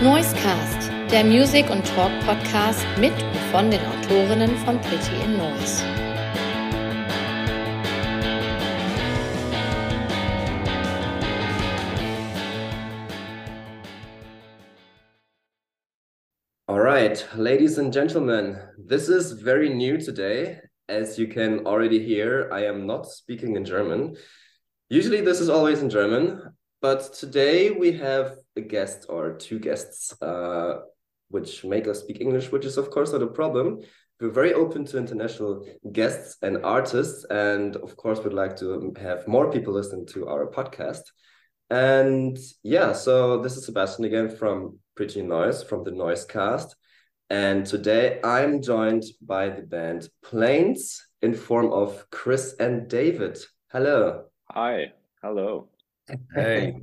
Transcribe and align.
Noisecast, 0.00 0.92
der 1.10 1.24
Music- 1.24 1.68
und 1.70 1.84
Talk-Podcast 1.84 2.86
mit 3.00 3.10
und 3.10 3.36
von 3.50 3.68
den 3.68 3.80
Autorinnen 3.80 4.56
von 4.58 4.80
Pretty 4.80 5.24
in 5.24 5.36
Noise. 5.36 5.82
All 16.68 16.78
right, 16.78 17.26
ladies 17.36 17.76
and 17.76 17.92
gentlemen, 17.92 18.56
this 18.78 19.08
is 19.08 19.32
very 19.32 19.68
new 19.68 19.98
today. 19.98 20.60
As 20.88 21.18
you 21.18 21.26
can 21.26 21.66
already 21.66 21.98
hear, 21.98 22.48
I 22.52 22.66
am 22.66 22.86
not 22.86 23.06
speaking 23.06 23.56
in 23.56 23.64
German. 23.64 24.16
Usually, 24.90 25.22
this 25.22 25.40
is 25.40 25.48
always 25.48 25.82
in 25.82 25.90
German, 25.90 26.56
but 26.80 27.12
today 27.14 27.70
we 27.70 27.92
have 27.92 28.36
a 28.56 28.60
guest 28.60 29.06
or 29.08 29.34
two 29.36 29.58
guests, 29.58 30.20
uh, 30.22 30.80
which 31.28 31.64
make 31.64 31.86
us 31.88 32.00
speak 32.00 32.20
English, 32.20 32.50
which 32.52 32.64
is, 32.64 32.76
of 32.76 32.90
course, 32.90 33.12
not 33.12 33.22
a 33.22 33.26
problem. 33.26 33.80
We're 34.20 34.30
very 34.30 34.52
open 34.52 34.84
to 34.86 34.98
international 34.98 35.64
guests 35.92 36.36
and 36.42 36.64
artists, 36.64 37.24
and 37.30 37.76
of 37.76 37.96
course, 37.96 38.18
we'd 38.22 38.32
like 38.32 38.56
to 38.56 38.92
have 39.00 39.28
more 39.28 39.52
people 39.52 39.72
listen 39.72 40.06
to 40.06 40.26
our 40.28 40.46
podcast. 40.46 41.02
And 41.70 42.38
yeah, 42.62 42.92
so 42.92 43.42
this 43.42 43.56
is 43.56 43.66
Sebastian 43.66 44.04
again 44.04 44.28
from 44.30 44.78
Pretty 44.96 45.22
Noise, 45.22 45.62
from 45.62 45.84
the 45.84 45.90
Noise 45.90 46.24
Cast. 46.24 46.74
And 47.30 47.66
today 47.66 48.20
I'm 48.24 48.62
joined 48.62 49.04
by 49.20 49.50
the 49.50 49.62
band 49.62 50.08
PLAIINS 50.24 50.98
in 51.20 51.34
form 51.34 51.70
of 51.72 52.08
Chris 52.10 52.54
and 52.58 52.88
David. 52.88 53.38
Hello. 53.70 54.24
Hi. 54.50 54.92
Hello. 55.22 55.68
Hey. 56.34 56.74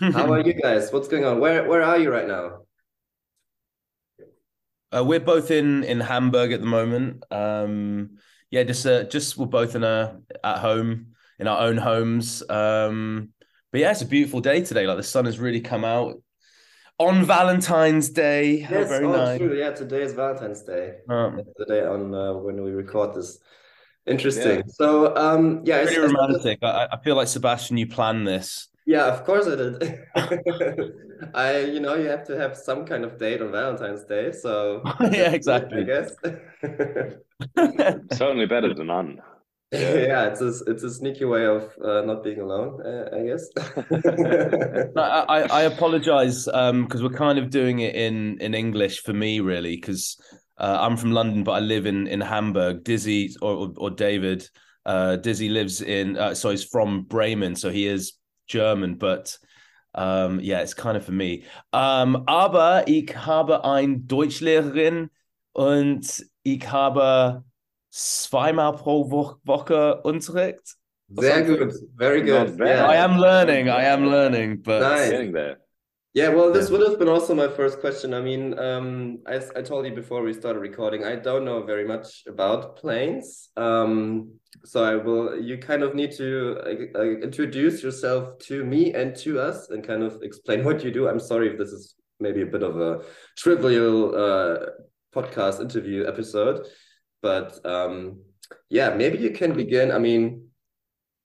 How 0.00 0.32
are 0.32 0.40
you 0.40 0.54
guys? 0.54 0.92
What's 0.92 1.08
going 1.08 1.24
on? 1.24 1.40
Where 1.40 1.68
where 1.68 1.82
are 1.82 1.98
you 1.98 2.10
right 2.10 2.26
now? 2.26 2.62
Uh, 4.94 5.04
we're 5.04 5.20
both 5.20 5.50
in 5.50 5.84
in 5.84 6.00
Hamburg 6.00 6.52
at 6.52 6.60
the 6.60 6.66
moment. 6.66 7.24
Um, 7.30 8.18
yeah, 8.50 8.62
just 8.64 8.86
uh, 8.86 9.04
just 9.04 9.36
we're 9.36 9.46
both 9.46 9.74
in 9.74 9.84
a 9.84 10.18
at 10.42 10.58
home 10.58 11.14
in 11.38 11.46
our 11.46 11.60
own 11.60 11.76
homes. 11.76 12.42
Um, 12.48 13.30
but 13.72 13.80
yeah, 13.80 13.90
it's 13.90 14.02
a 14.02 14.06
beautiful 14.06 14.40
day 14.40 14.62
today. 14.62 14.86
Like 14.86 14.96
the 14.96 15.02
sun 15.02 15.26
has 15.26 15.38
really 15.38 15.60
come 15.60 15.84
out 15.84 16.20
on 16.98 17.24
Valentine's 17.24 18.08
Day. 18.08 18.58
Yes, 18.58 18.88
very 18.88 19.06
oh, 19.06 19.12
nice. 19.12 19.38
true. 19.38 19.58
Yeah, 19.58 19.70
today 19.70 20.02
is 20.02 20.12
Valentine's 20.12 20.62
Day. 20.62 20.98
Um, 21.08 21.40
The 21.56 21.66
day 21.66 21.84
on 21.84 22.14
uh, 22.14 22.34
when 22.34 22.62
we 22.62 22.70
record 22.70 23.14
this. 23.14 23.38
Interesting. 24.06 24.62
So 24.68 25.16
um 25.16 25.62
yeah, 25.64 25.78
really 25.78 25.94
it's- 25.96 26.12
romantic. 26.12 26.58
I, 26.62 26.88
I 26.92 26.98
feel 27.02 27.16
like 27.16 27.28
Sebastian, 27.28 27.76
you 27.78 27.86
planned 27.86 28.26
this. 28.26 28.68
Yeah, 28.86 29.06
of 29.06 29.24
course 29.24 29.46
I 29.46 29.56
did. 29.56 30.04
I, 31.34 31.60
you 31.60 31.80
know, 31.80 31.94
you 31.94 32.06
have 32.08 32.22
to 32.26 32.36
have 32.36 32.54
some 32.54 32.84
kind 32.84 33.02
of 33.02 33.18
date 33.18 33.40
on 33.40 33.50
Valentine's 33.50 34.04
Day, 34.04 34.30
so 34.30 34.82
yeah, 35.00 35.30
exactly. 35.32 35.80
I 35.80 35.84
guess. 35.84 36.12
Certainly 38.18 38.46
better 38.46 38.74
than 38.74 38.88
none. 38.88 39.20
Yeah, 39.72 40.26
it's 40.28 40.40
a 40.40 40.52
it's 40.70 40.82
a 40.84 40.90
sneaky 40.92 41.24
way 41.24 41.46
of 41.46 41.72
uh, 41.84 42.02
not 42.02 42.22
being 42.22 42.40
alone, 42.40 42.80
uh, 42.86 43.08
I 43.16 43.22
guess. 43.26 43.48
No, 44.94 45.02
I, 45.02 45.24
I- 45.40 45.60
I 45.60 45.62
apologize 45.62 46.46
um 46.48 46.84
because 46.84 47.02
we're 47.02 47.08
kind 47.18 47.38
of 47.38 47.50
doing 47.50 47.80
it 47.80 47.94
in 47.96 48.38
in 48.40 48.54
English 48.54 49.00
for 49.02 49.12
me 49.12 49.40
really 49.40 49.76
because 49.76 50.16
uh, 50.58 50.78
I'm 50.80 50.96
from 50.96 51.12
London 51.12 51.44
but 51.44 51.52
I 51.52 51.60
live 51.60 51.86
in 51.86 52.06
in 52.06 52.20
Hamburg. 52.20 52.84
Dizzy 52.84 53.34
or 53.40 53.52
or, 53.54 53.72
or 53.76 53.90
David 53.90 54.48
uh 54.86 55.16
Dizzy 55.16 55.48
lives 55.48 55.80
in 55.80 56.16
uh, 56.16 56.34
so 56.34 56.50
he's 56.50 56.64
from 56.64 57.04
Bremen 57.04 57.56
so 57.56 57.70
he 57.70 57.86
is 57.86 58.14
German 58.46 58.96
but 58.96 59.36
um 59.94 60.40
yeah 60.40 60.60
it's 60.60 60.74
kind 60.74 60.96
of 60.96 61.04
for 61.04 61.12
me. 61.12 61.44
Um 61.72 62.24
aber 62.26 62.84
ich 62.86 63.14
habe 63.16 63.64
ein 63.64 64.06
Deutschlehrerin 64.06 65.10
und 65.52 66.24
ich 66.42 66.70
habe 66.70 67.44
zweimal 67.90 68.72
pro 68.74 69.10
Woche 69.44 70.02
Unterricht. 70.02 70.76
Very 71.08 71.44
good, 71.44 71.72
very 71.96 72.22
good. 72.22 72.58
Yeah. 72.58 72.86
I 72.86 72.96
am 72.96 73.18
learning, 73.18 73.68
I 73.68 73.84
am 73.84 74.06
learning 74.06 74.62
but 74.62 74.80
Nice. 74.80 75.10
Getting 75.10 75.32
there. 75.32 75.58
Yeah, 76.14 76.28
well, 76.28 76.52
this 76.52 76.70
would 76.70 76.80
have 76.88 76.96
been 76.96 77.08
also 77.08 77.34
my 77.34 77.48
first 77.48 77.80
question. 77.80 78.14
I 78.14 78.20
mean, 78.20 78.56
um, 78.56 79.18
as 79.26 79.50
I 79.56 79.62
told 79.62 79.84
you 79.84 79.92
before 79.92 80.22
we 80.22 80.32
started 80.32 80.60
recording, 80.60 81.02
I 81.02 81.16
don't 81.16 81.44
know 81.44 81.64
very 81.64 81.84
much 81.84 82.22
about 82.28 82.80
PLAIINS. 82.80 83.48
Um, 83.56 84.34
so 84.64 84.84
I 84.84 84.94
will, 84.94 85.40
you 85.40 85.58
kind 85.58 85.82
of 85.82 85.96
need 85.96 86.12
to 86.12 86.92
uh, 86.94 87.02
introduce 87.20 87.82
yourself 87.82 88.38
to 88.46 88.64
me 88.64 88.94
and 88.94 89.16
to 89.16 89.40
us 89.40 89.70
and 89.70 89.84
kind 89.84 90.04
of 90.04 90.22
explain 90.22 90.62
what 90.64 90.84
you 90.84 90.92
do. 90.92 91.08
I'm 91.08 91.18
sorry 91.18 91.50
if 91.50 91.58
this 91.58 91.70
is 91.70 91.96
maybe 92.20 92.42
a 92.42 92.46
bit 92.46 92.62
of 92.62 92.80
a 92.80 93.00
trivial 93.36 94.14
uh, 94.14 94.66
podcast 95.12 95.60
interview 95.60 96.06
episode, 96.06 96.64
but 97.22 97.58
um, 97.66 98.20
yeah, 98.70 98.90
maybe 98.90 99.18
you 99.18 99.30
can 99.30 99.52
begin. 99.52 99.90
I 99.90 99.98
mean, 99.98 100.46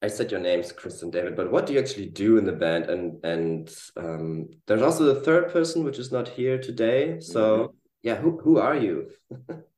I 0.02 0.08
said 0.08 0.32
your 0.32 0.40
names, 0.40 0.72
Chris 0.72 1.02
and 1.02 1.12
David, 1.12 1.36
but 1.36 1.52
what 1.52 1.66
do 1.66 1.74
you 1.74 1.80
actually 1.80 2.08
do 2.08 2.38
in 2.38 2.46
the 2.46 2.54
band? 2.54 2.86
And 2.86 3.24
and 3.26 3.76
um, 3.98 4.50
there's 4.66 4.82
also 4.82 5.04
the 5.04 5.22
third 5.22 5.52
person 5.52 5.84
which 5.84 6.00
is 6.00 6.12
not 6.12 6.28
here 6.28 6.58
today. 6.58 7.20
So 7.20 7.76
yeah, 8.02 8.16
who 8.16 8.40
who 8.40 8.60
are 8.60 8.76
you? 8.76 9.10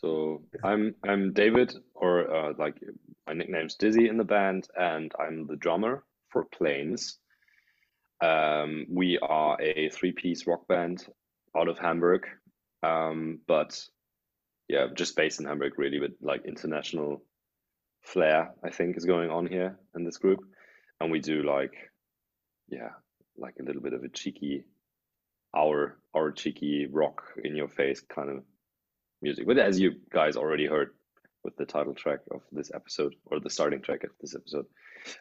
So 0.00 0.42
I'm 0.62 0.94
I'm 1.08 1.32
David, 1.32 1.74
or 1.94 2.30
uh, 2.34 2.52
like 2.58 2.82
my 3.26 3.32
nickname's 3.32 3.76
Dizzy 3.76 4.08
in 4.08 4.18
the 4.18 4.24
band, 4.24 4.68
and 4.78 5.12
I'm 5.18 5.46
the 5.46 5.56
drummer 5.56 6.04
for 6.28 6.44
PLAIINS. 6.44 7.18
Um, 8.20 8.86
we 8.90 9.18
are 9.18 9.56
a 9.60 9.88
three-piece 9.90 10.46
rock 10.46 10.66
band 10.68 11.06
out 11.56 11.68
of 11.68 11.78
Hamburg, 11.78 12.26
um, 12.82 13.38
but 13.46 13.80
yeah, 14.68 14.88
just 14.94 15.16
based 15.16 15.40
in 15.40 15.46
Hamburg, 15.46 15.78
really, 15.78 16.00
with 16.00 16.12
like 16.20 16.44
international 16.44 17.22
flair. 18.02 18.52
I 18.64 18.70
think 18.70 18.96
is 18.96 19.04
going 19.04 19.30
on 19.30 19.46
here 19.46 19.78
in 19.94 20.04
this 20.04 20.18
group, 20.18 20.40
and 21.00 21.10
we 21.10 21.20
do 21.20 21.42
like 21.42 21.74
yeah, 22.68 22.90
like 23.36 23.54
a 23.60 23.62
little 23.62 23.82
bit 23.82 23.92
of 23.92 24.02
a 24.02 24.08
cheeky, 24.08 24.64
our 25.56 25.98
our 26.14 26.32
cheeky 26.32 26.86
rock 26.90 27.22
in 27.44 27.54
your 27.54 27.68
face 27.68 28.00
kind 28.00 28.30
of 28.30 28.42
music. 29.20 29.46
But 29.46 29.58
as 29.58 29.78
you 29.78 29.92
guys 30.10 30.36
already 30.36 30.66
heard 30.66 30.90
with 31.44 31.56
the 31.56 31.66
title 31.66 31.94
track 31.94 32.20
of 32.30 32.42
this 32.50 32.70
episode 32.74 33.14
or 33.26 33.40
the 33.40 33.50
starting 33.50 33.82
track 33.82 34.04
of 34.04 34.10
this 34.20 34.34
episode, 34.34 34.66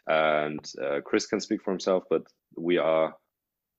and 0.07 0.65
uh, 0.81 1.01
Chris 1.03 1.27
can 1.27 1.41
speak 1.41 1.61
for 1.61 1.71
himself, 1.71 2.03
but 2.09 2.23
we 2.57 2.77
are 2.77 3.15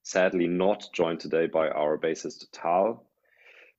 sadly 0.02 0.48
not 0.48 0.84
joined 0.92 1.20
today 1.20 1.46
by 1.46 1.68
our 1.68 1.96
bassist 1.96 2.44
Tal, 2.52 3.06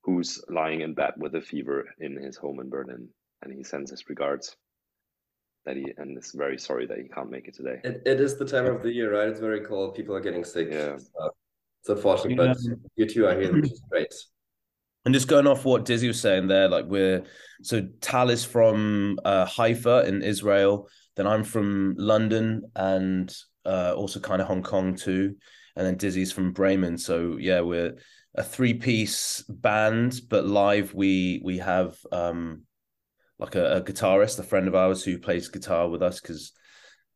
who's 0.02 0.42
lying 0.48 0.80
in 0.80 0.94
bed 0.94 1.12
with 1.18 1.34
a 1.34 1.40
fever 1.40 1.84
in 2.00 2.16
his 2.16 2.36
home 2.36 2.60
in 2.60 2.70
Berlin, 2.70 3.08
and 3.42 3.52
he 3.52 3.62
sends 3.62 3.90
his 3.90 4.08
regards. 4.08 4.56
That 5.66 5.76
he 5.76 5.86
and 5.96 6.18
is 6.18 6.32
very 6.32 6.58
sorry 6.58 6.86
that 6.86 6.98
he 6.98 7.04
can't 7.04 7.30
make 7.30 7.48
it 7.48 7.54
today. 7.54 7.80
It, 7.84 8.02
it 8.04 8.20
is 8.20 8.36
the 8.36 8.44
time 8.44 8.66
of 8.66 8.82
the 8.82 8.92
year, 8.92 9.14
right? 9.16 9.28
It's 9.28 9.40
very 9.40 9.62
cold. 9.64 9.94
People 9.94 10.14
are 10.14 10.20
getting 10.20 10.44
sick. 10.44 10.68
Yeah. 10.70 10.98
So 10.98 11.30
it's 11.80 11.88
unfortunate, 11.88 12.30
You 12.32 12.76
but 12.76 12.90
you 12.96 13.06
two 13.08 13.26
are 13.26 13.40
here, 13.40 13.52
which 13.52 13.72
is 13.72 13.82
great. 13.90 14.12
And 15.04 15.14
just 15.14 15.28
going 15.28 15.46
off 15.46 15.64
what 15.64 15.84
Dizzy 15.84 16.08
was 16.08 16.20
saying 16.20 16.48
there, 16.48 16.68
like 16.68 16.86
we're 16.86 17.24
so 17.62 17.86
Tal 18.00 18.30
is 18.30 18.44
from 18.44 19.18
uh, 19.24 19.44
Haifa 19.46 20.06
in 20.06 20.22
Israel, 20.22 20.88
then 21.16 21.26
I'm 21.26 21.44
from 21.44 21.94
London 21.98 22.70
and 22.74 23.34
uh, 23.66 23.94
also 23.94 24.20
kind 24.20 24.40
of 24.40 24.48
Hong 24.48 24.62
Kong 24.62 24.94
too, 24.94 25.36
and 25.76 25.86
then 25.86 25.96
Dizzy's 25.96 26.32
from 26.32 26.52
Bremen. 26.52 26.96
So 26.98 27.36
yeah, 27.38 27.60
we're 27.60 27.96
a 28.34 28.42
three 28.42 28.74
piece 28.74 29.42
band, 29.48 30.20
but 30.28 30.46
live 30.46 30.94
we 30.94 31.40
we 31.44 31.58
have 31.58 31.96
um 32.10 32.62
like 33.38 33.54
a, 33.54 33.76
a 33.76 33.82
guitarist, 33.82 34.38
a 34.38 34.42
friend 34.42 34.68
of 34.68 34.74
ours 34.74 35.02
who 35.02 35.18
plays 35.18 35.48
guitar 35.48 35.88
with 35.88 36.02
us 36.02 36.20
because 36.20 36.52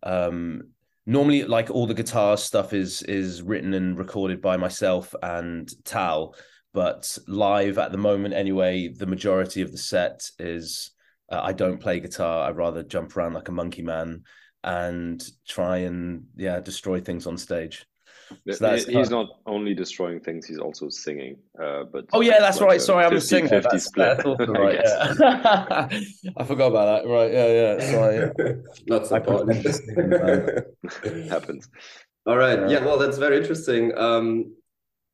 um 0.02 0.62
normally 1.06 1.44
like 1.44 1.70
all 1.70 1.86
the 1.86 1.94
guitar 1.94 2.36
stuff 2.36 2.72
is 2.72 3.02
is 3.02 3.42
written 3.42 3.74
and 3.74 3.98
recorded 3.98 4.40
by 4.40 4.56
myself 4.56 5.14
and 5.22 5.70
Tal 5.84 6.34
but 6.74 7.18
live 7.26 7.78
at 7.78 7.92
the 7.92 7.98
moment 7.98 8.34
anyway 8.34 8.88
the 8.88 9.06
majority 9.06 9.62
of 9.62 9.72
the 9.72 9.78
set 9.78 10.30
is 10.38 10.92
uh, 11.32 11.40
i 11.42 11.52
don't 11.52 11.80
play 11.80 11.98
guitar. 11.98 12.46
I 12.46 12.50
rather 12.50 12.82
jump 12.82 13.16
around 13.16 13.32
like 13.32 13.48
a 13.48 13.52
monkey 13.52 13.82
man 13.82 14.22
and 14.62 15.26
try 15.46 15.78
and 15.78 16.24
yeah 16.36 16.60
destroy 16.60 17.00
things 17.00 17.26
on 17.26 17.38
stage 17.38 17.86
So 18.50 18.56
that's 18.66 18.84
he's 18.84 18.94
kind- 18.94 19.10
not 19.10 19.26
only 19.46 19.74
destroying 19.74 20.20
things; 20.20 20.46
he's 20.46 20.58
also 20.58 20.88
singing. 20.88 21.36
Uh, 21.62 21.84
but 21.92 22.04
oh 22.12 22.20
yeah 22.20 22.38
that's 22.40 22.60
like 22.60 22.68
right 22.70 22.80
sorry 22.80 23.04
i'm 23.04 23.16
a 23.16 23.20
singer 23.20 23.60
that's, 23.60 23.84
split, 23.84 24.16
that's 24.16 24.24
also 24.26 24.52
I 24.54 24.58
right 24.58 24.78
guess. 24.82 25.16
yeah. 25.20 26.32
i 26.36 26.44
forgot 26.44 26.68
about 26.68 26.86
that 27.04 27.08
right 27.08 27.32
yeah 27.32 27.48
yeah 27.60 27.74
sorry 27.90 28.30
Not 28.86 29.06
so 29.06 29.16
I 29.16 29.20
pretend 29.20 29.62
to 29.64 29.72
sing 29.72 29.96
in 29.98 30.10
the 30.10 30.66
It 31.04 31.28
happens. 31.34 31.68
All 32.26 32.36
right. 32.36 32.58
Yeah. 32.60 32.68
Yeah, 32.78 32.84
well, 32.84 32.98
that's 32.98 33.16
very 33.18 33.36
interesting. 33.38 33.96
Um, 33.96 34.54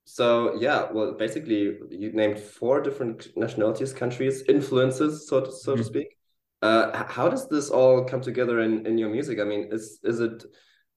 so 0.04 0.56
yeah, 0.60 0.90
well, 0.92 1.12
basically, 1.12 1.78
you 1.90 2.12
named 2.12 2.38
four 2.38 2.80
different 2.82 3.28
nationalities, 3.36 3.92
countries, 3.92 4.42
influences, 4.48 5.28
so 5.28 5.40
to, 5.42 5.50
so 5.52 5.76
to 5.76 5.82
Mhm. 5.82 5.86
speak. 5.86 6.08
Uh, 6.62 7.04
how 7.16 7.28
does 7.28 7.48
this 7.48 7.70
all 7.70 8.04
come 8.04 8.20
together 8.20 8.60
in 8.60 8.86
in 8.86 8.98
your 8.98 9.10
music? 9.10 9.38
I 9.40 9.44
mean, 9.44 9.68
is 9.72 10.00
is 10.02 10.20
it 10.20 10.44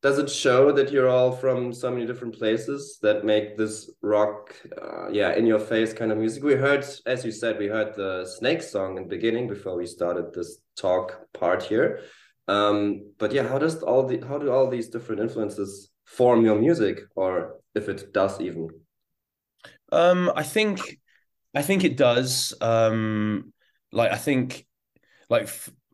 does 0.08 0.20
it 0.20 0.30
show 0.30 0.72
that 0.72 0.90
you're 0.90 1.10
all 1.10 1.34
from 1.34 1.74
so 1.74 1.92
many 1.92 2.06
different 2.06 2.34
places 2.34 2.98
that 3.02 3.26
make 3.26 3.58
this 3.58 3.92
rock 4.02 4.56
uh, 4.82 5.10
yeah 5.12 5.34
in 5.34 5.46
your 5.46 5.60
face 5.60 5.92
kind 5.92 6.14
of 6.14 6.18
music? 6.18 6.42
We 6.44 6.56
heard 6.56 6.86
as 7.06 7.26
you 7.26 7.32
said 7.32 7.60
we 7.60 7.68
heard 7.68 7.94
the 7.94 8.26
snake 8.26 8.62
song 8.62 8.96
in 8.96 9.04
the 9.04 9.10
beginning 9.10 9.50
before 9.50 9.76
we 9.76 9.86
started 9.86 10.34
this 10.34 10.60
talk 10.78 11.08
part 11.34 11.62
here. 11.62 12.00
Um, 12.48 13.12
but 13.18 13.34
yeah 13.34 13.46
how 13.46 13.58
does 13.58 13.84
all 13.84 14.08
the 14.08 14.18
how 14.26 14.38
do 14.38 14.50
all 14.50 14.70
these 14.70 14.88
different 14.88 15.20
influences 15.20 15.92
form 16.06 16.46
your 16.46 16.58
music 16.58 17.02
or 17.18 17.58
if 17.76 17.90
it 17.90 18.14
does 18.14 18.40
even? 18.40 18.70
Um 19.92 20.32
i 20.38 20.44
think 20.44 20.80
i 21.54 21.62
think 21.62 21.84
it 21.84 21.98
does. 21.98 22.54
Um 22.62 23.52
like 23.92 24.12
i 24.14 24.18
think 24.18 24.66
like 25.30 25.50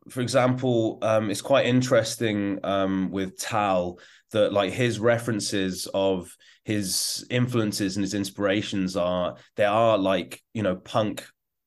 for 0.08 0.20
example, 0.20 0.98
um, 1.02 1.30
it's 1.30 1.42
quite 1.42 1.66
interesting 1.66 2.58
um, 2.64 3.10
with 3.10 3.38
Tal 3.38 3.98
that 4.32 4.52
like 4.52 4.72
his 4.72 4.98
references 4.98 5.88
of 5.94 6.36
his 6.64 7.26
influences 7.30 7.96
and 7.96 8.04
his 8.04 8.14
inspirations 8.14 8.96
are 8.96 9.36
there 9.56 9.70
are 9.70 9.98
like 9.98 10.42
you 10.54 10.62
know 10.62 10.76
punk 10.76 11.24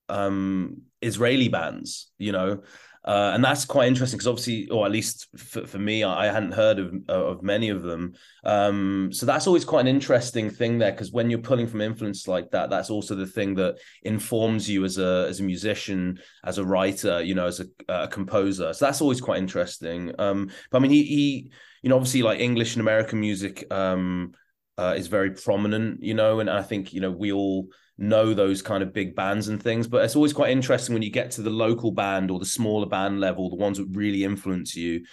um, 0.10 0.82
Israeli 1.02 1.48
bands, 1.48 2.12
you 2.18 2.32
know, 2.32 2.64
uh, 3.08 3.32
and 3.34 3.42
that's 3.42 3.64
quite 3.64 3.88
interesting 3.88 4.18
because 4.18 4.28
obviously, 4.28 4.68
or 4.68 4.86
at 4.86 4.92
least 4.92 5.30
for, 5.38 5.66
for 5.66 5.80
me, 5.80 6.04
I, 6.04 6.26
hadn't 6.26 6.52
heard 6.52 6.78
of 6.78 6.94
of 7.08 7.42
many 7.42 7.70
of 7.70 7.82
them. 7.82 8.16
Um, 8.44 9.12
so 9.14 9.26
that's 9.26 9.48
always 9.48 9.64
quite 9.64 9.80
an 9.80 9.88
interesting 9.88 10.50
thing 10.50 10.78
there 10.78 10.92
because 10.92 11.14
when 11.14 11.30
you're 11.30 11.40
pulling 11.40 11.68
from 11.68 11.80
influence 11.80 12.28
like 12.28 12.52
that, 12.52 12.70
that's 12.70 12.90
also 12.90 13.16
the 13.16 13.26
thing 13.26 13.56
that 13.56 13.78
informs 14.04 14.70
you 14.70 14.84
as 14.84 14.98
a 14.98 15.26
as 15.30 15.40
a 15.40 15.44
musician, 15.44 16.20
as 16.44 16.58
a 16.58 16.66
writer, 16.66 17.24
you 17.24 17.34
know, 17.34 17.48
as 17.48 17.62
a, 17.62 17.68
a 17.88 18.10
composer. 18.10 18.74
So 18.74 18.84
that's 18.84 19.00
always 19.00 19.22
quite 19.22 19.38
interesting. 19.38 20.14
Um, 20.20 20.52
but 20.70 20.80
I 20.80 20.82
mean, 20.82 20.92
he 20.92 21.04
he, 21.04 21.52
you 21.84 21.90
know, 21.90 21.96
obviously 21.96 22.24
like 22.24 22.42
English 22.42 22.76
and 22.76 22.82
American 22.82 23.22
music 23.22 23.72
um, 23.72 24.34
uh, 24.78 24.96
is 24.98 25.08
very 25.08 25.32
prominent, 25.32 26.04
you 26.04 26.14
know, 26.14 26.42
and 26.42 26.50
I 26.50 26.62
think 26.62 26.92
you 26.92 27.00
know 27.00 27.12
we 27.12 27.32
all 27.32 27.70
know 27.98 28.34
those 28.34 28.62
kind 28.62 28.84
of 28.84 28.94
big 28.94 29.16
bands 29.16 29.48
and 29.48 29.62
things. 29.62 29.88
But 29.88 30.04
it's 30.04 30.16
always 30.16 30.34
quite 30.34 30.52
interesting 30.52 30.94
when 30.94 31.04
you 31.04 31.12
get 31.12 31.32
to 31.32 31.42
the 31.42 31.50
local 31.50 31.92
band 31.92 32.32
or 32.32 32.40
the 32.40 32.46
smaller 32.46 32.86
band 32.86 33.20
level, 33.20 33.50
the 33.50 33.56
ones 33.56 33.78
that 33.78 33.88
really 33.92 34.24
influence 34.24 34.76
you. 34.76 35.06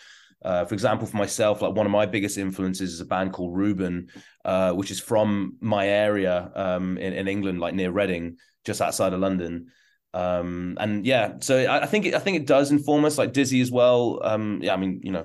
Uh, 0.45 0.65
for 0.67 0.75
example, 0.75 1.07
for 1.07 1.17
myself, 1.17 1.63
like 1.63 1.75
one 1.75 1.87
of 1.87 1.93
my 1.93 2.05
biggest 2.05 2.37
influences 2.37 2.93
is 2.93 3.01
a 3.01 3.07
band 3.07 3.33
called 3.33 3.57
Reuben, 3.57 4.09
uh, 4.45 4.73
which 4.73 4.91
is 4.91 5.01
from 5.01 5.57
my 5.61 5.89
area 5.89 6.53
um, 6.55 6.99
in, 6.99 7.15
in 7.15 7.29
England, 7.29 7.61
like 7.61 7.75
near 7.75 7.91
Reading, 7.91 8.37
just 8.65 8.83
outside 8.83 9.15
of 9.15 9.21
London. 9.21 9.69
Um, 10.13 10.77
and 10.79 11.07
yeah, 11.07 11.35
so 11.41 11.59
I, 11.59 11.83
I, 11.83 11.87
think 11.87 12.07
it, 12.07 12.15
I 12.15 12.19
think 12.19 12.37
it 12.37 12.47
does 12.47 12.71
inform 12.71 13.07
us, 13.07 13.17
like 13.17 13.33
Dizzy 13.33 13.63
as 13.63 13.71
well. 13.71 14.21
Um, 14.23 14.61
yeah, 14.63 14.75
I 14.75 14.77
mean, 14.77 15.01
you 15.03 15.13
know, 15.13 15.25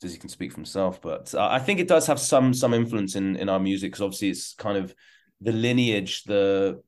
Dizzy 0.00 0.18
can 0.18 0.28
speak 0.28 0.50
for 0.50 0.56
himself, 0.56 1.00
but 1.00 1.32
uh, 1.34 1.48
I 1.48 1.60
think 1.60 1.78
it 1.78 1.86
does 1.86 2.08
have 2.08 2.18
some 2.18 2.52
some 2.52 2.74
influence 2.74 3.14
in 3.14 3.36
in 3.36 3.48
our 3.48 3.60
music 3.60 3.92
because 3.92 4.02
obviously 4.02 4.30
it's 4.30 4.54
kind 4.54 4.76
of 4.76 4.94
the 5.42 5.52
lineage, 5.52 6.24
the 6.24 6.82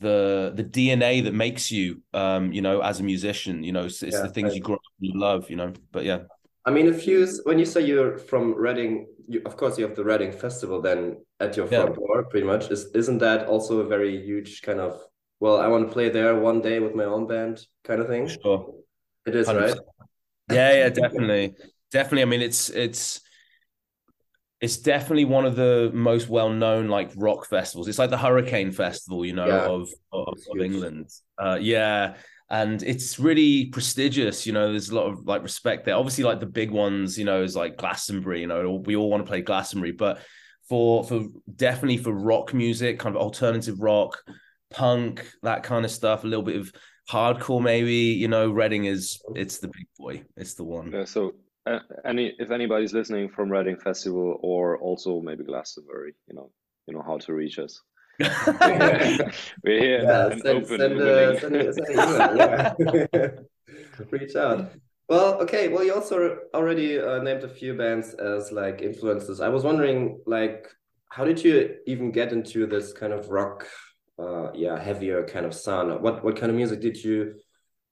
the 0.00 0.52
the 0.54 0.64
DNA 0.64 1.24
that 1.24 1.34
makes 1.34 1.70
you, 1.70 2.02
um, 2.12 2.52
you 2.52 2.60
know, 2.60 2.80
as 2.80 3.00
a 3.00 3.02
musician. 3.02 3.62
You 3.62 3.72
know, 3.72 3.84
it's, 3.84 4.02
it's 4.02 4.16
yeah, 4.16 4.22
the 4.22 4.28
things 4.28 4.52
I, 4.52 4.56
you 4.56 4.60
grow 4.60 4.76
up 4.76 4.82
and 5.00 5.12
you 5.12 5.18
love. 5.18 5.50
You 5.50 5.56
know, 5.56 5.72
but 5.92 6.04
yeah. 6.04 6.20
I 6.64 6.70
mean, 6.70 6.86
if 6.86 7.06
you 7.06 7.26
when 7.44 7.58
you 7.58 7.64
say 7.64 7.80
you're 7.80 8.18
from 8.18 8.54
Reading, 8.54 9.06
you, 9.28 9.40
of 9.46 9.56
course 9.56 9.78
you 9.78 9.86
have 9.86 9.96
the 9.96 10.04
Reading 10.04 10.32
Festival 10.32 10.82
then 10.82 11.24
at 11.40 11.56
your 11.56 11.66
front 11.66 11.90
yeah. 11.90 11.96
door, 11.96 12.24
pretty 12.24 12.46
much. 12.46 12.70
Is 12.70 12.86
isn't 12.94 13.18
that 13.18 13.46
also 13.46 13.80
a 13.80 13.86
very 13.86 14.22
huge 14.24 14.62
kind 14.62 14.80
of 14.80 15.00
well, 15.40 15.60
I 15.60 15.68
want 15.68 15.86
to 15.86 15.92
play 15.92 16.08
there 16.08 16.34
one 16.34 16.60
day 16.60 16.80
with 16.80 16.94
my 16.94 17.04
own 17.04 17.26
band 17.26 17.60
kind 17.84 18.00
of 18.00 18.08
thing? 18.08 18.28
Sure, 18.28 18.74
it 19.26 19.34
is 19.34 19.48
100%. 19.48 19.60
right. 19.60 19.78
Yeah, 20.50 20.72
yeah, 20.72 20.88
definitely, 20.88 21.54
definitely. 21.90 22.22
I 22.22 22.26
mean, 22.26 22.42
it's 22.42 22.70
it's 22.70 23.20
it's 24.60 24.78
definitely 24.78 25.26
one 25.26 25.44
of 25.44 25.54
the 25.54 25.90
most 25.92 26.28
well-known 26.28 26.88
like 26.88 27.10
rock 27.16 27.46
festivals. 27.46 27.88
It's 27.88 27.98
like 27.98 28.10
the 28.10 28.16
Hurricane 28.16 28.72
Festival, 28.72 29.24
you 29.24 29.34
know, 29.34 29.46
yeah. 29.46 29.66
of 29.66 29.88
of, 30.12 30.38
of 30.50 30.60
England. 30.60 31.10
Uh, 31.38 31.58
yeah, 31.60 32.14
and 32.48 32.82
it's 32.82 33.18
really 33.18 33.66
prestigious. 33.66 34.46
You 34.46 34.52
know, 34.52 34.70
there's 34.70 34.88
a 34.88 34.94
lot 34.94 35.06
of 35.06 35.26
like 35.26 35.42
respect 35.42 35.84
there. 35.84 35.96
Obviously, 35.96 36.24
like 36.24 36.40
the 36.40 36.46
big 36.46 36.70
ones, 36.70 37.18
you 37.18 37.24
know, 37.24 37.42
is 37.42 37.56
like 37.56 37.76
Glastonbury. 37.76 38.40
You 38.40 38.46
know, 38.46 38.82
we 38.84 38.96
all 38.96 39.10
want 39.10 39.24
to 39.24 39.28
play 39.28 39.42
Glastonbury, 39.42 39.92
but 39.92 40.20
for 40.68 41.04
for 41.04 41.26
definitely 41.54 41.98
for 41.98 42.12
rock 42.12 42.54
music, 42.54 42.98
kind 42.98 43.14
of 43.14 43.20
alternative 43.20 43.80
rock, 43.80 44.18
punk, 44.70 45.30
that 45.42 45.64
kind 45.64 45.84
of 45.84 45.90
stuff, 45.90 46.24
a 46.24 46.26
little 46.26 46.44
bit 46.44 46.56
of 46.56 46.72
hardcore, 47.10 47.62
maybe. 47.62 47.94
You 47.94 48.28
know, 48.28 48.50
Reading 48.50 48.86
is 48.86 49.20
it's 49.34 49.58
the 49.58 49.68
big 49.68 49.86
boy. 49.98 50.22
It's 50.36 50.54
the 50.54 50.64
one. 50.64 50.92
Yeah, 50.92 51.04
so 51.04 51.34
uh, 51.66 51.80
any 52.04 52.34
if 52.38 52.50
anybody's 52.50 52.92
listening 52.92 53.28
from 53.28 53.50
Reading 53.50 53.76
Festival 53.76 54.38
or 54.42 54.78
also 54.78 55.20
maybe 55.20 55.44
Glastonbury, 55.44 56.14
you 56.28 56.34
know, 56.34 56.50
you 56.86 56.94
know 56.94 57.02
how 57.02 57.18
to 57.18 57.34
reach 57.34 57.58
us. 57.58 57.80
we're 58.18 59.80
here. 59.80 60.02
Yeah, 60.02 60.28
send, 60.30 60.64
open 60.64 60.78
send, 60.78 61.00
uh, 61.00 61.40
send, 61.40 61.74
send 61.74 62.38
yeah. 62.38 63.28
reach 64.10 64.36
out. 64.36 64.72
Well, 65.08 65.34
okay. 65.42 65.68
Well, 65.68 65.84
you 65.84 65.94
also 65.94 66.38
already 66.54 66.98
uh, 66.98 67.22
named 67.22 67.44
a 67.44 67.48
few 67.48 67.74
bands 67.74 68.14
as 68.14 68.52
like 68.52 68.80
influences. 68.80 69.40
I 69.40 69.48
was 69.48 69.64
wondering, 69.64 70.20
like, 70.26 70.68
how 71.10 71.24
did 71.24 71.42
you 71.44 71.76
even 71.86 72.10
get 72.10 72.32
into 72.32 72.66
this 72.66 72.92
kind 72.92 73.12
of 73.12 73.28
rock, 73.28 73.66
uh, 74.18 74.52
yeah, 74.52 74.78
heavier 74.78 75.24
kind 75.24 75.46
of 75.46 75.54
sound? 75.54 76.00
What 76.00 76.24
what 76.24 76.36
kind 76.36 76.50
of 76.50 76.56
music 76.56 76.80
did 76.80 77.02
you 77.02 77.34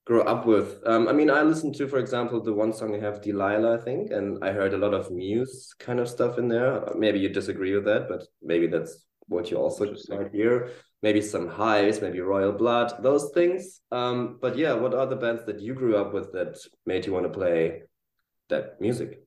grow 0.04 0.22
up 0.22 0.46
with. 0.46 0.80
Um, 0.86 1.08
I 1.08 1.12
mean, 1.12 1.30
I 1.30 1.42
listened 1.42 1.74
to, 1.76 1.88
for 1.88 1.98
example, 1.98 2.42
the 2.42 2.52
one 2.52 2.72
song 2.72 2.92
you 2.94 3.00
have, 3.00 3.22
Delilah, 3.22 3.78
I 3.78 3.80
think, 3.82 4.10
and 4.10 4.42
I 4.44 4.52
heard 4.52 4.74
a 4.74 4.78
lot 4.78 4.94
of 4.94 5.10
Muse 5.10 5.74
kind 5.78 5.98
of 5.98 6.08
stuff 6.08 6.38
in 6.38 6.48
there. 6.48 6.92
Maybe 6.96 7.18
you 7.18 7.28
disagree 7.28 7.74
with 7.74 7.84
that, 7.86 8.08
but 8.08 8.24
maybe 8.42 8.66
that's 8.66 9.04
what 9.26 9.50
you 9.50 9.56
also 9.56 9.94
might 10.10 10.32
hear. 10.32 10.70
Maybe 11.02 11.20
some 11.20 11.48
Hives, 11.48 12.00
maybe 12.00 12.20
Royal 12.20 12.52
Blood, 12.52 13.02
those 13.02 13.30
things. 13.32 13.80
Um, 13.90 14.38
but 14.40 14.56
yeah, 14.56 14.74
what 14.74 14.94
are 14.94 15.06
the 15.06 15.16
bands 15.16 15.44
that 15.46 15.60
you 15.60 15.74
grew 15.74 15.96
up 15.96 16.12
with 16.12 16.32
that 16.32 16.58
made 16.86 17.06
you 17.06 17.12
want 17.12 17.24
to 17.24 17.38
play 17.38 17.82
that 18.48 18.80
music? 18.80 19.22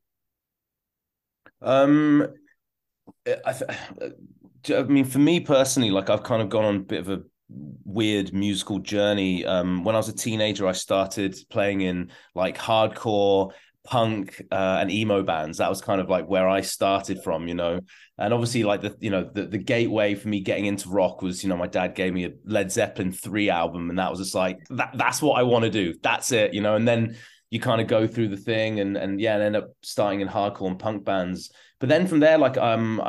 Um, 1.62 2.28
I, 3.26 3.54
I 4.70 4.84
mean, 4.84 5.06
for 5.06 5.20
me 5.20 5.40
personally, 5.40 5.92
like 5.92 6.10
I've 6.10 6.24
kind 6.24 6.42
of 6.42 6.50
gone 6.50 6.66
on 6.66 6.76
a 6.76 6.80
bit 6.80 7.00
of 7.00 7.10
a 7.10 7.24
weird 7.50 8.34
musical 8.34 8.80
journey. 8.80 9.46
Um, 9.46 9.84
when 9.84 9.96
I 9.96 10.00
was 10.00 10.10
a 10.10 10.16
teenager, 10.16 10.68
I 10.68 10.74
started 10.74 11.36
playing 11.50 11.82
in 11.82 12.12
like 12.36 12.58
hardcore 12.58 13.52
punk 13.88 14.42
uh, 14.52 14.78
and 14.82 14.92
emo 14.92 15.24
bands. 15.24 15.58
That 15.58 15.70
was 15.70 15.82
kind 15.82 16.02
of 16.02 16.10
like 16.10 16.28
where 16.28 16.48
I 16.48 16.62
started 16.62 17.24
from, 17.24 17.48
you 17.48 17.56
know. 17.56 17.80
And 18.18 18.34
obviously, 18.34 18.64
like 18.64 18.82
the 18.82 18.96
you 19.00 19.10
know 19.10 19.30
the 19.32 19.46
the 19.46 19.58
gateway 19.58 20.16
for 20.16 20.28
me 20.28 20.42
getting 20.42 20.66
into 20.66 20.90
rock 20.90 21.22
was, 21.22 21.44
you 21.44 21.50
know, 21.50 21.58
my 21.58 21.68
dad 21.68 21.96
gave 21.96 22.14
me 22.14 22.26
a 22.26 22.32
Led 22.46 22.72
Zeppelin 22.72 23.12
three 23.12 23.50
album, 23.50 23.90
and 23.90 23.98
that 23.98 24.12
was 24.12 24.20
just 24.20 24.36
like 24.36 24.60
that. 24.72 24.92
That's 24.96 25.22
what 25.22 25.40
I 25.40 25.44
want 25.44 25.64
to 25.66 25.72
do. 25.72 25.96
That's 26.02 26.32
it, 26.32 26.54
you 26.54 26.62
know. 26.62 26.76
And 26.76 26.88
then 26.88 27.16
you 27.50 27.60
kind 27.60 27.80
of 27.80 27.88
go 27.88 28.08
through 28.08 28.30
the 28.30 28.38
thing, 28.38 28.80
and 28.80 28.98
and 28.98 29.22
yeah, 29.22 29.36
and 29.36 29.44
end 29.44 29.56
up 29.56 29.70
starting 29.82 30.22
in 30.22 30.28
hardcore 30.28 30.68
and 30.68 30.80
punk 30.80 31.06
bands. 31.06 31.52
But 31.80 31.90
then 31.90 32.08
from 32.08 32.20
there, 32.20 32.38
like 32.38 32.58
um, 32.58 33.02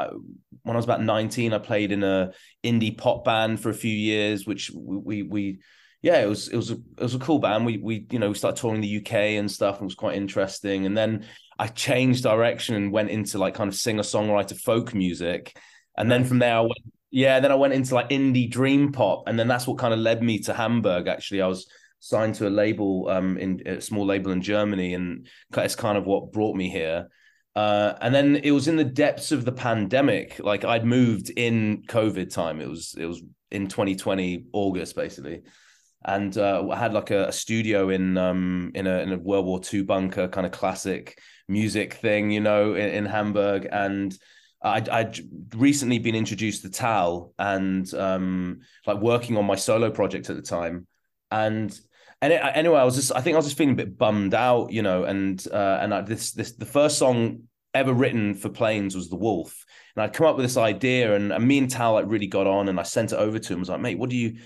when 0.62 0.76
I 0.76 0.78
was 0.78 0.84
about 0.84 1.02
19, 1.02 1.52
I 1.52 1.58
played 1.58 1.92
in 1.92 2.02
a 2.02 2.32
indie 2.64 2.96
pop 2.96 3.24
band 3.24 3.60
for 3.60 3.70
a 3.70 3.74
few 3.74 3.94
years, 3.94 4.46
which 4.46 4.70
we, 4.74 4.96
we, 4.96 5.22
we 5.22 5.58
yeah, 6.02 6.20
it 6.20 6.28
was 6.28 6.48
it 6.48 6.56
was 6.56 6.70
a 6.70 6.74
it 6.74 7.02
was 7.02 7.14
a 7.14 7.18
cool 7.18 7.38
band. 7.40 7.66
We 7.66 7.78
we 7.78 8.06
you 8.10 8.18
know 8.18 8.28
we 8.28 8.34
started 8.34 8.60
touring 8.60 8.80
the 8.80 8.98
UK 8.98 9.12
and 9.12 9.50
stuff. 9.50 9.76
And 9.76 9.82
it 9.82 9.86
was 9.86 9.94
quite 9.94 10.16
interesting. 10.16 10.86
And 10.86 10.96
then 10.96 11.26
I 11.58 11.66
changed 11.66 12.22
direction 12.22 12.76
and 12.76 12.92
went 12.92 13.10
into 13.10 13.38
like 13.38 13.54
kind 13.54 13.68
of 13.68 13.74
singer 13.74 14.02
songwriter 14.02 14.58
folk 14.58 14.94
music. 14.94 15.58
And 15.96 16.10
then 16.10 16.24
from 16.24 16.38
there, 16.38 16.54
I 16.54 16.60
went 16.60 16.78
yeah. 17.10 17.40
Then 17.40 17.50
I 17.50 17.56
went 17.56 17.74
into 17.74 17.94
like 17.94 18.10
indie 18.10 18.50
dream 18.50 18.92
pop, 18.92 19.24
and 19.26 19.38
then 19.38 19.48
that's 19.48 19.66
what 19.66 19.78
kind 19.78 19.92
of 19.92 19.98
led 19.98 20.22
me 20.22 20.38
to 20.40 20.54
Hamburg. 20.54 21.08
Actually, 21.08 21.42
I 21.42 21.48
was 21.48 21.68
signed 22.00 22.36
to 22.36 22.46
a 22.46 22.50
label 22.50 23.08
um 23.08 23.36
in 23.36 23.60
a 23.66 23.80
small 23.80 24.06
label 24.06 24.30
in 24.30 24.40
Germany, 24.40 24.94
and 24.94 25.26
it's 25.56 25.74
kind 25.74 25.98
of 25.98 26.04
what 26.06 26.32
brought 26.32 26.54
me 26.54 26.68
here. 26.68 27.08
Uh, 27.58 27.98
and 28.02 28.14
then 28.14 28.36
it 28.36 28.52
was 28.52 28.68
in 28.68 28.76
the 28.76 28.84
depths 28.84 29.32
of 29.32 29.44
the 29.44 29.50
pandemic. 29.50 30.38
Like 30.38 30.64
I'd 30.64 30.84
moved 30.84 31.30
in 31.30 31.82
COVID 31.88 32.32
time. 32.32 32.60
It 32.60 32.68
was 32.68 32.94
it 32.96 33.04
was 33.04 33.20
in 33.50 33.66
2020 33.66 34.44
August 34.52 34.94
basically, 34.94 35.42
and 36.04 36.38
uh, 36.38 36.64
I 36.70 36.76
had 36.76 36.92
like 36.92 37.10
a, 37.10 37.26
a 37.26 37.32
studio 37.32 37.88
in 37.88 38.16
um 38.16 38.70
in 38.76 38.86
a 38.86 38.98
in 39.00 39.12
a 39.12 39.18
World 39.18 39.44
War 39.44 39.60
II 39.74 39.82
bunker, 39.82 40.28
kind 40.28 40.46
of 40.46 40.52
classic 40.52 41.18
music 41.48 41.94
thing, 41.94 42.30
you 42.30 42.38
know, 42.38 42.74
in, 42.74 42.90
in 42.90 43.06
Hamburg. 43.06 43.66
And 43.72 44.16
I'd, 44.62 44.88
I'd 44.88 45.18
recently 45.52 45.98
been 45.98 46.14
introduced 46.14 46.62
to 46.62 46.70
Tal 46.70 47.32
and 47.40 47.92
um 47.94 48.60
like 48.86 48.98
working 48.98 49.36
on 49.36 49.46
my 49.46 49.56
solo 49.56 49.90
project 49.90 50.30
at 50.30 50.36
the 50.36 50.42
time, 50.42 50.86
and 51.32 51.76
and 52.22 52.32
anyway, 52.32 52.78
I 52.78 52.84
was 52.84 52.94
just 52.94 53.10
I 53.12 53.20
think 53.20 53.34
I 53.34 53.38
was 53.38 53.46
just 53.46 53.58
feeling 53.58 53.74
a 53.74 53.76
bit 53.76 53.98
bummed 53.98 54.34
out, 54.34 54.70
you 54.70 54.82
know, 54.82 55.02
and 55.02 55.44
uh, 55.52 55.78
and 55.80 55.92
I, 55.92 56.02
this 56.02 56.30
this 56.32 56.52
the 56.52 56.64
first 56.66 56.98
song 56.98 57.47
ever 57.74 57.92
written 57.92 58.34
for 58.34 58.48
PLAIINS 58.48 58.94
was 58.94 59.08
the 59.08 59.16
Wolf, 59.16 59.64
and 59.94 60.02
I'd 60.02 60.12
come 60.12 60.26
up 60.26 60.36
with 60.36 60.44
this 60.44 60.56
idea, 60.56 61.14
and, 61.14 61.32
and 61.32 61.46
me 61.46 61.58
and 61.58 61.70
Tal 61.70 61.94
like 61.94 62.06
really 62.08 62.26
got 62.26 62.46
on, 62.46 62.68
and 62.68 62.78
I 62.78 62.84
sent 62.84 63.12
it 63.12 63.18
over 63.18 63.38
to 63.38 63.52
him. 63.52 63.58
I 63.58 63.60
was 63.60 63.68
like, 63.68 63.80
mate, 63.80 63.98
what 63.98 64.10
do 64.10 64.16
you 64.16 64.38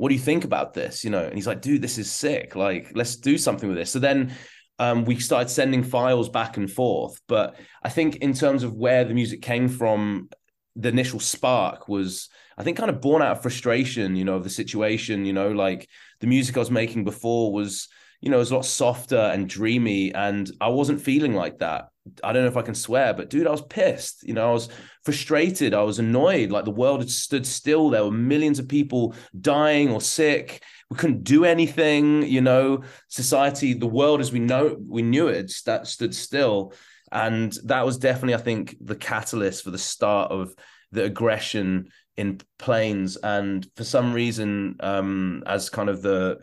what 0.00 0.08
do 0.08 0.14
you 0.14 0.20
think 0.20 0.44
about 0.44 0.72
this? 0.72 1.04
You 1.04 1.10
know, 1.10 1.22
and 1.22 1.34
he's 1.34 1.46
like, 1.46 1.60
dude, 1.60 1.82
this 1.82 1.98
is 1.98 2.10
sick. 2.10 2.56
Like, 2.56 2.92
let's 2.94 3.16
do 3.16 3.36
something 3.36 3.68
with 3.68 3.76
this. 3.76 3.90
So 3.90 3.98
then 3.98 4.32
um, 4.78 5.04
we 5.04 5.20
started 5.20 5.50
sending 5.50 5.82
files 5.82 6.30
back 6.30 6.56
and 6.56 6.72
forth. 6.72 7.20
But 7.28 7.56
I 7.82 7.90
think 7.90 8.16
in 8.16 8.32
terms 8.32 8.62
of 8.62 8.72
where 8.72 9.04
the 9.04 9.12
music 9.12 9.42
came 9.42 9.68
from, 9.68 10.30
the 10.74 10.88
initial 10.88 11.20
spark 11.20 11.86
was, 11.86 12.30
I 12.56 12.62
think, 12.62 12.78
kind 12.78 12.88
of 12.88 13.02
born 13.02 13.20
out 13.20 13.32
of 13.32 13.42
frustration, 13.42 14.16
you 14.16 14.24
know, 14.24 14.36
of 14.36 14.44
the 14.44 14.48
situation. 14.48 15.26
You 15.26 15.34
know, 15.34 15.52
like 15.52 15.86
the 16.20 16.26
music 16.26 16.56
I 16.56 16.60
was 16.60 16.70
making 16.70 17.04
before 17.04 17.52
was, 17.52 17.86
you 18.22 18.30
know, 18.30 18.36
it 18.36 18.40
was 18.40 18.52
a 18.52 18.54
lot 18.54 18.64
softer 18.64 19.18
and 19.18 19.46
dreamy, 19.46 20.14
and 20.14 20.50
I 20.62 20.68
wasn't 20.68 21.02
feeling 21.02 21.34
like 21.34 21.58
that. 21.58 21.88
I 22.22 22.32
don't 22.32 22.42
know 22.42 22.48
if 22.48 22.56
I 22.56 22.62
can 22.62 22.74
swear, 22.74 23.14
but 23.14 23.30
dude, 23.30 23.46
I 23.46 23.50
was 23.50 23.62
pissed. 23.62 24.22
You 24.22 24.34
know, 24.34 24.50
I 24.50 24.52
was 24.52 24.68
frustrated. 25.04 25.74
I 25.74 25.82
was 25.82 25.98
annoyed. 25.98 26.50
Like 26.50 26.64
the 26.64 26.70
world 26.70 27.00
had 27.00 27.10
stood 27.10 27.46
still. 27.46 27.90
There 27.90 28.04
were 28.04 28.10
millions 28.10 28.58
of 28.58 28.68
people 28.68 29.14
dying 29.40 29.90
or 29.90 30.00
sick. 30.00 30.62
We 30.90 30.96
couldn't 30.96 31.24
do 31.24 31.44
anything. 31.44 32.22
You 32.22 32.40
know, 32.40 32.82
society, 33.08 33.74
the 33.74 33.86
world 33.86 34.20
as 34.20 34.32
we 34.32 34.38
know, 34.40 34.76
we 34.80 35.02
knew 35.02 35.28
it, 35.28 35.52
that 35.66 35.86
stood 35.86 36.14
still. 36.14 36.72
And 37.12 37.52
that 37.64 37.84
was 37.84 37.98
definitely, 37.98 38.34
I 38.34 38.38
think, 38.38 38.76
the 38.80 38.96
catalyst 38.96 39.64
for 39.64 39.70
the 39.70 39.78
start 39.78 40.30
of 40.30 40.54
the 40.92 41.04
aggression 41.04 41.90
in 42.16 42.40
PLAIINS. 42.58 43.16
And 43.22 43.66
for 43.76 43.84
some 43.84 44.12
reason, 44.12 44.76
um, 44.80 45.42
as 45.46 45.70
kind 45.70 45.88
of 45.88 46.02
the 46.02 46.38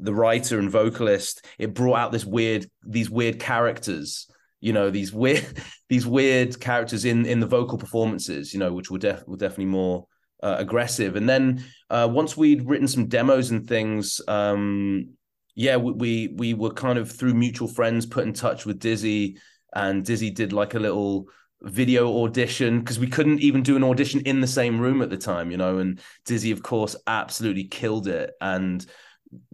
the 0.00 0.14
writer 0.14 0.58
and 0.58 0.70
vocalist, 0.70 1.44
it 1.58 1.74
brought 1.74 1.98
out 1.98 2.12
this 2.12 2.24
weird, 2.24 2.68
these 2.84 3.08
weird 3.08 3.38
characters 3.38 4.26
you 4.64 4.72
know 4.72 4.90
these 4.90 5.12
weird 5.12 5.46
these 5.88 6.06
weird 6.06 6.58
characters 6.58 7.04
in 7.04 7.26
in 7.26 7.38
the 7.38 7.46
vocal 7.46 7.76
performances 7.76 8.54
you 8.54 8.58
know 8.58 8.72
which 8.72 8.90
were, 8.90 8.98
def- 8.98 9.26
were 9.28 9.36
definitely 9.36 9.66
more 9.66 10.06
uh, 10.42 10.56
aggressive. 10.58 11.16
And 11.16 11.28
then 11.28 11.64
uh, 11.88 12.08
once 12.10 12.36
we'd 12.36 12.68
written 12.68 12.88
some 12.88 13.06
demos 13.06 13.50
and 13.50 13.66
things 13.66 14.20
um 14.28 15.10
yeah 15.54 15.76
we, 15.76 15.92
we 15.92 16.34
we 16.36 16.54
were 16.54 16.72
kind 16.72 16.98
of 16.98 17.10
through 17.10 17.34
mutual 17.34 17.68
friends 17.68 18.06
put 18.06 18.26
in 18.26 18.32
touch 18.32 18.66
with 18.66 18.78
dizzy 18.78 19.38
and 19.74 20.04
dizzy 20.04 20.30
did 20.30 20.52
like 20.52 20.74
a 20.74 20.78
little 20.78 21.26
video 21.62 22.24
audition 22.24 22.80
because 22.80 22.98
we 22.98 23.06
couldn't 23.06 23.40
even 23.40 23.62
do 23.62 23.76
an 23.76 23.84
audition 23.84 24.20
in 24.22 24.40
the 24.40 24.46
same 24.46 24.78
room 24.78 25.00
at 25.00 25.08
the 25.10 25.16
time 25.16 25.50
you 25.50 25.56
know 25.56 25.78
and 25.78 26.00
dizzy 26.26 26.50
of 26.50 26.62
course 26.62 26.96
absolutely 27.06 27.64
killed 27.64 28.08
it. 28.08 28.32
And 28.40 28.84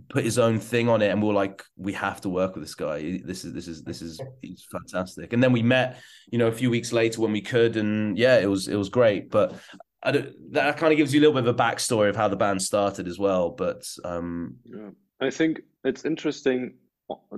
put 0.08 0.24
his 0.24 0.38
own 0.38 0.58
thing 0.58 0.88
on 0.88 1.02
it 1.02 1.10
and 1.10 1.22
we 1.22 1.30
are 1.30 1.32
like 1.32 1.62
we 1.76 1.92
have 1.92 2.20
to 2.20 2.28
work 2.28 2.54
with 2.54 2.64
this 2.64 2.74
guy. 2.74 3.20
This 3.24 3.44
is 3.44 3.52
this 3.52 3.68
is 3.68 3.82
this 3.82 4.02
is 4.02 4.20
he's 4.42 4.66
fantastic. 4.70 5.32
And 5.32 5.42
then 5.42 5.52
we 5.52 5.62
met 5.62 5.98
you 6.30 6.38
know 6.38 6.48
a 6.48 6.52
few 6.52 6.70
weeks 6.70 6.92
later 6.92 7.20
when 7.20 7.32
we 7.32 7.40
could 7.40 7.76
and 7.76 8.18
yeah 8.18 8.38
it 8.38 8.46
was 8.46 8.68
it 8.68 8.76
was 8.76 8.88
great. 8.88 9.30
But 9.30 9.54
I 10.02 10.12
don't, 10.12 10.52
that 10.52 10.78
kind 10.78 10.92
of 10.92 10.96
gives 10.96 11.12
you 11.12 11.20
a 11.20 11.22
little 11.22 11.34
bit 11.34 11.46
of 11.46 11.54
a 11.54 11.62
backstory 11.62 12.08
of 12.08 12.16
how 12.16 12.28
the 12.28 12.36
band 12.36 12.62
started 12.62 13.06
as 13.06 13.18
well. 13.18 13.50
But 13.50 13.86
um 14.04 14.56
yeah. 14.64 14.90
I 15.20 15.30
think 15.30 15.60
it's 15.84 16.04
interesting 16.04 16.74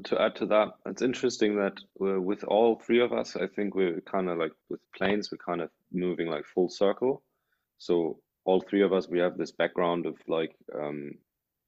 to 0.04 0.20
add 0.20 0.36
to 0.36 0.46
that. 0.46 0.68
It's 0.86 1.02
interesting 1.02 1.56
that 1.56 1.78
with 1.98 2.44
all 2.44 2.78
three 2.78 3.00
of 3.00 3.12
us 3.12 3.36
i 3.36 3.46
think 3.46 3.74
we're 3.74 4.00
kind 4.02 4.28
of 4.28 4.38
like 4.38 4.52
with 4.68 4.80
PLAIINS 4.98 5.30
we're 5.32 5.38
kind 5.38 5.60
of 5.60 5.70
moving 5.92 6.28
like 6.28 6.44
full 6.44 6.68
circle. 6.68 7.22
So 7.78 8.18
all 8.44 8.60
three 8.60 8.82
of 8.82 8.92
us 8.92 9.08
we 9.08 9.18
have 9.18 9.36
this 9.36 9.52
background 9.52 10.06
of 10.06 10.16
like 10.26 10.54
um 10.74 11.12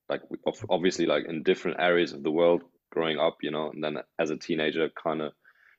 like 0.09 0.23
obviously 0.71 1.07
like 1.07 1.25
in 1.29 1.43
different 1.43 1.79
areas 1.81 2.13
of 2.13 2.23
the 2.23 2.31
world 2.31 2.63
growing 2.93 3.19
up 3.19 3.39
you 3.43 3.51
know 3.51 3.71
and 3.71 3.83
then 3.83 3.99
as 4.19 4.31
a 4.31 4.37
teenager 4.37 4.89
kind 5.03 5.23
of 5.23 5.33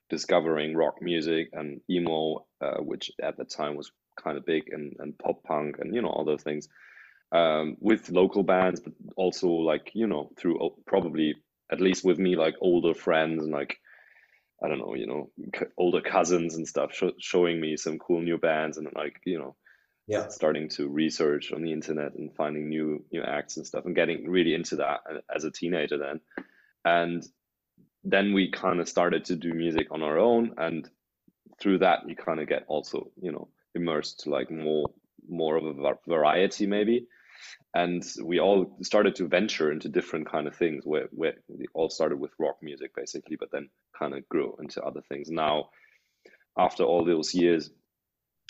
discovering 0.10 0.76
rock 0.76 0.96
music 1.02 1.50
and 1.54 1.82
emo 1.90 2.46
uh, 2.62 2.78
which 2.80 3.12
at 3.24 3.38
the 3.38 3.46
time 3.46 3.76
was 3.76 3.92
kind 4.22 4.38
of 4.38 4.46
big 4.46 4.64
and, 4.72 4.94
and 5.00 5.18
pop 5.18 5.44
punk 5.44 5.78
and 5.80 5.96
you 5.96 6.02
know 6.02 6.10
all 6.10 6.26
those 6.26 6.44
things 6.44 6.68
um, 7.32 7.78
with 7.80 8.10
local 8.12 8.44
bands 8.44 8.82
but 8.82 8.94
also 9.18 9.48
like 9.50 9.92
you 9.94 10.08
know 10.08 10.30
through 10.40 10.60
probably 10.88 11.36
at 11.72 11.82
least 11.82 12.06
with 12.06 12.20
me 12.20 12.36
like 12.36 12.56
older 12.62 12.94
friends 12.94 13.44
and 13.44 13.54
like 13.54 13.78
i 14.64 14.68
don't 14.68 14.80
know 14.80 14.96
you 14.96 15.08
know 15.08 15.30
older 15.78 16.02
cousins 16.02 16.56
and 16.56 16.68
stuff 16.68 16.94
sh- 16.94 17.06
showing 17.20 17.60
me 17.60 17.78
some 17.78 18.00
cool 18.00 18.22
new 18.22 18.38
bands 18.38 18.78
and 18.78 18.88
like 18.96 19.16
you 19.26 19.40
know 19.40 19.56
yeah. 20.08 20.28
starting 20.28 20.70
to 20.70 20.88
research 20.88 21.52
on 21.52 21.62
the 21.62 21.72
internet 21.72 22.14
and 22.16 22.34
finding 22.36 22.70
new 22.70 23.04
new 23.12 23.24
acts 23.24 23.58
and 23.58 23.66
stuff 23.66 23.86
and 23.86 23.96
getting 23.96 24.30
really 24.30 24.54
into 24.54 24.78
that 24.78 25.00
as 25.34 25.44
a 25.44 25.52
teenager 25.52 25.98
then. 25.98 26.22
And 26.84 27.26
then 28.04 28.34
we 28.34 28.52
kind 28.52 28.80
of 28.80 28.88
started 28.88 29.26
to 29.26 29.36
do 29.36 29.54
music 29.54 29.88
on 29.92 30.04
our 30.04 30.20
own 30.20 30.54
and 30.58 30.88
through 31.60 31.80
that 31.80 32.08
you 32.08 32.16
kind 32.16 32.40
of 32.40 32.48
get 32.48 32.66
also 32.68 33.10
you 33.20 33.32
know 33.32 33.48
immersed 33.74 34.22
to 34.22 34.30
like 34.30 34.52
more 34.52 34.88
more 35.28 35.58
of 35.58 35.66
a 35.66 35.94
variety 36.08 36.68
maybe. 36.68 37.08
And 37.74 38.04
we 38.24 38.40
all 38.40 38.78
started 38.84 39.16
to 39.16 39.28
venture 39.28 39.72
into 39.72 39.90
different 39.90 40.32
kind 40.32 40.48
of 40.48 40.56
things 40.56 40.86
where, 40.86 41.10
where 41.12 41.34
we 41.50 41.66
all 41.74 41.90
started 41.90 42.20
with 42.20 42.32
rock 42.40 42.58
music 42.62 42.92
basically 42.96 43.38
but 43.38 43.50
then 43.52 43.70
kind 43.98 44.14
of 44.14 44.28
grew 44.30 44.56
into 44.62 44.84
other 44.84 45.02
things. 45.10 45.30
Now 45.30 45.70
after 46.58 46.84
all 46.84 47.04
those 47.04 47.34
years 47.34 47.72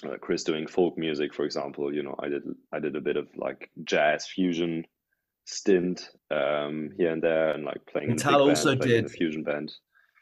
uh, 0.03 0.17
Chris 0.19 0.43
doing 0.43 0.67
folk 0.67 0.97
music, 0.97 1.33
for 1.33 1.45
example. 1.45 1.93
You 1.93 2.03
know, 2.03 2.15
I 2.19 2.29
did 2.29 2.43
I 2.73 2.79
did 2.79 2.95
a 2.95 3.01
bit 3.01 3.17
of 3.17 3.27
like 3.35 3.69
jazz 3.83 4.27
fusion 4.27 4.85
stint 5.45 6.09
um, 6.31 6.91
here 6.97 7.11
and 7.11 7.21
there, 7.21 7.51
and 7.51 7.63
like 7.63 7.85
playing. 7.87 8.11
And 8.11 8.19
Tal 8.19 8.41
also 8.41 8.75
band, 8.75 8.81
did 8.81 9.05
a 9.05 9.09
fusion 9.09 9.43
band. 9.43 9.71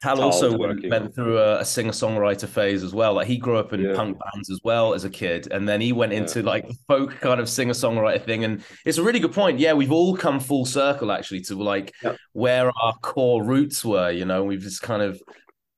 Tal 0.03 0.22
also 0.22 0.56
went, 0.58 0.86
went 0.89 1.15
through 1.15 1.38
a, 1.38 1.60
a 1.60 1.65
singer 1.65 1.92
songwriter 1.92 2.48
phase 2.48 2.84
as 2.84 2.94
well. 2.94 3.13
Like 3.13 3.27
he 3.27 3.38
grew 3.38 3.58
up 3.58 3.72
in 3.72 3.82
yeah. 3.82 3.96
punk 3.96 4.20
bands 4.20 4.50
as 4.50 4.60
well 4.63 4.94
as 4.94 5.06
a 5.06 5.10
kid, 5.10 5.48
and 5.51 5.68
then 5.68 5.80
he 5.80 5.94
went 5.94 6.12
into 6.12 6.42
yeah. 6.42 6.46
like 6.46 6.70
folk 6.88 7.20
kind 7.22 7.39
of 7.39 7.48
singer 7.50 7.74
songwriter 7.74 8.24
thing. 8.24 8.44
And 8.44 8.63
it's 8.86 8.98
a 8.98 9.03
really 9.03 9.20
good 9.20 9.32
point. 9.32 9.60
Yeah, 9.60 9.74
we've 9.74 9.94
all 9.94 10.15
come 10.15 10.39
full 10.39 10.65
circle 10.65 11.12
actually 11.12 11.42
to 11.42 11.56
like 11.56 11.94
yeah. 12.03 12.15
where 12.34 12.72
our 12.82 12.94
core 13.01 13.44
roots 13.44 13.86
were. 13.86 14.12
You 14.12 14.25
know, 14.25 14.44
we've 14.44 14.62
just 14.62 14.82
kind 14.82 15.01
of 15.01 15.22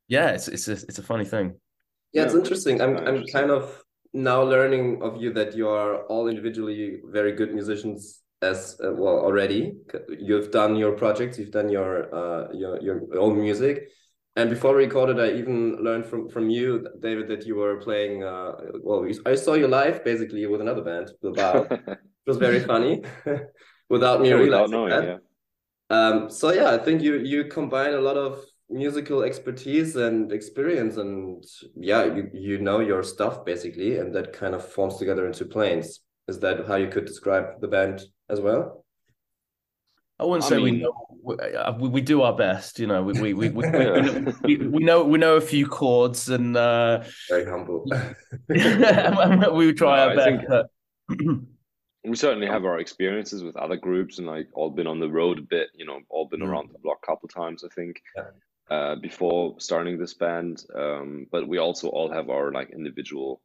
yeah, 0.07 0.31
it's 0.31 0.47
it's 0.47 0.67
a, 0.67 0.73
it's 0.73 0.97
a 0.97 1.03
funny 1.03 1.25
thing. 1.25 1.55
Yeah, 2.11 2.23
it's 2.23 2.33
interesting. 2.33 2.81
I'm 2.81 2.97
I'm 2.97 3.25
kind 3.27 3.51
of 3.51 3.84
now 4.15 4.41
learning 4.41 5.01
of 5.01 5.21
you 5.21 5.33
that 5.33 5.55
you 5.55 5.67
are 5.67 6.05
all 6.05 6.29
individually 6.29 7.01
very 7.03 7.33
good 7.33 7.53
musicians 7.53 8.21
as 8.41 8.79
uh, 8.83 8.91
well 8.93 9.19
already. 9.19 9.73
You've 10.19 10.51
done 10.51 10.75
your 10.77 10.93
projects 10.93 11.37
you've 11.37 11.51
done 11.51 11.69
your 11.69 12.13
uh 12.15 12.47
your 12.53 12.81
your 12.81 13.19
own 13.19 13.39
music. 13.39 13.89
And 14.37 14.49
before 14.49 14.75
we 14.75 14.83
recorded 14.83 15.17
i 15.19 15.31
even 15.41 15.77
learned 15.81 16.05
from 16.05 16.27
from 16.27 16.49
you 16.49 16.85
david 16.99 17.27
that 17.29 17.45
you 17.45 17.55
were 17.55 17.77
playing 17.77 18.23
uh 18.23 18.51
well 18.83 19.07
i 19.25 19.35
saw 19.35 19.53
you 19.53 19.67
live 19.67 20.03
basically 20.03 20.45
with 20.45 20.59
another 20.59 20.81
band 20.81 21.11
bilbao 21.21 21.63
it 21.71 22.27
was 22.27 22.37
very 22.37 22.59
funny. 22.59 23.01
Without 23.89 24.19
me 24.19 24.29
yeah, 24.29 24.35
realizing 24.35 24.71
knowing, 24.71 24.89
that. 24.89 25.05
yeah. 25.11 25.19
um 25.97 26.29
so 26.29 26.51
yeah 26.51 26.71
i 26.71 26.77
think 26.77 27.01
you 27.01 27.13
you 27.19 27.45
combine 27.45 27.93
a 27.93 28.01
lot 28.01 28.17
of 28.17 28.43
musical 28.69 29.23
expertise 29.23 29.95
and 29.95 30.31
experience 30.31 30.97
and 30.97 31.45
yeah 31.75 32.03
you, 32.05 32.29
you 32.33 32.57
know 32.59 32.79
your 32.79 33.03
stuff 33.03 33.45
basically 33.45 33.99
and 33.99 34.13
that 34.13 34.33
kind 34.33 34.55
of 34.55 34.67
forms 34.67 34.97
together 34.97 35.27
into 35.27 35.45
PLAIINS 35.45 35.99
is 36.27 36.39
that 36.39 36.65
how 36.67 36.75
you 36.75 36.87
could 36.87 37.05
describe 37.05 37.61
the 37.61 37.67
band 37.67 38.03
as 38.29 38.41
well 38.41 38.83
I 40.17 40.23
wouldn't 40.23 40.45
I 40.45 40.49
say 40.49 40.55
mean, 40.57 40.63
we 40.63 40.71
know 40.79 41.07
we, 41.21 41.35
uh, 41.35 41.73
we, 41.73 42.01
do 42.01 42.21
our 42.21 42.33
best, 42.33 42.79
you 42.79 42.87
know. 42.87 43.03
We 43.03 43.13
we 43.19 43.33
we, 43.33 43.49
we, 43.49 43.67
we, 43.67 44.55
we, 44.57 44.83
know 44.83 45.03
we 45.03 45.17
know 45.17 45.35
a 45.35 45.41
few 45.41 45.67
chords 45.67 46.29
and 46.29 46.55
uh, 46.55 47.03
very 47.27 47.45
humble. 47.45 47.83
we 48.47 49.73
try 49.73 49.97
no, 49.97 50.09
our 50.09 50.15
best. 50.15 50.69
we 52.05 52.15
certainly 52.15 52.47
have 52.47 52.63
our 52.63 52.79
experiences 52.79 53.43
with 53.43 53.57
other 53.57 53.75
groups 53.75 54.19
and 54.19 54.27
like 54.27 54.47
all 54.53 54.69
been 54.69 54.87
on 54.87 55.01
the 55.01 55.09
road 55.09 55.39
a 55.39 55.41
bit, 55.41 55.67
you 55.73 55.85
know, 55.85 55.99
all 56.09 56.29
been 56.29 56.39
mm. 56.39 56.47
around 56.47 56.69
the 56.71 56.79
block 56.79 56.99
a 57.03 57.05
couple 57.07 57.27
times, 57.27 57.65
I 57.65 57.67
think. 57.75 57.99
Yeah 58.15 58.23
uh, 58.69 58.95
before 58.95 59.55
starting 59.59 59.97
this 59.97 60.13
band. 60.13 60.63
Um, 60.75 61.27
but 61.31 61.47
we 61.47 61.57
also 61.57 61.89
all 61.89 62.11
have 62.11 62.29
our 62.29 62.51
like 62.51 62.71
individual 62.71 63.41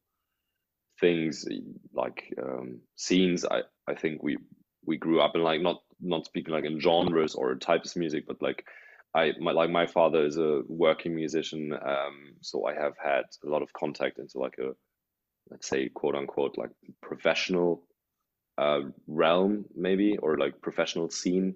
things, 1.00 1.46
like 1.92 2.32
um, 2.42 2.80
scenes. 2.96 3.44
I 3.44 3.62
I 3.86 3.94
think 3.94 4.22
we 4.22 4.38
we 4.84 4.96
grew 4.96 5.20
up 5.20 5.34
in 5.34 5.42
like 5.42 5.60
not 5.60 5.82
not 6.00 6.24
speaking 6.24 6.54
like 6.54 6.64
in 6.64 6.80
genres 6.80 7.34
or 7.34 7.54
types 7.56 7.90
of 7.90 8.00
music, 8.00 8.24
but 8.26 8.40
like 8.40 8.64
I 9.14 9.32
my 9.40 9.52
like 9.52 9.70
my 9.70 9.86
father 9.86 10.24
is 10.24 10.36
a 10.36 10.62
working 10.68 11.14
musician, 11.14 11.72
um, 11.72 12.34
so 12.40 12.66
I 12.66 12.74
have 12.74 12.94
had 13.02 13.24
a 13.44 13.48
lot 13.48 13.62
of 13.62 13.72
contact 13.72 14.18
into 14.18 14.38
like 14.38 14.58
a 14.58 14.72
let's 15.50 15.68
say 15.68 15.88
quote 15.88 16.14
unquote 16.14 16.56
like 16.56 16.70
professional 17.02 17.82
uh, 18.58 18.80
realm 19.06 19.64
maybe 19.74 20.16
or 20.18 20.38
like 20.38 20.60
professional 20.60 21.10
scene 21.10 21.54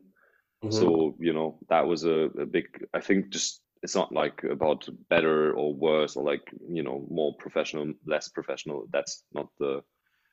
Mm-hmm. 0.64 0.78
So, 0.78 1.14
you 1.18 1.32
know, 1.32 1.58
that 1.68 1.86
was 1.86 2.04
a, 2.04 2.30
a 2.40 2.46
big, 2.46 2.84
I 2.92 3.00
think 3.00 3.30
just 3.30 3.60
it's 3.82 3.94
not 3.94 4.12
like 4.12 4.42
about 4.44 4.88
better 5.10 5.52
or 5.52 5.74
worse 5.74 6.16
or 6.16 6.24
like, 6.24 6.50
you 6.68 6.82
know, 6.82 7.06
more 7.10 7.34
professional, 7.38 7.92
less 8.06 8.28
professional. 8.28 8.86
That's 8.90 9.22
not 9.32 9.48
the 9.58 9.82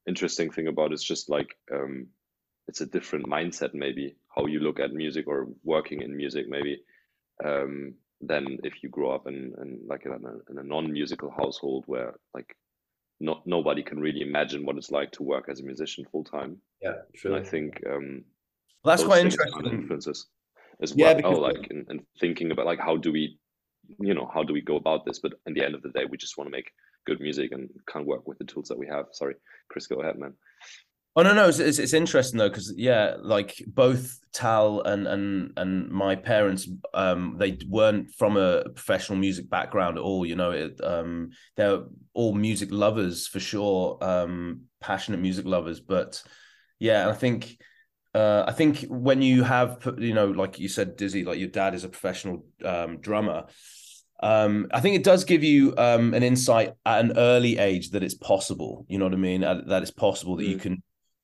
interesting 0.07 0.51
thing 0.51 0.67
about 0.67 0.91
it. 0.91 0.93
It's 0.93 1.03
just 1.03 1.29
like, 1.29 1.55
um, 1.71 2.07
it's 2.67 2.81
a 2.81 2.85
different 2.85 3.25
mindset, 3.25 3.73
maybe 3.73 4.15
how 4.35 4.45
you 4.45 4.59
look 4.59 4.79
at 4.79 4.93
music 4.93 5.27
or 5.27 5.47
working 5.63 6.01
in 6.01 6.15
music, 6.15 6.45
maybe. 6.47 6.81
Um, 7.43 7.95
than 8.21 8.59
if 8.63 8.83
you 8.83 8.89
grow 8.89 9.11
up 9.11 9.27
in, 9.27 9.53
in 9.61 9.79
like 9.87 10.05
in 10.05 10.11
a, 10.11 10.51
in 10.51 10.57
a 10.59 10.63
non-musical 10.63 11.31
household 11.31 11.83
where 11.87 12.13
like 12.33 12.55
not 13.19 13.45
nobody 13.45 13.83
can 13.83 13.99
really 13.99 14.21
imagine 14.21 14.65
what 14.65 14.77
it's 14.77 14.91
like 14.91 15.11
to 15.11 15.23
work 15.23 15.49
as 15.49 15.59
a 15.59 15.63
musician 15.63 16.05
full 16.11 16.23
time. 16.23 16.57
Yeah, 16.81 16.97
true. 17.15 17.33
And 17.33 17.45
I 17.45 17.49
think 17.49 17.81
um, 17.89 18.23
well, 18.83 18.95
that's 18.95 19.03
quite 19.03 19.21
interesting. 19.25 19.65
Influences 19.65 20.27
as 20.81 20.93
yeah, 20.95 21.07
well, 21.07 21.15
because, 21.15 21.37
like 21.39 21.67
and, 21.69 21.85
and 21.89 22.01
thinking 22.19 22.51
about 22.51 22.65
like 22.65 22.79
how 22.79 22.97
do 22.97 23.11
we 23.11 23.37
you 23.99 24.13
know 24.13 24.29
how 24.33 24.43
do 24.43 24.53
we 24.53 24.61
go 24.61 24.77
about 24.77 25.05
this 25.05 25.19
but 25.19 25.33
in 25.45 25.53
the 25.53 25.63
end 25.63 25.75
of 25.75 25.81
the 25.81 25.89
day 25.89 26.05
we 26.09 26.17
just 26.17 26.37
want 26.37 26.47
to 26.47 26.51
make 26.51 26.71
good 27.05 27.19
music 27.19 27.51
and 27.51 27.69
can 27.87 28.05
work 28.05 28.27
with 28.27 28.37
the 28.37 28.45
tools 28.45 28.67
that 28.67 28.77
we 28.77 28.87
have 28.87 29.05
sorry 29.11 29.35
chris 29.69 29.87
go 29.87 30.01
ahead 30.01 30.17
man 30.17 30.33
Oh 31.13 31.23
no, 31.23 31.33
no, 31.33 31.49
it's 31.49 31.59
it's, 31.59 31.77
it's 31.77 31.93
interesting 31.93 32.37
though 32.37 32.47
because 32.47 32.73
yeah, 32.77 33.15
like 33.21 33.61
both 33.67 34.17
Tal 34.31 34.81
and 34.83 35.05
and 35.07 35.51
and 35.57 35.89
my 35.89 36.15
parents, 36.15 36.69
um, 36.93 37.35
they 37.37 37.57
weren't 37.67 38.11
from 38.11 38.37
a 38.37 38.63
professional 38.69 39.19
music 39.19 39.49
background 39.49 39.97
at 39.97 40.03
all. 40.03 40.25
You 40.25 40.37
know, 40.37 40.51
it, 40.51 40.79
um, 40.81 41.31
they're 41.57 41.81
all 42.13 42.33
music 42.33 42.71
lovers 42.71 43.27
for 43.27 43.41
sure, 43.41 43.97
um, 44.01 44.61
passionate 44.79 45.19
music 45.19 45.45
lovers. 45.45 45.81
But 45.81 46.23
yeah, 46.79 47.09
I 47.09 47.13
think, 47.13 47.57
uh, 48.13 48.43
I 48.47 48.51
think 48.51 48.85
when 48.89 49.21
you 49.21 49.43
have, 49.43 49.87
you 49.97 50.13
know, 50.13 50.27
like 50.27 50.59
you 50.59 50.67
said, 50.67 50.95
Dizzy, 50.95 51.23
like 51.23 51.39
your 51.39 51.49
dad 51.49 51.73
is 51.75 51.83
a 51.83 51.89
professional 51.89 52.45
um, 52.65 52.99
drummer. 52.99 53.45
Um, 54.21 54.67
I 54.71 54.81
think 54.81 54.95
it 54.95 55.03
does 55.03 55.23
give 55.23 55.43
you 55.43 55.73
um, 55.77 56.13
an 56.13 56.21
insight 56.21 56.73
at 56.85 57.03
an 57.03 57.17
early 57.17 57.57
age 57.57 57.91
that 57.91 58.03
it's 58.03 58.13
possible. 58.13 58.85
You 58.87 58.99
know 58.99 59.05
what 59.05 59.13
I 59.13 59.17
mean? 59.17 59.41
That 59.41 59.81
it's 59.81 59.91
possible 59.91 60.35
that 60.37 60.45
mm. 60.45 60.49
you 60.49 60.57
can 60.57 60.83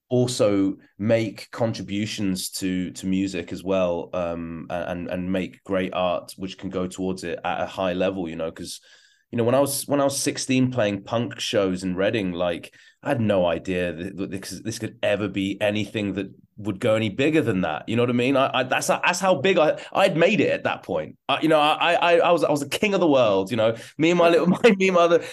also 0.09 0.77
make 0.97 1.51
contributions 1.51 2.49
to 2.49 2.91
to 2.91 3.05
music 3.05 3.51
as 3.51 3.63
well 3.63 4.09
um 4.13 4.65
and 4.69 5.09
and 5.09 5.31
make 5.31 5.61
great 5.65 5.93
art 5.93 6.33
which 6.37 6.57
can 6.57 6.69
go 6.69 6.87
towards 6.87 7.23
it 7.25 7.39
at 7.43 7.61
a 7.61 7.65
high 7.65 7.91
level 7.91 8.29
you 8.29 8.35
know 8.35 8.49
because 8.49 8.79
you 9.31 9.37
know 9.37 9.43
when 9.43 9.55
i 9.55 9.59
was 9.59 9.85
when 9.85 9.99
i 9.99 10.05
was 10.05 10.17
16 10.17 10.71
playing 10.71 11.03
punk 11.03 11.39
shows 11.39 11.83
in 11.83 11.93
reading 11.95 12.31
like 12.31 12.73
i 13.07 13.09
had 13.09 13.21
no 13.21 13.45
idea 13.45 13.93
that 13.93 14.29
this, 14.29 14.61
this 14.63 14.79
could 14.79 14.99
ever 15.01 15.27
be 15.29 15.57
anything 15.61 16.13
that 16.13 16.29
would 16.57 16.79
go 16.79 16.95
any 16.95 17.09
bigger 17.09 17.41
than 17.41 17.61
that. 17.61 17.87
You 17.87 17.95
know 17.95 18.01
what 18.01 18.09
i 18.09 18.13
mean? 18.13 18.35
I, 18.35 18.49
I 18.53 18.63
that's 18.63 18.87
that's 18.87 19.19
how 19.19 19.35
big 19.35 19.57
i 19.57 19.79
i'd 19.93 20.17
made 20.17 20.41
it 20.41 20.49
at 20.49 20.63
that 20.65 20.83
point. 20.83 21.15
I, 21.29 21.39
you 21.41 21.47
know 21.47 21.59
I, 21.59 21.93
I 21.93 22.17
i 22.17 22.31
was 22.31 22.43
i 22.43 22.51
was 22.51 22.59
the 22.59 22.69
king 22.69 22.93
of 22.93 22.99
the 22.99 23.07
world 23.07 23.51
you 23.51 23.57
know? 23.57 23.75
Me 23.97 24.09
and 24.09 24.19
my 24.19 24.29
little 24.29 24.47
my 24.63 24.75
me 24.77 24.87
and 24.87 24.95
my 24.95 25.03
other 25.03 25.23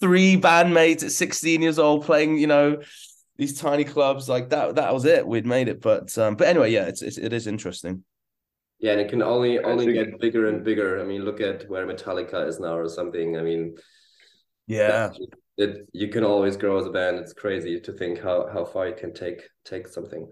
three 0.00 0.36
bandmates 0.36 1.02
at 1.04 1.12
16 1.12 1.62
years 1.62 1.78
old 1.78 2.04
playing 2.04 2.38
you 2.38 2.46
know 2.46 2.82
these 3.36 3.58
tiny 3.58 3.84
clubs 3.84 4.28
like 4.28 4.50
that 4.50 4.74
that 4.74 4.92
was 4.92 5.04
it. 5.04 5.26
We'd 5.26 5.46
made 5.46 5.68
it 5.68 5.80
but 5.80 6.16
um 6.18 6.34
but 6.34 6.48
anyway 6.48 6.70
yeah 6.70 6.84
it's, 6.84 7.00
it's 7.00 7.16
it 7.16 7.32
is 7.32 7.46
interesting. 7.46 8.04
Yeah 8.78 8.92
and 8.92 9.00
it 9.00 9.08
can 9.08 9.22
only 9.22 9.60
only 9.60 9.92
get 9.92 10.20
bigger 10.20 10.48
and 10.48 10.62
bigger. 10.62 11.00
I 11.00 11.04
mean 11.04 11.22
look 11.24 11.40
at 11.40 11.68
where 11.70 11.86
metallica 11.86 12.46
is 12.46 12.60
now 12.60 12.76
or 12.76 12.88
something. 12.88 13.38
I 13.38 13.42
mean 13.42 13.76
yeah 14.66 15.10
it 15.58 15.86
you 15.92 16.08
can 16.08 16.24
always 16.24 16.56
grow 16.56 16.78
as 16.78 16.86
a 16.86 16.90
band 16.90 17.18
it's 17.18 17.32
crazy 17.32 17.78
to 17.80 17.92
think 17.92 18.20
how 18.20 18.48
how 18.52 18.64
far 18.64 18.88
you 18.88 18.94
can 18.94 19.12
take 19.12 19.42
take 19.64 19.86
something 19.86 20.26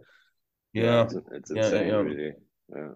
yeah 0.73 1.03
it's, 1.03 1.15
it's 1.33 1.50
insane 1.50 1.89
yeah, 1.89 1.93
yeah. 1.93 1.97
really 1.97 2.33
yeah 2.75 2.89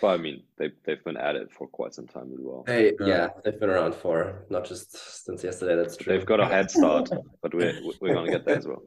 but 0.00 0.08
I 0.08 0.16
mean, 0.16 0.44
they 0.56 0.70
they've 0.84 1.02
been 1.02 1.16
at 1.16 1.34
it 1.34 1.50
for 1.50 1.66
quite 1.66 1.92
some 1.92 2.06
time 2.06 2.30
as 2.32 2.38
well. 2.40 2.62
They, 2.66 2.92
yeah, 3.00 3.28
they've 3.44 3.58
been 3.58 3.70
around 3.70 3.94
for 3.94 4.46
not 4.48 4.64
just 4.64 5.24
since 5.24 5.42
yesterday. 5.42 5.74
That's 5.74 5.96
true. 5.96 6.16
They've 6.16 6.26
got 6.26 6.40
a 6.40 6.46
head 6.46 6.70
start, 6.70 7.10
but 7.42 7.52
we're 7.54 7.80
we're 8.00 8.14
gonna 8.14 8.30
get 8.30 8.44
there 8.44 8.58
as 8.58 8.66
well. 8.66 8.82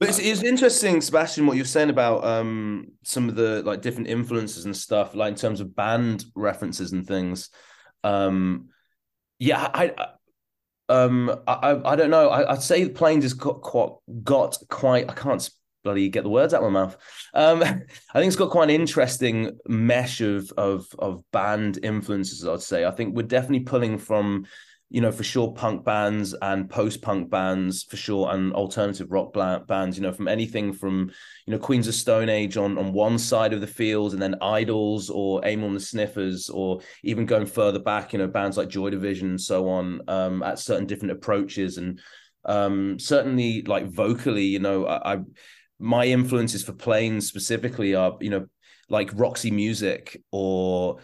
But 0.00 0.10
it's, 0.10 0.18
it's 0.18 0.42
interesting, 0.42 1.00
Sebastian, 1.00 1.46
what 1.46 1.56
you're 1.56 1.66
saying 1.66 1.90
about 1.90 2.24
um 2.24 2.92
some 3.02 3.28
of 3.28 3.34
the 3.34 3.62
like 3.62 3.82
different 3.82 4.08
influences 4.08 4.64
and 4.64 4.76
stuff, 4.76 5.14
like 5.14 5.32
in 5.32 5.36
terms 5.36 5.60
of 5.60 5.76
band 5.76 6.24
references 6.34 6.92
and 6.92 7.06
things. 7.06 7.50
Um, 8.04 8.68
yeah, 9.38 9.68
I, 9.74 9.92
I 9.98 10.06
um 10.88 11.30
I 11.46 11.80
I 11.84 11.96
don't 11.96 12.10
know. 12.10 12.28
I, 12.28 12.52
would 12.52 12.62
say 12.62 12.84
the 12.84 12.90
PLAIINS 12.90 13.22
has 13.22 13.34
got 13.34 13.60
quite 13.62 13.90
got 14.24 14.56
quite. 14.68 15.10
I 15.10 15.14
can't 15.14 15.48
bloody 15.84 16.08
get 16.08 16.22
the 16.22 16.30
words 16.30 16.52
out 16.52 16.62
of 16.62 16.72
my 16.72 16.80
mouth. 16.80 16.96
Um, 17.34 17.62
I 17.62 18.18
think 18.18 18.26
it's 18.26 18.36
got 18.36 18.50
quite 18.50 18.64
an 18.64 18.74
interesting 18.74 19.58
mesh 19.66 20.20
of 20.20 20.52
of 20.56 20.86
of 20.98 21.22
band 21.32 21.78
influences. 21.82 22.46
I'd 22.46 22.62
say. 22.62 22.84
I 22.84 22.90
think 22.90 23.14
we're 23.14 23.22
definitely 23.22 23.60
pulling 23.60 23.98
from, 23.98 24.46
you 24.90 25.00
know, 25.00 25.12
for 25.12 25.22
sure 25.22 25.52
punk 25.52 25.84
bands 25.84 26.34
and 26.40 26.70
post 26.70 27.02
punk 27.02 27.30
bands 27.30 27.82
for 27.82 27.96
sure, 27.96 28.32
and 28.32 28.52
alternative 28.54 29.10
rock 29.10 29.32
bands. 29.66 29.96
You 29.96 30.02
know, 30.02 30.12
from 30.12 30.28
anything 30.28 30.72
from 30.72 31.10
you 31.46 31.52
know 31.52 31.58
Queens 31.58 31.88
of 31.88 31.94
Stone 31.94 32.28
Age 32.28 32.56
on 32.56 32.78
on 32.78 32.92
one 32.92 33.18
side 33.18 33.52
of 33.52 33.60
the 33.60 33.66
field, 33.66 34.12
and 34.12 34.22
then 34.22 34.36
IDLES 34.40 35.10
or 35.10 35.44
Amyl 35.44 35.68
and 35.68 35.76
the 35.76 35.80
Sniffers, 35.80 36.48
or 36.48 36.80
even 37.02 37.26
going 37.26 37.46
further 37.46 37.78
back, 37.78 38.12
you 38.12 38.18
know, 38.18 38.28
bands 38.28 38.56
like 38.56 38.68
Joy 38.68 38.90
Division 38.90 39.30
and 39.30 39.40
so 39.40 39.68
on, 39.68 40.00
um, 40.08 40.42
at 40.42 40.58
certain 40.58 40.86
different 40.86 41.12
approaches 41.12 41.78
and 41.78 42.00
um 42.44 42.98
certainly 43.00 43.62
like 43.62 43.88
vocally 43.88 44.44
you 44.44 44.60
know 44.60 44.86
I, 44.86 45.14
I 45.14 45.18
my 45.78 46.04
influences 46.06 46.62
for 46.62 46.72
playing 46.72 47.20
specifically 47.20 47.94
are 47.94 48.16
you 48.20 48.30
know 48.30 48.46
like 48.88 49.10
Roxy 49.14 49.50
Music 49.50 50.22
or 50.32 50.98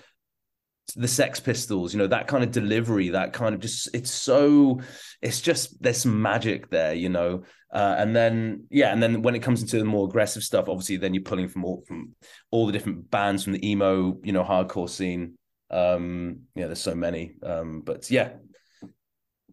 the 0.96 1.08
Sex 1.08 1.40
Pistols, 1.40 1.92
you 1.92 1.98
know, 1.98 2.06
that 2.06 2.28
kind 2.28 2.44
of 2.44 2.50
delivery, 2.50 3.10
that 3.10 3.32
kind 3.32 3.54
of 3.54 3.60
just, 3.60 3.94
it's 3.94 4.10
so, 4.10 4.80
it's 5.22 5.40
just, 5.40 5.82
there's 5.82 6.02
some 6.02 6.20
magic 6.20 6.70
there, 6.70 6.94
you 6.94 7.08
know. 7.08 7.42
Uh, 7.72 7.96
and 7.98 8.14
then, 8.14 8.66
yeah, 8.70 8.92
and 8.92 9.02
then 9.02 9.22
when 9.22 9.34
it 9.34 9.42
comes 9.42 9.60
into 9.60 9.78
the 9.78 9.84
more 9.84 10.06
aggressive 10.06 10.42
stuff, 10.42 10.68
obviously, 10.68 10.96
then 10.96 11.14
you're 11.14 11.22
pulling 11.22 11.48
from 11.48 11.64
all, 11.64 11.82
from 11.88 12.14
all 12.50 12.66
the 12.66 12.72
different 12.72 13.10
bands 13.10 13.42
from 13.42 13.54
the 13.54 13.68
emo, 13.68 14.18
you 14.22 14.32
know, 14.32 14.44
hardcore 14.44 14.88
scene. 14.88 15.36
Um, 15.70 16.42
yeah, 16.54 16.66
there's 16.66 16.80
so 16.80 16.94
many. 16.94 17.34
Um, 17.42 17.80
but 17.80 18.10
yeah, 18.10 18.34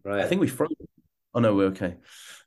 right. 0.04 0.22
I 0.22 0.28
think 0.28 0.40
we 0.40 0.46
froze. 0.46 0.70
Oh 1.34 1.40
no, 1.40 1.54
we're 1.54 1.68
okay. 1.68 1.96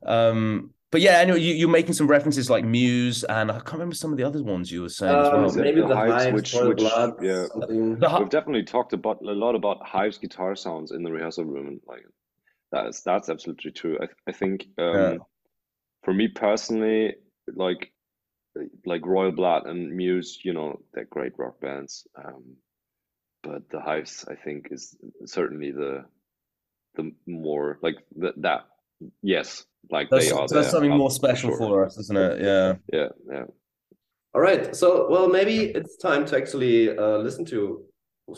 Um, 0.05 0.74
but 0.91 1.01
yeah, 1.01 1.17
anyway, 1.17 1.39
you, 1.39 1.53
you're 1.53 1.69
making 1.69 1.93
some 1.93 2.07
references 2.07 2.49
like 2.49 2.63
Muse, 2.63 3.23
and 3.23 3.51
I 3.51 3.55
can't 3.55 3.73
remember 3.73 3.95
some 3.95 4.11
of 4.11 4.17
the 4.17 4.23
other 4.23 4.43
ones 4.43 4.71
you 4.71 4.83
were 4.83 4.89
saying 4.89 5.13
um, 5.13 5.45
as 5.45 5.55
well. 5.55 5.65
Maybe 5.65 5.81
the, 5.81 5.87
the 5.87 5.95
Hives, 5.95 6.33
which, 6.33 6.53
which 6.53 6.77
blood, 6.77 7.13
yeah, 7.21 7.47
the, 7.53 8.17
we've 8.19 8.29
definitely 8.29 8.63
talked 8.63 8.93
about 8.93 9.21
a 9.21 9.31
lot 9.31 9.55
about 9.55 9.85
Hives 9.85 10.17
guitar 10.17 10.55
sounds 10.55 10.91
in 10.91 11.03
the 11.03 11.11
rehearsal 11.11 11.45
room, 11.45 11.67
and 11.67 11.81
like 11.87 12.05
that's 12.71 13.01
that's 13.01 13.29
absolutely 13.29 13.71
true. 13.71 13.97
I 14.01 14.07
I 14.27 14.31
think 14.31 14.67
um, 14.77 14.95
yeah. 14.95 15.15
for 16.03 16.13
me 16.13 16.27
personally, 16.27 17.15
like 17.47 17.91
like 18.85 19.05
Royal 19.05 19.31
Blood 19.31 19.65
and 19.65 19.95
Muse, 19.95 20.39
you 20.43 20.53
know, 20.53 20.79
they're 20.93 21.05
great 21.05 21.33
rock 21.37 21.59
bands. 21.59 22.07
Um, 22.17 22.55
but 23.43 23.69
the 23.69 23.79
Hives, 23.79 24.25
I 24.29 24.35
think, 24.35 24.69
is 24.71 24.95
certainly 25.25 25.71
the 25.71 26.05
the 26.95 27.11
more 27.27 27.79
like 27.81 27.97
the, 28.15 28.33
that 28.37 28.61
yes 29.21 29.65
like 29.89 30.09
that's, 30.09 30.25
they 30.25 30.31
are. 30.31 30.47
That's 30.47 30.71
something 30.71 30.95
more 30.95 31.11
special 31.11 31.51
for, 31.51 31.57
sure. 31.57 31.67
for 31.67 31.85
us, 31.85 31.97
isn't 31.97 32.17
it? 32.17 32.41
Yeah. 32.41 32.75
Yeah. 32.91 33.07
Yeah. 33.29 33.43
All 34.33 34.41
right. 34.41 34.75
So, 34.75 35.07
well, 35.09 35.29
maybe 35.29 35.65
it's 35.65 35.97
time 35.97 36.25
to 36.27 36.37
actually 36.37 36.97
uh, 36.97 37.17
listen 37.17 37.45
to 37.45 37.83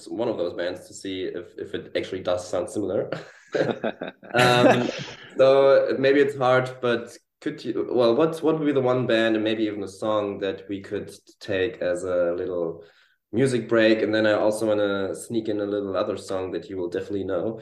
one 0.08 0.28
of 0.28 0.38
those 0.38 0.54
bands 0.54 0.88
to 0.88 0.93
see 0.93 1.24
if, 1.24 1.58
if 1.58 1.74
it 1.74 1.91
actually 1.96 2.22
does 2.22 2.48
sound 2.48 2.70
similar. 2.70 3.10
um, 4.34 4.89
so 5.38 5.96
maybe 5.98 6.20
it's 6.20 6.38
hard, 6.38 6.76
but 6.82 7.17
could 7.39 7.63
you? 7.63 7.88
Well, 7.91 8.15
what 8.15 8.41
what 8.43 8.60
would 8.60 8.65
be 8.65 8.74
the 8.74 8.82
one 8.82 9.08
band 9.08 9.36
and 9.36 9.43
maybe 9.43 9.63
even 9.63 9.84
a 9.84 9.88
song 9.88 10.39
that 10.39 10.67
we 10.67 10.82
could 10.82 11.12
take 11.39 11.82
as 11.82 12.04
a 12.04 12.34
little 12.34 12.84
music 13.32 13.70
break? 13.70 14.02
And 14.02 14.13
then 14.13 14.28
I 14.28 14.34
also 14.34 14.67
want 14.67 14.80
to 14.80 15.15
sneak 15.15 15.48
in 15.48 15.62
a 15.62 15.65
little 15.65 15.96
other 15.96 16.17
song 16.17 16.52
that 16.52 16.70
you 16.70 16.78
will 16.78 16.89
definitely 16.89 17.24
know 17.24 17.62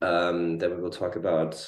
um, 0.00 0.58
that 0.58 0.70
we 0.74 0.80
will 0.80 0.90
talk 0.90 1.16
about 1.16 1.62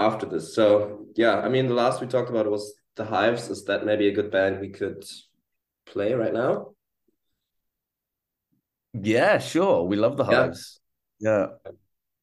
after 0.00 0.26
this. 0.26 0.54
So 0.54 1.06
yeah, 1.16 1.40
I 1.40 1.48
mean, 1.48 1.66
the 1.66 1.74
last 1.74 2.00
we 2.00 2.06
talked 2.06 2.30
about 2.30 2.50
was 2.50 2.74
the 2.96 3.04
Hives. 3.04 3.48
Is 3.48 3.64
that 3.64 3.84
maybe 3.84 4.08
a 4.08 4.12
good 4.12 4.30
band 4.30 4.60
we 4.60 4.70
could 4.70 5.04
play 5.86 6.14
right 6.14 6.32
now? 6.32 6.72
Yeah, 8.94 9.38
sure. 9.38 9.84
We 9.84 9.96
love 9.96 10.16
the 10.16 10.24
Hives. 10.24 10.80
Yeah. 11.18 11.46
yeah. 11.64 11.72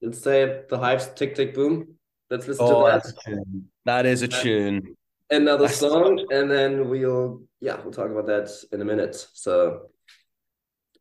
Let's 0.02 0.22
say 0.22 0.64
the 0.70 0.78
Hives 0.78 1.10
Tick 1.16 1.36
Tick 1.36 1.54
Boom. 1.54 1.96
Let's 2.30 2.48
listen 2.48 2.66
oh, 2.68 2.86
to 2.86 2.92
that. 2.92 3.04
That's 3.04 3.10
a 3.10 3.30
tune. 3.30 3.66
That 3.86 4.06
is 4.06 4.22
a 4.22 4.28
tune. 4.28 4.96
Another 5.30 5.68
that's 5.68 5.80
song, 5.80 6.26
and 6.32 6.50
then 6.50 6.90
we'll 6.90 7.42
yeah, 7.60 7.78
we'll 7.82 7.94
talk 7.94 8.12
about 8.12 8.28
that 8.28 8.50
in 8.72 8.82
a 8.82 8.86
minute. 8.86 9.16
So 9.34 9.88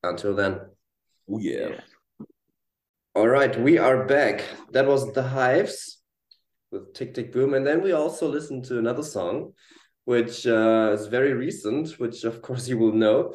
until 0.03 0.35
then. 0.35 0.61
Oh 1.31 1.39
yeah. 1.39 1.81
All 3.15 3.29
right, 3.29 3.59
we 3.61 3.79
are 3.79 4.05
back. 4.05 4.45
That 4.73 4.87
was 4.87 5.12
the 5.12 5.23
Hives 5.23 5.96
with 6.70 6.94
Tick 6.94 7.14
Tick 7.14 7.33
Boom. 7.33 7.55
And 7.55 7.66
then 7.66 7.83
we 7.83 7.92
also 7.92 8.29
listened 8.29 8.64
to 8.66 8.79
another 8.79 9.02
song, 9.02 9.52
which 10.05 10.46
uh, 10.46 10.90
is 10.94 11.07
very 11.07 11.33
recent, 11.33 11.90
which 11.98 12.24
of 12.24 12.42
course 12.42 12.68
you 12.70 12.79
will 12.79 12.92
know. 12.92 13.35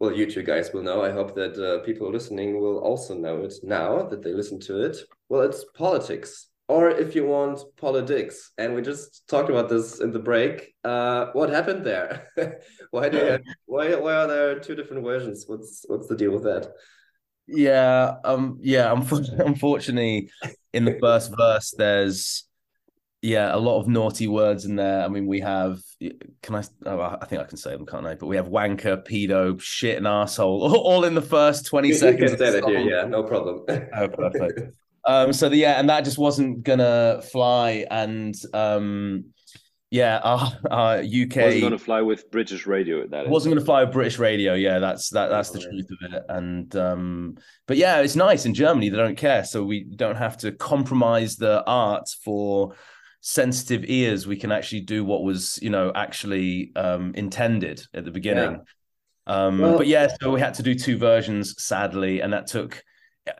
Well, 0.00 0.12
you 0.12 0.30
two 0.30 0.44
guys 0.44 0.72
will 0.72 0.82
know. 0.82 1.02
I 1.02 1.10
hope 1.10 1.34
that 1.34 1.58
uh, 1.58 1.84
people 1.84 2.10
listening 2.10 2.60
will 2.60 2.78
also 2.78 3.18
know 3.18 3.42
it 3.42 3.54
now 3.64 4.02
that 4.04 4.22
they 4.22 4.32
listen 4.32 4.60
to 4.60 4.84
it. 4.84 4.96
Well, 5.28 5.42
it's 5.42 5.64
politics, 5.74 6.50
or 6.68 6.88
if 6.88 7.16
you 7.16 7.26
want, 7.26 7.60
politics. 7.76 8.52
And 8.58 8.76
we 8.76 8.82
just 8.82 9.26
talked 9.26 9.50
about 9.50 9.68
this 9.68 9.98
in 9.98 10.12
the 10.12 10.20
break. 10.20 10.72
Uh, 10.84 11.26
what 11.32 11.50
happened 11.50 11.84
there? 11.84 12.28
why 12.92 13.08
do 13.08 13.18
you 13.18 13.24
have, 13.24 13.40
why 13.66 13.94
why 13.96 14.14
are 14.14 14.28
there 14.28 14.60
two 14.60 14.76
different 14.76 15.02
versions? 15.02 15.44
What's 15.48 15.84
what's 15.88 16.06
the 16.06 16.16
deal 16.16 16.30
with 16.30 16.44
that? 16.44 16.68
Yeah, 17.48 18.16
um, 18.24 18.58
yeah. 18.60 18.92
Unfortunately, 18.92 20.30
in 20.72 20.84
the 20.84 20.98
first 21.00 21.32
verse, 21.36 21.74
there's 21.76 22.47
yeah, 23.22 23.54
a 23.54 23.58
lot 23.58 23.80
of 23.80 23.88
naughty 23.88 24.28
words 24.28 24.64
in 24.64 24.76
there. 24.76 25.02
I 25.04 25.08
mean, 25.08 25.26
we 25.26 25.40
have. 25.40 25.78
Can 26.42 26.54
I? 26.54 26.62
Oh, 26.86 27.00
I 27.20 27.24
think 27.26 27.42
I 27.42 27.44
can 27.44 27.56
say 27.56 27.72
them, 27.72 27.86
can't 27.86 28.06
I? 28.06 28.14
But 28.14 28.26
we 28.26 28.36
have 28.36 28.48
wanker, 28.48 29.04
pedo, 29.06 29.60
shit, 29.60 29.96
and 29.96 30.06
asshole, 30.06 30.74
all 30.76 31.04
in 31.04 31.14
the 31.14 31.22
first 31.22 31.66
twenty 31.66 31.88
You, 31.88 31.94
seconds. 31.94 32.20
you 32.32 32.36
can 32.36 32.38
say 32.38 32.50
the 32.52 32.60
that 32.60 32.68
here, 32.68 32.80
yeah, 32.80 33.04
no 33.04 33.22
problem. 33.24 33.64
Oh, 33.96 34.08
perfect. 34.08 34.76
um, 35.04 35.32
so 35.32 35.48
the, 35.48 35.56
yeah, 35.56 35.80
and 35.80 35.88
that 35.88 36.04
just 36.04 36.18
wasn't 36.18 36.62
gonna 36.62 37.20
fly, 37.32 37.84
and 37.90 38.34
um, 38.54 39.24
yeah, 39.90 40.18
our, 40.22 40.52
our 40.70 40.98
UK 40.98 41.36
Wasn't 41.36 41.60
going 41.62 41.72
to 41.72 41.78
fly 41.78 42.02
with 42.02 42.30
British 42.30 42.66
radio. 42.66 43.06
That 43.06 43.24
is. 43.24 43.30
wasn't 43.30 43.54
going 43.54 43.60
to 43.60 43.64
fly 43.64 43.84
with 43.84 43.94
British 43.94 44.18
radio. 44.18 44.52
Yeah, 44.52 44.80
that's 44.80 45.08
that. 45.10 45.28
That's 45.30 45.48
the 45.48 45.60
Oh, 45.60 45.62
yeah. 45.62 45.68
truth 45.70 45.86
of 45.90 46.12
it. 46.12 46.22
And 46.28 46.76
um, 46.76 47.36
but 47.66 47.78
yeah, 47.78 48.00
it's 48.00 48.14
nice 48.14 48.44
in 48.44 48.52
Germany. 48.52 48.90
They 48.90 48.98
don't 48.98 49.16
care, 49.16 49.44
so 49.44 49.64
we 49.64 49.84
don't 49.84 50.16
have 50.16 50.36
to 50.38 50.52
compromise 50.52 51.36
the 51.36 51.64
art 51.66 52.06
for 52.22 52.74
sensitive 53.20 53.84
ears. 53.88 54.26
We 54.26 54.36
can 54.36 54.52
actually 54.52 54.80
do 54.82 55.04
what 55.04 55.22
was, 55.24 55.58
you 55.62 55.70
know, 55.70 55.92
actually 55.94 56.72
um, 56.76 57.12
intended 57.14 57.82
at 57.94 58.04
the 58.04 58.10
beginning. 58.10 58.60
Um, 59.26 59.58
Well- 59.58 59.78
but 59.78 59.86
yeah, 59.86 60.08
so 60.20 60.30
we 60.30 60.40
had 60.40 60.54
to 60.54 60.62
do 60.62 60.74
two 60.74 60.96
versions, 60.96 61.54
sadly, 61.62 62.20
and 62.20 62.32
that 62.32 62.46
took. 62.46 62.82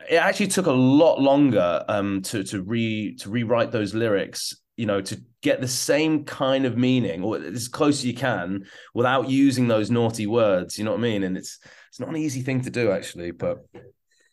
It 0.09 0.17
actually 0.17 0.47
took 0.49 0.67
a 0.67 0.71
lot 0.71 1.19
longer 1.19 1.83
um, 1.87 2.21
to 2.23 2.43
to 2.43 2.61
re 2.61 3.15
to 3.21 3.29
rewrite 3.29 3.71
those 3.71 3.95
lyrics. 3.95 4.53
You 4.77 4.85
know, 4.85 5.01
to 5.01 5.21
get 5.41 5.59
the 5.59 5.67
same 5.67 6.23
kind 6.23 6.65
of 6.65 6.77
meaning 6.77 7.23
or 7.23 7.37
as 7.37 7.67
close 7.67 7.99
as 7.99 8.05
you 8.05 8.13
can 8.13 8.65
without 8.93 9.29
using 9.29 9.67
those 9.67 9.89
naughty 9.91 10.25
words. 10.27 10.77
You 10.77 10.85
know 10.85 10.91
what 10.91 10.99
I 10.99 11.03
mean? 11.03 11.23
And 11.23 11.35
it's 11.37 11.59
it's 11.89 11.99
not 11.99 12.09
an 12.09 12.15
easy 12.17 12.41
thing 12.43 12.61
to 12.61 12.69
do 12.69 12.91
actually, 12.91 13.31
but 13.31 13.57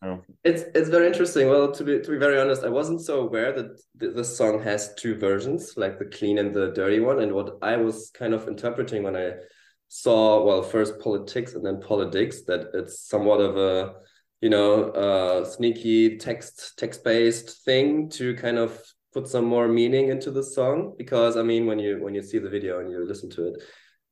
oh. 0.02 0.22
It's 0.44 0.62
it's 0.74 0.88
very 0.88 1.06
interesting. 1.06 1.48
Well, 1.48 1.72
to 1.72 1.84
be 1.84 2.00
to 2.00 2.10
be 2.10 2.18
very 2.18 2.40
honest, 2.40 2.64
I 2.64 2.68
wasn't 2.68 3.00
so 3.00 3.20
aware 3.20 3.52
that 3.52 3.68
th 4.00 4.14
this 4.14 4.36
song 4.36 4.62
has 4.62 4.94
two 4.94 5.14
versions, 5.14 5.74
like 5.76 5.98
the 5.98 6.06
clean 6.06 6.38
and 6.38 6.54
the 6.54 6.72
dirty 6.72 7.00
one. 7.00 7.20
And 7.22 7.32
what 7.32 7.58
I 7.62 7.76
was 7.76 8.10
kind 8.14 8.34
of 8.34 8.48
interpreting 8.48 9.02
when 9.02 9.16
I 9.16 9.32
saw, 9.88 10.44
well, 10.44 10.62
first 10.62 10.98
politics 11.00 11.54
and 11.54 11.64
then 11.64 11.80
politics, 11.80 12.42
that 12.48 12.70
it's 12.74 13.08
somewhat 13.08 13.40
of 13.40 13.56
a, 13.56 13.94
you 14.40 14.50
know, 14.50 14.90
uh, 14.90 15.44
sneaky 15.44 16.18
text 16.18 16.74
text 16.76 17.04
based 17.04 17.64
thing 17.64 18.08
to 18.10 18.34
kind 18.34 18.58
of 18.58 18.70
put 19.12 19.28
some 19.28 19.44
more 19.46 19.68
meaning 19.68 20.08
into 20.08 20.30
the 20.30 20.42
song. 20.42 20.94
Because 20.98 21.36
I 21.36 21.42
mean, 21.42 21.66
when 21.66 21.78
you 21.78 22.02
when 22.02 22.14
you 22.14 22.22
see 22.22 22.38
the 22.38 22.50
video 22.50 22.80
and 22.80 22.90
you 22.90 23.06
listen 23.06 23.30
to 23.30 23.48
it, 23.48 23.62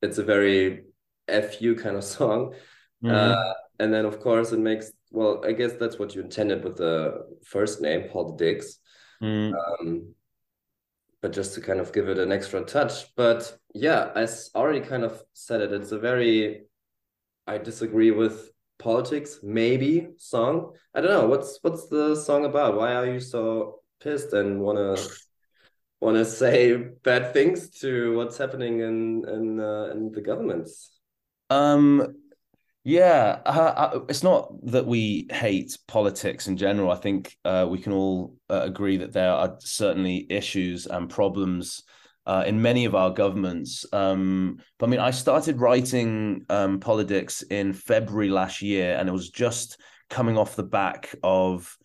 it's 0.03 0.19
a 0.19 0.25
very 0.25 0.85
fu 1.29 1.75
kind 1.75 1.97
of 1.97 2.05
song. 2.17 2.55
Mhm. 3.03 3.11
Uh, 3.13 3.55
and 3.79 3.93
then 3.93 4.05
of 4.05 4.21
course 4.21 4.53
it 4.53 4.59
makes 4.59 4.93
well, 5.15 5.45
I 5.47 5.53
guess 5.53 5.75
that's 5.75 5.97
what 5.97 6.15
you 6.15 6.23
intended 6.23 6.65
with 6.65 6.77
the 6.77 7.25
first 7.45 7.81
name, 7.81 8.09
Paul 8.11 8.33
Dix. 8.33 8.79
Mm. 9.23 9.55
Um, 9.55 10.15
but 11.23 11.33
just 11.33 11.55
to 11.55 11.61
kind 11.61 11.79
of 11.79 11.93
give 11.93 12.09
it 12.09 12.19
an 12.19 12.33
extra 12.33 12.63
touch. 12.65 13.15
But 13.15 13.57
yeah, 13.75 14.11
i 14.17 14.27
already 14.57 14.81
kind 14.81 15.05
of 15.05 15.23
said 15.33 15.61
it. 15.61 15.73
It's 15.73 15.93
a 15.93 15.99
very, 15.99 16.65
I 17.47 17.59
disagree 17.59 18.11
with 18.11 18.51
politics, 18.79 19.39
maybe 19.43 20.09
song. 20.19 20.73
I 20.95 21.01
don't 21.01 21.13
know. 21.13 21.29
What's 21.29 21.61
what's 21.63 21.87
the 21.87 22.17
song 22.17 22.45
about? 22.45 22.77
Why 22.77 22.95
are 22.95 23.07
you 23.07 23.21
so 23.21 23.81
pissed 24.03 24.33
and 24.33 24.61
wanna 24.61 24.97
wanna 26.01 26.25
say 26.25 26.77
bad 26.77 27.33
things 27.33 27.71
to 27.81 28.17
what's 28.17 28.37
happening 28.37 28.81
in 28.81 29.25
in 29.29 29.61
uh, 29.61 29.91
in 29.93 30.11
the 30.11 30.21
governments? 30.21 30.91
Um, 31.51 32.17
yeah, 32.85 33.41
uh, 33.47 33.73
uh, 33.77 34.01
it's 34.11 34.23
not 34.23 34.53
that 34.67 34.87
we 34.87 35.27
hate 35.31 35.79
politics 35.89 36.49
in 36.49 36.59
general. 36.59 36.91
I 36.91 36.97
think 36.97 37.35
uh, 37.45 37.67
we 37.69 37.79
can 37.79 37.93
all 37.93 38.37
uh, 38.51 38.61
agree 38.63 38.99
that 38.99 39.13
there 39.13 39.31
are 39.31 39.57
certainly 39.61 40.27
issues 40.29 40.87
and 40.87 41.09
problems 41.09 41.83
uh, 42.27 42.45
in 42.47 42.61
many 42.61 42.85
of 42.85 42.95
our 42.95 43.11
governments. 43.11 43.87
Um, 43.91 44.59
but 44.79 44.87
I 44.87 44.91
mean, 44.91 45.01
I 45.01 45.13
started 45.13 45.61
writing 45.61 46.45
um, 46.51 46.79
politics 46.79 47.41
in 47.43 47.73
February 47.73 48.29
last 48.29 48.61
year, 48.61 48.97
and 48.99 49.09
it 49.09 49.13
was 49.13 49.31
just 49.31 49.81
coming 50.11 50.37
off 50.37 50.55
the 50.55 50.63
back 50.63 51.15
of 51.23 51.77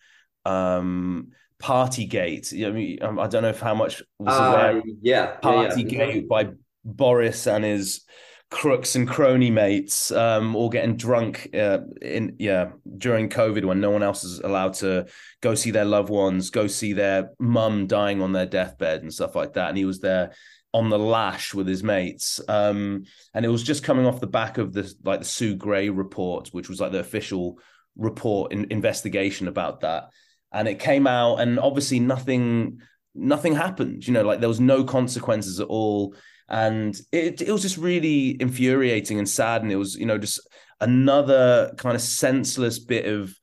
um, 0.44 1.28
Partygate. 1.62 2.52
I 2.66 2.70
mean, 2.72 3.02
um, 3.02 3.18
I 3.18 3.26
don't 3.26 3.42
know 3.42 3.48
if 3.48 3.60
how 3.60 3.74
much 3.74 4.02
was 4.18 4.36
aware 4.36 4.78
Uh, 4.78 4.82
yeah, 5.00 5.36
yeah, 5.42 5.62
yeah. 5.62 5.68
Partygate 5.68 6.28
by 6.28 6.50
Boris 6.84 7.46
and 7.46 7.64
his 7.64 8.02
crooks 8.50 8.96
and 8.96 9.08
crony 9.08 9.50
mates, 9.50 10.10
um, 10.10 10.56
all 10.56 10.68
getting 10.68 10.96
drunk 10.96 11.48
uh, 11.54 11.78
in 12.02 12.36
yeah 12.38 12.70
during 12.98 13.28
COVID 13.28 13.64
when 13.64 13.80
no 13.80 13.90
one 13.90 14.02
else 14.02 14.24
is 14.24 14.40
allowed 14.40 14.74
to 14.74 15.06
go 15.40 15.54
see 15.54 15.70
their 15.70 15.84
loved 15.84 16.10
ones, 16.10 16.50
go 16.50 16.66
see 16.66 16.92
their 16.92 17.30
mum 17.38 17.86
dying 17.86 18.20
on 18.20 18.32
their 18.32 18.46
deathbed 18.46 19.02
and 19.02 19.12
stuff 19.12 19.36
like 19.36 19.54
that. 19.54 19.68
And 19.68 19.78
he 19.78 19.84
was 19.84 20.00
there 20.00 20.32
on 20.72 20.88
the 20.88 20.98
lash 20.98 21.54
with 21.54 21.66
his 21.66 21.82
mates. 21.82 22.40
Um, 22.48 23.04
and 23.34 23.44
it 23.44 23.48
was 23.48 23.62
just 23.62 23.84
coming 23.84 24.06
off 24.06 24.20
the 24.20 24.26
back 24.26 24.58
of 24.58 24.72
the 24.72 24.92
like 25.04 25.20
the 25.20 25.26
Sue 25.26 25.54
Gray 25.54 25.88
report, 25.88 26.48
which 26.48 26.68
was 26.68 26.80
like 26.80 26.92
the 26.92 27.00
official 27.00 27.58
report 27.96 28.52
in, 28.52 28.66
investigation 28.70 29.48
about 29.48 29.80
that. 29.80 30.10
And 30.52 30.66
it 30.66 30.80
came 30.80 31.06
out, 31.06 31.36
and 31.36 31.60
obviously 31.60 32.00
nothing 32.00 32.80
nothing 33.14 33.54
happened. 33.54 34.06
You 34.06 34.12
know, 34.12 34.22
like 34.22 34.40
there 34.40 34.48
was 34.48 34.60
no 34.60 34.82
consequences 34.82 35.60
at 35.60 35.68
all 35.68 36.14
and 36.50 37.00
it 37.12 37.40
it 37.40 37.52
was 37.52 37.62
just 37.62 37.76
really 37.76 38.40
infuriating 38.40 39.18
and 39.18 39.28
sad. 39.28 39.62
And 39.62 39.72
it 39.72 39.76
was 39.76 39.96
you 39.96 40.06
know 40.06 40.18
just 40.18 40.40
another 40.80 41.72
kind 41.76 41.94
of 41.94 42.02
senseless 42.02 42.78
bit 42.78 43.06
of 43.06 43.34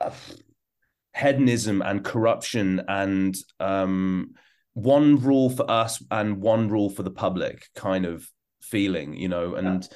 uh, 0.00 0.10
hedonism 1.14 1.82
and 1.82 2.04
corruption 2.04 2.82
and 2.88 3.36
um 3.58 4.34
one 4.74 5.16
rule 5.16 5.48
for 5.48 5.68
us 5.70 6.02
and 6.10 6.42
one 6.42 6.68
rule 6.68 6.90
for 6.90 7.02
the 7.02 7.10
public 7.10 7.66
kind 7.74 8.04
of 8.04 8.28
feeling 8.60 9.14
you 9.14 9.28
know 9.28 9.54
and 9.54 9.88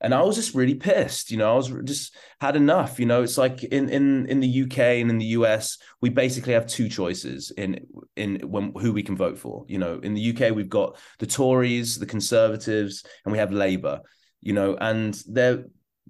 and 0.00 0.14
I 0.14 0.22
was 0.22 0.36
just 0.36 0.54
really 0.54 0.74
pissed, 0.74 1.30
you 1.30 1.38
know. 1.38 1.52
I 1.52 1.56
was 1.56 1.72
just 1.84 2.14
had 2.40 2.54
enough, 2.54 3.00
you 3.00 3.06
know. 3.06 3.22
It's 3.22 3.38
like 3.38 3.64
in 3.64 3.88
in 3.88 4.26
in 4.26 4.40
the 4.40 4.62
UK 4.62 4.78
and 4.78 5.10
in 5.10 5.18
the 5.18 5.36
US, 5.36 5.78
we 6.02 6.10
basically 6.10 6.52
have 6.52 6.66
two 6.66 6.88
choices 6.88 7.50
in 7.56 7.86
in 8.14 8.40
when 8.40 8.72
who 8.74 8.92
we 8.92 9.02
can 9.02 9.16
vote 9.16 9.38
for. 9.38 9.64
You 9.68 9.78
know, 9.78 9.98
in 10.02 10.12
the 10.14 10.30
UK, 10.30 10.54
we've 10.54 10.68
got 10.68 10.98
the 11.18 11.26
Tories, 11.26 11.98
the 11.98 12.06
Conservatives, 12.06 13.04
and 13.24 13.32
we 13.32 13.38
have 13.38 13.52
Labour. 13.52 14.00
You 14.42 14.52
know, 14.52 14.76
and 14.76 15.14
they're 15.28 15.64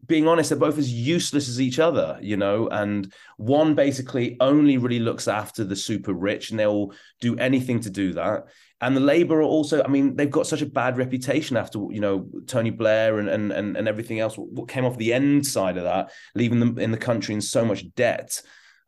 being 0.05 0.29
honest, 0.29 0.51
they're 0.51 0.59
both 0.59 0.79
as 0.79 0.93
useless 0.93 1.49
as 1.49 1.61
each 1.61 1.79
other. 1.79 2.19
You 2.21 2.37
know, 2.37 2.69
and 2.69 3.13
one 3.37 3.77
basically 3.77 4.37
only 4.41 4.79
really 4.79 4.99
looks 4.99 5.29
after 5.29 5.63
the 5.63 5.77
super 5.77 6.13
rich, 6.13 6.51
and 6.51 6.59
they'll 6.59 6.93
do 7.21 7.37
anything 7.37 7.79
to 7.81 7.91
do 7.91 8.15
that 8.15 8.47
and 8.81 8.95
the 8.95 9.01
Labour 9.01 9.41
are 9.41 9.43
also, 9.43 9.83
I 9.83 9.89
mean, 9.89 10.17
they've 10.17 10.31
got 10.31 10.47
such 10.47 10.61
a 10.61 10.67
bad 10.67 10.99
reputation 10.99 11.57
after 11.57 11.79
you 11.91 12.01
know 12.01 12.29
Tony 12.47 12.71
Blair 12.71 13.19
and 13.19 13.29
and 13.29 13.51
and, 13.51 13.77
and 13.77 13.89
everything 13.89 14.21
else. 14.21 14.37
What 14.37 14.69
came 14.69 14.85
off 14.85 14.99
the 14.99 15.15
end 15.15 15.47
side 15.47 15.79
of 15.79 15.85
that, 15.85 16.11
leaving 16.35 16.61
them 16.61 16.79
in 16.79 16.91
the 16.91 16.99
country 16.99 17.35
in 17.35 17.41
so 17.41 17.65
much 17.65 17.85
debt. 17.95 18.43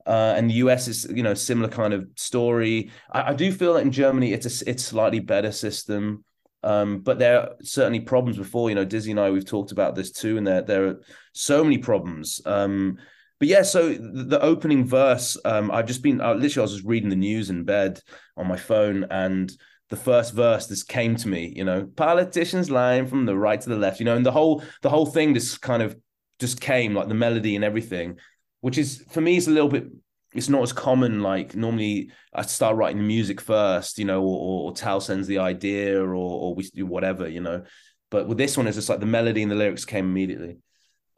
Uh, 0.07 0.33
and 0.37 0.49
the 0.49 0.55
US 0.55 0.89
is, 0.89 1.07
you 1.15 1.23
know, 1.23 1.35
similar 1.35 1.69
kind 1.69 1.93
of 1.93 2.09
story. 2.17 2.91
I, 3.13 3.31
I 3.31 3.35
do 3.35 3.53
feel 3.53 3.75
that 3.75 3.83
in 3.83 3.93
Germany, 3.93 4.33
it's 4.33 4.63
a 4.63 4.71
it's 4.71 4.85
slightly 4.85 5.21
better 5.21 5.53
system, 5.53 6.25
um, 6.63 7.01
but 7.01 7.19
there 7.19 7.41
are 7.41 7.51
certainly 7.63 8.01
problems. 8.01 8.37
Before, 8.37 8.69
you 8.69 8.75
know, 8.75 8.85
Dizzy 8.85 9.11
and 9.11 9.21
I 9.21 9.31
we've 9.31 9.45
talked 9.45 9.73
about 9.73 9.95
this 9.95 10.11
too, 10.11 10.37
and 10.37 10.47
there 10.47 10.63
there 10.63 10.87
are 10.87 11.01
so 11.33 11.65
many 11.65 11.79
problems. 11.79 12.41
Um, 12.45 12.99
but 13.39 13.49
yeah, 13.49 13.63
so 13.63 13.95
the, 13.95 14.41
opening 14.41 14.85
verse, 14.85 15.39
um, 15.45 15.71
I've 15.71 15.87
just 15.87 16.03
been 16.03 16.21
uh, 16.21 16.35
literally 16.35 16.63
I 16.63 16.65
was 16.65 16.73
just 16.75 16.87
reading 16.87 17.09
the 17.09 17.17
news 17.17 17.51
in 17.51 17.65
bed 17.65 18.01
on 18.37 18.49
my 18.49 18.57
phone, 18.57 19.05
and 19.11 19.51
the 19.91 19.97
first 19.97 20.35
verse 20.35 20.67
this 20.67 20.83
came 20.83 21.17
to 21.17 21.29
me 21.29 21.53
you 21.57 21.65
know 21.65 21.87
politicians 21.97 22.71
lying 22.71 23.07
from 23.07 23.27
the 23.27 23.37
right 23.37 23.61
to 23.61 23.69
the 23.69 23.77
left 23.77 24.01
you 24.01 24.05
know 24.05 24.17
and 24.17 24.27
the 24.27 24.33
whole 24.33 24.63
the 24.83 24.91
whole 24.91 25.07
thing 25.07 25.35
just 25.35 25.61
kind 25.63 25.83
of 25.83 25.97
just 26.39 26.61
came 26.61 26.95
like 26.95 27.09
the 27.09 27.15
melody 27.15 27.57
and 27.57 27.65
everything 27.65 28.17
which 28.61 28.79
is 28.79 29.05
for 29.11 29.21
me 29.21 29.37
is 29.37 29.49
a 29.49 29.51
little 29.51 29.69
bit 29.69 29.87
it's 30.35 30.49
not 30.49 30.63
as 30.63 30.73
common 30.73 31.23
like 31.23 31.57
normally 31.57 32.11
i 32.35 32.43
start 32.43 32.77
writing 32.77 32.99
the 32.99 33.05
music 33.05 33.41
first 33.41 33.99
you 33.99 34.05
know 34.05 34.23
or, 34.23 34.69
or 34.69 34.73
tal 34.73 35.01
sends 35.01 35.27
the 35.27 35.39
idea 35.39 35.99
or 35.99 36.15
or 36.15 36.55
we 36.55 36.63
do 36.65 36.87
whatever 36.87 37.29
you 37.29 37.41
know 37.41 37.65
but 38.11 38.29
with 38.29 38.39
this 38.39 38.57
one 38.57 38.67
it's 38.67 38.77
just 38.77 38.89
like 38.89 39.01
the 39.01 39.07
melody 39.07 39.43
and 39.43 39.51
the 39.51 39.57
lyrics 39.57 39.85
came 39.85 40.07
immediately. 40.07 40.59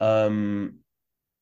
Um 0.00 0.78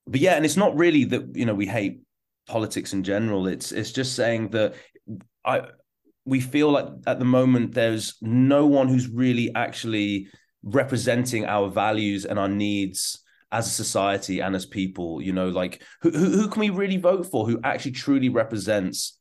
but 0.06 0.20
yeah 0.20 0.34
and 0.34 0.44
it's 0.44 0.56
not 0.56 0.76
really 0.76 1.04
that 1.04 1.36
you 1.36 1.44
know 1.44 1.54
we 1.54 1.66
hate 1.66 2.00
politics 2.46 2.94
in 2.94 3.04
general 3.04 3.46
it's 3.46 3.72
it's 3.72 3.92
just 3.92 4.16
saying 4.16 4.48
that 4.48 4.74
i 5.44 5.62
we 6.24 6.40
feel 6.40 6.70
like 6.70 6.86
at 7.06 7.18
the 7.18 7.24
moment 7.24 7.74
there's 7.74 8.16
no 8.20 8.66
one 8.66 8.88
who's 8.88 9.08
really 9.08 9.54
actually 9.54 10.28
representing 10.62 11.46
our 11.46 11.68
values 11.68 12.24
and 12.24 12.38
our 12.38 12.48
needs 12.48 13.20
as 13.50 13.66
a 13.66 13.70
society 13.70 14.40
and 14.40 14.54
as 14.54 14.66
people 14.66 15.22
you 15.22 15.32
know 15.32 15.48
like 15.48 15.82
who, 16.02 16.10
who, 16.10 16.30
who 16.30 16.48
can 16.48 16.60
we 16.60 16.70
really 16.70 16.98
vote 16.98 17.24
for 17.24 17.46
who 17.46 17.58
actually 17.64 17.92
truly 17.92 18.28
represents 18.28 19.18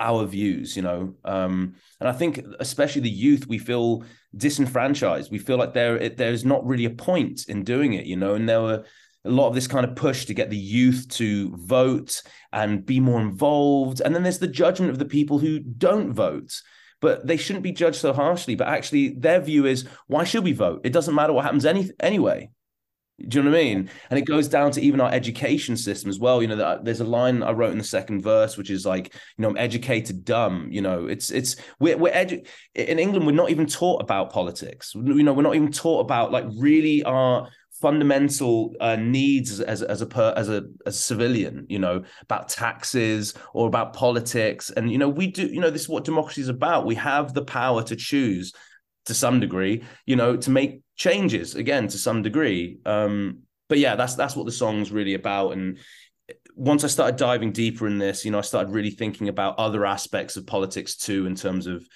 our 0.00 0.24
views 0.24 0.76
you 0.76 0.82
know? 0.82 1.14
Um 1.24 1.74
and 2.00 2.08
i 2.08 2.12
think 2.12 2.44
especially 2.58 3.02
the 3.02 3.10
youth 3.10 3.46
we 3.46 3.58
feel 3.58 4.04
disenfranchised. 4.34 5.30
We 5.30 5.38
feel 5.38 5.58
like 5.58 5.74
there 5.74 6.08
there's 6.08 6.44
not 6.44 6.66
really 6.66 6.86
a 6.86 6.90
point 6.90 7.48
in 7.48 7.64
doing 7.64 7.92
it 7.92 8.06
you 8.06 8.16
know? 8.16 8.34
And 8.34 8.48
there 8.48 8.62
were 8.62 8.84
a 9.24 9.30
lot 9.30 9.48
of 9.48 9.54
this 9.54 9.66
kind 9.68 9.84
of 9.86 9.94
push 9.94 10.24
to 10.26 10.34
get 10.34 10.50
the 10.50 10.56
youth 10.56 11.06
to 11.10 11.54
vote 11.56 12.22
and 12.52 12.84
be 12.84 13.00
more 13.00 13.20
involved. 13.20 14.00
And 14.00 14.14
then 14.14 14.22
there's 14.24 14.40
the 14.40 14.48
judgment 14.48 14.90
of 14.90 14.98
the 14.98 15.04
people 15.04 15.38
who 15.38 15.60
don't 15.60 16.12
vote. 16.12 16.60
but 17.00 17.26
they 17.26 17.36
shouldn't 17.36 17.64
be 17.64 17.72
judged 17.72 17.96
so 18.00 18.12
harshly. 18.12 18.54
But 18.54 18.68
actually, 18.68 19.10
their 19.10 19.40
view 19.40 19.66
is, 19.66 19.84
why 20.06 20.24
should 20.24 20.44
we 20.44 20.52
vote? 20.52 20.82
It 20.84 20.92
doesn't 20.92 21.14
matter 21.14 21.32
what 21.32 21.44
happens 21.44 21.66
any 21.66 21.90
anyway. 22.00 22.48
Do 23.28 23.38
you 23.38 23.44
know 23.44 23.50
what 23.50 23.58
I 23.58 23.62
mean? 23.62 23.90
And 24.10 24.18
it 24.18 24.22
goes 24.24 24.48
down 24.48 24.70
to 24.72 24.80
even 24.80 25.00
our 25.00 25.12
education 25.12 25.76
system 25.76 26.08
as 26.10 26.18
well. 26.18 26.40
You 26.40 26.48
know, 26.48 26.80
there's 26.82 27.00
a 27.00 27.04
line 27.04 27.42
I 27.42 27.52
wrote 27.52 27.72
in 27.72 27.78
the 27.78 27.84
second 27.84 28.22
verse, 28.22 28.56
which 28.56 28.70
is 28.70 28.86
like, 28.86 29.12
you 29.36 29.42
know, 29.42 29.50
I'm 29.50 29.56
educated 29.58 30.24
dumb. 30.24 30.68
You 30.70 30.80
know, 30.80 31.06
it's 31.06 31.30
it's 31.30 31.56
we're 31.78 31.96
we're 31.98 32.12
edu- 32.12 32.46
in 32.74 32.98
England. 32.98 33.26
We're 33.26 33.32
not 33.32 33.50
even 33.50 33.66
taught 33.66 34.00
about 34.02 34.32
politics. 34.32 34.92
You 34.94 35.22
know, 35.22 35.32
we're 35.34 35.42
not 35.42 35.54
even 35.54 35.70
taught 35.72 36.00
about 36.00 36.32
like 36.32 36.46
really 36.56 37.02
our 37.04 37.48
fundamental 37.82 38.74
uh, 38.80 38.96
needs 38.96 39.60
as 39.60 39.82
as 39.82 40.00
a 40.00 40.06
per, 40.06 40.32
as 40.36 40.48
a 40.48 40.62
as 40.86 40.94
a 40.94 40.98
civilian. 40.98 41.66
You 41.68 41.80
know, 41.80 42.04
about 42.22 42.48
taxes 42.48 43.34
or 43.52 43.66
about 43.66 43.92
politics, 43.92 44.70
and 44.70 44.90
you 44.90 44.98
know, 44.98 45.08
we 45.08 45.26
do. 45.26 45.46
You 45.46 45.60
know, 45.60 45.70
this 45.70 45.82
is 45.82 45.88
what 45.88 46.04
democracy 46.04 46.40
is 46.40 46.48
about. 46.48 46.86
We 46.86 46.94
have 46.94 47.34
the 47.34 47.44
power 47.44 47.82
to 47.82 47.96
choose 47.96 48.54
to 49.06 49.14
some 49.14 49.40
degree. 49.40 49.82
You 50.06 50.16
know, 50.16 50.36
to 50.36 50.50
make 50.50 50.80
changes 50.96 51.56
again 51.56 51.88
to 51.88 51.98
some 51.98 52.22
degree. 52.22 52.78
Um, 52.86 53.40
but 53.68 53.78
yeah, 53.78 53.96
that's 53.96 54.14
that's 54.14 54.36
what 54.36 54.46
the 54.46 54.52
song's 54.52 54.92
really 54.92 55.14
about. 55.14 55.52
And 55.52 55.78
once 56.54 56.84
I 56.84 56.88
started 56.88 57.16
diving 57.16 57.52
deeper 57.52 57.86
in 57.86 57.98
this, 57.98 58.24
you 58.24 58.30
know, 58.30 58.38
I 58.38 58.42
started 58.42 58.72
really 58.72 58.90
thinking 58.90 59.28
about 59.28 59.58
other 59.58 59.84
aspects 59.84 60.36
of 60.36 60.46
politics 60.46 60.96
too, 60.96 61.26
in 61.26 61.34
terms 61.34 61.66
of 61.66 61.86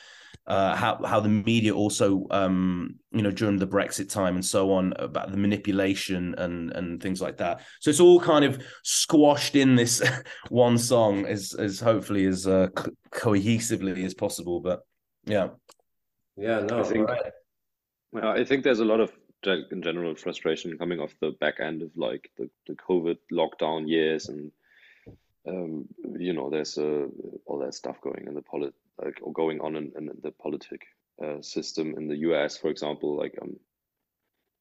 uh, 0.46 0.76
how 0.76 1.02
how 1.04 1.18
the 1.18 1.28
media 1.28 1.74
also, 1.74 2.26
um, 2.30 2.96
you 3.11 3.22
know, 3.22 3.30
during 3.30 3.59
the 3.59 3.66
Brexit 3.66 4.09
time 4.09 4.37
and 4.37 4.44
so 4.44 4.72
on, 4.72 4.92
about 4.96 5.30
the 5.30 5.37
manipulation 5.37 6.35
and 6.38 6.72
and 6.72 7.02
things 7.02 7.20
like 7.20 7.37
that. 7.38 7.62
So 7.80 7.90
it's 7.90 8.00
all 8.00 8.20
kind 8.20 8.44
of 8.44 8.62
squashed 8.85 9.56
in 9.56 9.74
this 9.74 10.02
one 10.48 10.78
song, 10.78 11.26
as 11.26 11.52
as 11.54 11.80
hopefully 11.80 12.26
as 12.26 12.46
uh, 12.46 12.68
co- 12.74 12.92
cohesively 13.11 14.04
as 14.04 14.14
possible. 14.14 14.61
But 14.61 14.82
yeah, 15.24 15.48
yeah, 16.37 16.61
no, 16.61 16.80
I 16.80 16.82
think 16.85 17.09
right. 17.09 17.32
Well, 18.12 18.28
I 18.28 18.44
think 18.44 18.62
there's 18.62 18.80
a 18.80 18.85
lot 18.85 19.00
of 19.00 19.12
in 19.44 19.82
general 19.82 20.14
frustration 20.14 20.76
coming 20.76 20.98
off 20.98 21.14
the 21.20 21.30
back 21.40 21.61
end 21.61 21.82
of 21.82 21.90
like 21.96 22.30
the, 22.37 22.50
the 22.66 22.74
COVID 22.74 23.16
lockdown 23.32 23.88
years 23.88 24.28
and 24.28 24.50
um, 25.46 25.87
you 26.18 26.32
know 26.32 26.50
there's 26.50 26.78
uh, 26.78 27.06
all 27.46 27.59
that 27.61 27.74
stuff 27.74 28.00
going 28.00 28.24
in 28.26 28.35
the 28.35 28.42
polit 28.42 28.74
like 29.02 29.18
or 29.22 29.32
going 29.32 29.61
on 29.61 29.76
in, 29.76 29.92
in 29.96 30.11
the 30.22 30.30
politic 30.32 30.82
uh, 31.22 31.40
system 31.42 31.94
in 31.96 32.09
the 32.09 32.16
US, 32.28 32.56
for 32.56 32.68
example. 32.68 33.16
Like 33.16 33.35
I'm 33.40 33.56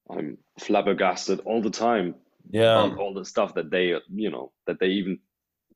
I'm 0.10 0.38
flabbergasted 0.60 1.42
all 1.42 1.62
the 1.62 1.70
time 1.70 2.16
yeah, 2.50 2.76
on 2.78 2.98
all 2.98 3.14
the 3.14 3.26
stuff 3.26 3.56
that 3.56 3.72
they 3.72 3.94
you 4.14 4.30
know 4.30 4.52
that 4.68 4.80
they 4.80 4.88
even 4.88 5.20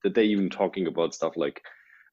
that 0.04 0.14
they 0.16 0.26
even 0.26 0.50
talking 0.50 0.88
about 0.88 1.14
stuff 1.14 1.34
like 1.36 1.62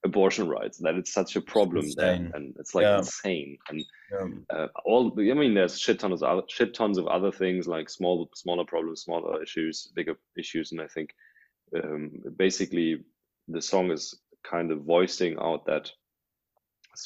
abortion 0.05 0.47
rights 0.47 0.77
that 0.77 0.95
it's 0.95 1.13
such 1.13 1.35
a 1.35 1.41
problem 1.41 1.85
there, 1.95 2.13
and 2.33 2.55
it's 2.59 2.75
like 2.75 2.83
Yeah. 2.83 2.99
insane 2.99 3.57
and 3.69 3.83
yeah. 4.11 4.27
uh, 4.55 4.67
all 4.85 5.13
I 5.19 5.33
mean, 5.33 5.53
there's 5.53 5.79
shit 5.79 5.99
tons 5.99 6.21
of 6.21 6.29
other, 6.29 6.43
shit 6.47 6.73
tons 6.73 6.97
of 6.97 7.07
other 7.07 7.31
things 7.31 7.67
like 7.67 7.89
small, 7.89 8.29
smaller 8.35 8.65
problems, 8.65 9.01
smaller 9.01 9.41
issues, 9.41 9.91
bigger 9.95 10.15
issues, 10.37 10.71
and 10.71 10.81
I 10.81 10.87
think 10.87 11.13
um, 11.75 12.11
basically 12.37 13.03
the 13.47 13.61
song 13.61 13.91
is 13.91 14.19
kind 14.43 14.71
of 14.71 14.83
voicing 14.83 15.37
out 15.39 15.65
that 15.65 15.91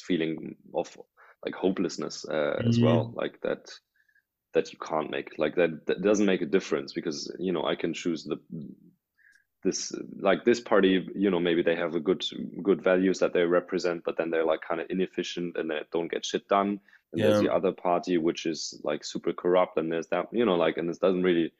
feeling 0.00 0.56
of 0.74 0.96
like 1.44 1.54
hopelessness 1.54 2.24
uh, 2.28 2.62
as 2.66 2.78
well, 2.80 3.12
like 3.14 3.40
that 3.42 3.70
that 4.54 4.72
you 4.72 4.78
can't 4.78 5.10
make 5.10 5.30
like 5.38 5.54
that 5.56 5.86
that 5.86 6.02
doesn't 6.02 6.26
make 6.26 6.42
a 6.42 6.46
difference 6.46 6.92
because 6.92 7.34
you 7.38 7.52
know 7.52 7.64
I 7.64 7.74
can 7.74 7.94
choose 7.94 8.24
the 8.24 8.38
this 9.64 9.92
like 10.18 10.44
this 10.44 10.60
party 10.60 11.08
you 11.14 11.30
know 11.30 11.40
maybe 11.40 11.62
they 11.62 11.76
have 11.76 11.94
a 11.94 12.00
good 12.00 12.24
good 12.62 12.82
values 12.82 13.18
that 13.20 13.32
they 13.32 13.42
represent 13.42 14.02
but 14.04 14.16
then 14.16 14.30
they're 14.30 14.44
like 14.44 14.60
kind 14.60 14.80
of 14.80 14.88
inefficient 14.90 15.56
and 15.56 15.70
they 15.70 15.80
don't 15.92 16.10
get 16.10 16.24
shit 16.24 16.48
done. 16.48 16.80
And 17.12 17.20
there's 17.20 17.42
the 17.42 17.52
other 17.52 17.72
party 17.72 18.16
which 18.16 18.46
is 18.46 18.80
like 18.84 19.04
super 19.04 19.32
corrupt 19.32 19.76
and 19.76 19.92
there's 19.92 20.08
that 20.08 20.26
you 20.32 20.44
know 20.44 20.56
like 20.56 20.78
and 20.78 20.88
this 20.88 20.98
doesn't 20.98 21.22
really 21.22 21.52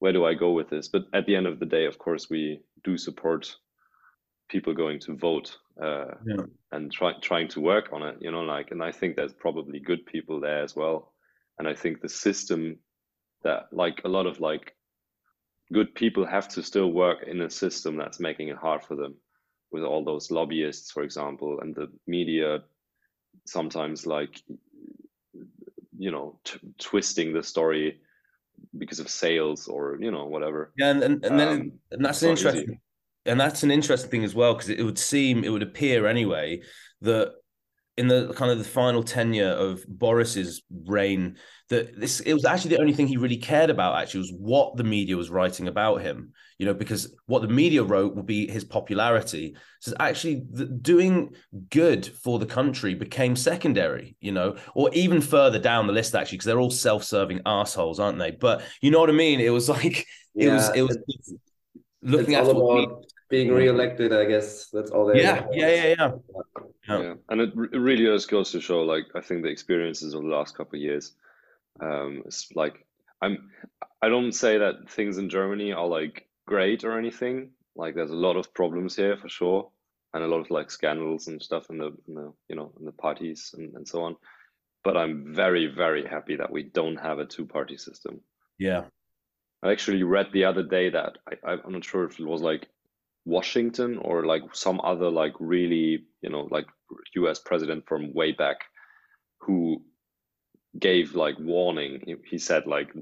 where 0.00 0.12
do 0.12 0.24
i 0.24 0.34
go 0.34 0.50
with 0.52 0.68
this? 0.68 0.88
But 0.88 1.04
at 1.12 1.26
the 1.26 1.36
end 1.36 1.46
of 1.46 1.58
the 1.58 1.66
day 1.66 1.86
of 1.86 1.98
course 1.98 2.28
we 2.28 2.60
do 2.84 2.98
support 2.98 3.56
people 4.52 4.74
going 4.74 5.00
to 5.00 5.16
vote 5.16 5.48
uh, 5.82 6.12
Yeah. 6.26 6.44
and 6.72 6.92
try, 6.92 7.12
trying 7.20 7.48
to 7.48 7.60
work 7.60 7.86
on 7.92 8.02
it 8.08 8.16
you 8.24 8.30
know 8.30 8.42
like 8.56 8.70
and 8.72 8.82
i 8.90 8.92
think 8.92 9.16
there's 9.16 9.32
probably 9.46 9.80
good 9.80 10.04
people 10.14 10.36
there 10.40 10.62
as 10.62 10.76
well 10.76 10.98
and 11.58 11.66
i 11.72 11.74
think 11.74 11.94
the 12.00 12.08
system 12.26 12.60
that 13.46 13.62
like 13.72 13.98
a 14.04 14.08
lot 14.16 14.26
of 14.26 14.36
like 14.40 14.66
good 15.72 15.90
people 15.94 16.24
have 16.26 16.48
to 16.48 16.62
still 16.62 16.90
work 17.04 17.20
in 17.32 17.40
a 17.40 17.50
system 17.50 17.96
that's 17.96 18.20
making 18.28 18.48
it 18.48 18.56
hard 18.66 18.82
for 18.84 18.96
them 18.96 19.14
with 19.72 19.84
all 19.84 20.04
those 20.04 20.30
lobbyists 20.30 20.90
for 20.92 21.02
example 21.02 21.58
and 21.62 21.74
the 21.74 21.86
media 22.06 22.62
sometimes 23.46 24.06
like 24.06 24.34
you 26.04 26.10
know 26.10 26.38
t- 26.44 26.58
twisting 26.78 27.32
the 27.32 27.42
story 27.42 27.86
because 28.78 29.00
of 29.00 29.08
sales 29.08 29.68
or 29.68 29.96
you 30.04 30.10
know 30.10 30.26
whatever 30.34 30.60
Yeah, 30.76 30.90
and 30.90 31.02
and, 31.06 31.24
and 31.26 31.40
then 31.40 31.48
Um, 31.48 31.72
and 31.92 32.04
that's 32.04 32.22
an 32.22 32.28
not 32.28 32.38
easy. 32.38 32.80
And 33.26 33.40
that's 33.40 33.62
an 33.62 33.70
interesting 33.70 34.10
thing 34.10 34.24
as 34.24 34.34
well 34.34 34.54
because 34.54 34.68
it 34.68 34.82
would 34.82 34.98
seem 34.98 35.44
it 35.44 35.50
would 35.50 35.62
appear 35.62 36.06
anyway 36.06 36.60
that 37.00 37.32
in 37.98 38.08
the 38.08 38.32
kind 38.34 38.50
of 38.50 38.58
the 38.58 38.64
final 38.64 39.02
tenure 39.02 39.50
of 39.50 39.84
Boris's 39.86 40.62
reign 40.86 41.36
that 41.68 41.98
this 41.98 42.20
it 42.20 42.32
was 42.32 42.44
actually 42.44 42.74
the 42.74 42.80
only 42.80 42.94
thing 42.94 43.06
he 43.06 43.18
really 43.18 43.36
cared 43.36 43.70
about 43.70 44.00
actually 44.00 44.20
was 44.20 44.32
what 44.38 44.76
the 44.76 44.84
media 44.84 45.16
was 45.16 45.30
writing 45.30 45.68
about 45.68 46.00
him 46.00 46.32
you 46.58 46.66
know 46.66 46.74
because 46.74 47.14
what 47.26 47.42
the 47.42 47.48
media 47.48 47.82
wrote 47.82 48.14
would 48.14 48.24
be 48.24 48.48
his 48.48 48.64
popularity. 48.64 49.56
So 49.80 49.92
actually 49.98 50.44
the, 50.50 50.66
doing 50.66 51.34
good 51.70 52.06
for 52.06 52.38
the 52.38 52.46
country 52.46 52.94
became 52.94 53.36
secondary 53.36 54.16
you 54.20 54.32
know 54.32 54.56
or 54.74 54.88
even 54.92 55.20
further 55.20 55.58
down 55.58 55.86
the 55.86 55.92
list 55.92 56.14
actually 56.14 56.38
because 56.38 56.46
they're 56.46 56.60
all 56.60 56.70
self-serving 56.70 57.40
assholes 57.44 58.00
aren't 58.00 58.18
they? 58.18 58.30
But 58.30 58.62
you 58.80 58.90
know 58.90 59.00
what 59.00 59.10
i 59.10 59.12
mean? 59.12 59.40
It 59.40 59.50
was 59.50 59.68
like 59.68 60.06
it 60.34 60.50
was 60.50 60.70
it 60.74 60.82
was 60.82 60.98
looking 62.00 62.34
it's 62.34 62.48
at 62.48 62.54
all 62.54 62.86
what 62.86 63.04
being 63.32 63.50
re-elected, 63.50 64.12
I 64.12 64.26
guess. 64.26 64.68
That's 64.68 64.90
all 64.90 65.06
they 65.06 65.22
yeah 65.22 65.46
yeah 65.52 65.70
yeah 65.78 65.94
yeah 65.96 66.10
Yeah. 66.88 67.00
yeah 67.02 67.14
and 67.30 67.40
it, 67.40 67.50
re- 67.54 67.72
it 67.72 67.78
really 67.78 68.04
just 68.04 68.30
goes 68.30 68.50
to 68.52 68.60
show 68.60 68.80
like 68.82 69.06
i 69.14 69.20
think 69.20 69.42
the 69.42 69.48
experiences 69.56 70.14
of 70.14 70.22
the 70.22 70.34
last 70.38 70.56
couple 70.56 70.76
of 70.78 70.82
years 70.82 71.14
um 71.80 72.22
it's 72.26 72.48
like 72.62 72.76
i'm 73.22 73.34
i 74.04 74.08
don't 74.08 74.32
say 74.44 74.58
that 74.58 74.90
things 74.96 75.18
in 75.18 75.30
germany 75.30 75.72
are 75.72 75.86
like 75.98 76.28
great 76.46 76.84
or 76.84 76.98
anything 76.98 77.36
like 77.82 77.94
there's 77.94 78.10
a 78.18 78.24
lot 78.26 78.36
of 78.36 78.52
problems 78.60 78.96
here 78.96 79.16
for 79.16 79.28
sure 79.28 79.70
and 80.12 80.24
a 80.24 80.26
lot 80.32 80.40
of 80.44 80.50
like 80.50 80.70
scandals 80.70 81.28
and 81.28 81.40
stuff 81.40 81.70
in 81.70 81.78
the, 81.78 81.90
in 82.08 82.14
the 82.18 82.32
you 82.48 82.56
know 82.56 82.68
in 82.80 82.84
the 82.84 82.98
parties 83.06 83.54
and, 83.56 83.74
and 83.76 83.86
so 83.86 84.02
on 84.02 84.16
but 84.82 84.96
i'm 84.96 85.32
very 85.34 85.66
very 85.68 86.04
happy 86.04 86.36
that 86.36 86.50
we 86.56 86.62
don't 86.64 87.00
have 87.08 87.18
a 87.20 87.26
two 87.34 87.46
party 87.46 87.76
system 87.76 88.20
yeah 88.58 88.84
I 89.64 89.70
actually 89.70 90.02
read 90.02 90.28
the 90.32 90.46
other 90.50 90.64
day 90.64 90.90
that 90.90 91.12
I, 91.28 91.52
I'm 91.64 91.72
not 91.72 91.84
sure 91.84 92.04
if 92.04 92.18
it 92.18 92.26
was 92.26 92.42
like 92.42 92.66
Washington 93.24 93.98
or 93.98 94.26
like 94.26 94.42
some 94.52 94.80
other 94.82 95.10
like 95.10 95.34
really 95.38 96.04
you 96.22 96.30
know 96.30 96.48
like 96.50 96.66
U.S. 97.16 97.38
president 97.38 97.84
from 97.86 98.12
way 98.12 98.32
back 98.32 98.58
who 99.40 99.82
gave 100.78 101.14
like 101.14 101.38
warning. 101.38 102.02
He, 102.04 102.16
he 102.30 102.38
said 102.38 102.66
like 102.66 102.92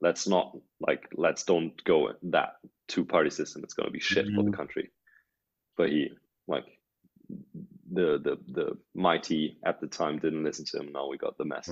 let's 0.00 0.26
not 0.26 0.56
like 0.80 1.08
let's 1.14 1.44
don't 1.44 1.82
go 1.84 2.12
that 2.24 2.54
two 2.88 3.04
party 3.04 3.30
system. 3.30 3.62
It's 3.64 3.74
gonna 3.74 3.90
be 3.90 4.00
shit 4.00 4.26
for 4.34 4.42
the 4.42 4.52
country. 4.52 4.90
But 5.76 5.90
he 5.90 6.10
like 6.46 6.66
the 7.90 8.18
the 8.22 8.38
the 8.52 8.78
mighty 8.94 9.58
at 9.64 9.80
the 9.80 9.86
time 9.86 10.18
didn't 10.18 10.44
listen 10.44 10.64
to 10.66 10.78
him. 10.80 10.92
Now 10.92 11.08
we 11.08 11.16
got 11.16 11.38
the 11.38 11.44
mess. 11.44 11.70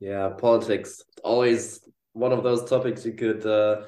Yeah, 0.00 0.30
politics. 0.30 1.02
Always 1.22 1.80
one 2.12 2.32
of 2.32 2.42
those 2.42 2.68
topics 2.68 3.04
you 3.06 3.12
could 3.12 3.46
uh 3.46 3.82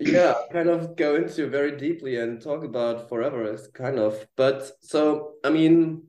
yeah, 0.00 0.34
kind 0.52 0.68
of 0.68 0.96
go 0.96 1.16
into 1.16 1.48
very 1.48 1.76
deeply 1.76 2.16
and 2.16 2.40
talk 2.40 2.64
about 2.64 3.08
forever, 3.08 3.44
it's 3.44 3.68
kind 3.68 3.98
of. 3.98 4.26
But 4.36 4.70
so 4.80 5.34
I 5.44 5.50
mean, 5.50 6.04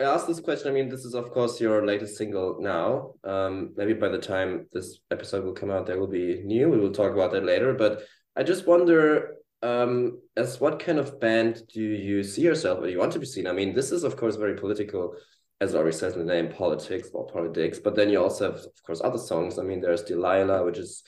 I 0.00 0.04
asked 0.04 0.26
this 0.26 0.40
question, 0.40 0.68
I 0.68 0.74
mean, 0.74 0.88
this 0.88 1.04
is 1.04 1.14
of 1.14 1.30
course 1.30 1.60
your 1.60 1.86
latest 1.86 2.16
single 2.16 2.58
now. 2.60 3.14
Um 3.24 3.72
maybe 3.76 3.94
by 3.94 4.08
the 4.08 4.18
time 4.18 4.66
this 4.72 5.00
episode 5.10 5.44
will 5.44 5.52
come 5.54 5.70
out, 5.70 5.86
there 5.86 5.98
will 5.98 6.08
be 6.08 6.42
new. 6.44 6.68
We 6.68 6.78
will 6.78 6.92
talk 6.92 7.12
about 7.12 7.32
that 7.32 7.44
later. 7.44 7.74
But 7.74 8.02
I 8.36 8.42
just 8.42 8.66
wonder 8.66 9.36
um 9.62 10.20
as 10.36 10.60
what 10.60 10.80
kind 10.80 10.98
of 10.98 11.20
band 11.20 11.62
do 11.72 11.82
you 11.82 12.22
see 12.24 12.42
yourself 12.42 12.80
or 12.80 12.88
you 12.88 12.98
want 12.98 13.12
to 13.12 13.20
be 13.20 13.26
seen? 13.26 13.46
I 13.46 13.52
mean, 13.52 13.74
this 13.74 13.92
is 13.92 14.04
of 14.04 14.16
course 14.16 14.36
very 14.36 14.56
political 14.56 15.14
as 15.62 15.74
it 15.74 15.76
already 15.76 15.96
says 15.96 16.14
in 16.16 16.26
the 16.26 16.34
name, 16.34 16.52
politics 16.52 17.08
or 17.14 17.24
politics. 17.28 17.78
But 17.78 17.94
then 17.94 18.10
you 18.10 18.20
also 18.20 18.50
have, 18.50 18.60
of 18.60 18.82
course, 18.84 19.00
other 19.00 19.16
songs. 19.16 19.60
I 19.60 19.62
mean, 19.62 19.80
there's 19.80 20.02
Delilah, 20.02 20.64
which 20.64 20.76
is 20.76 21.04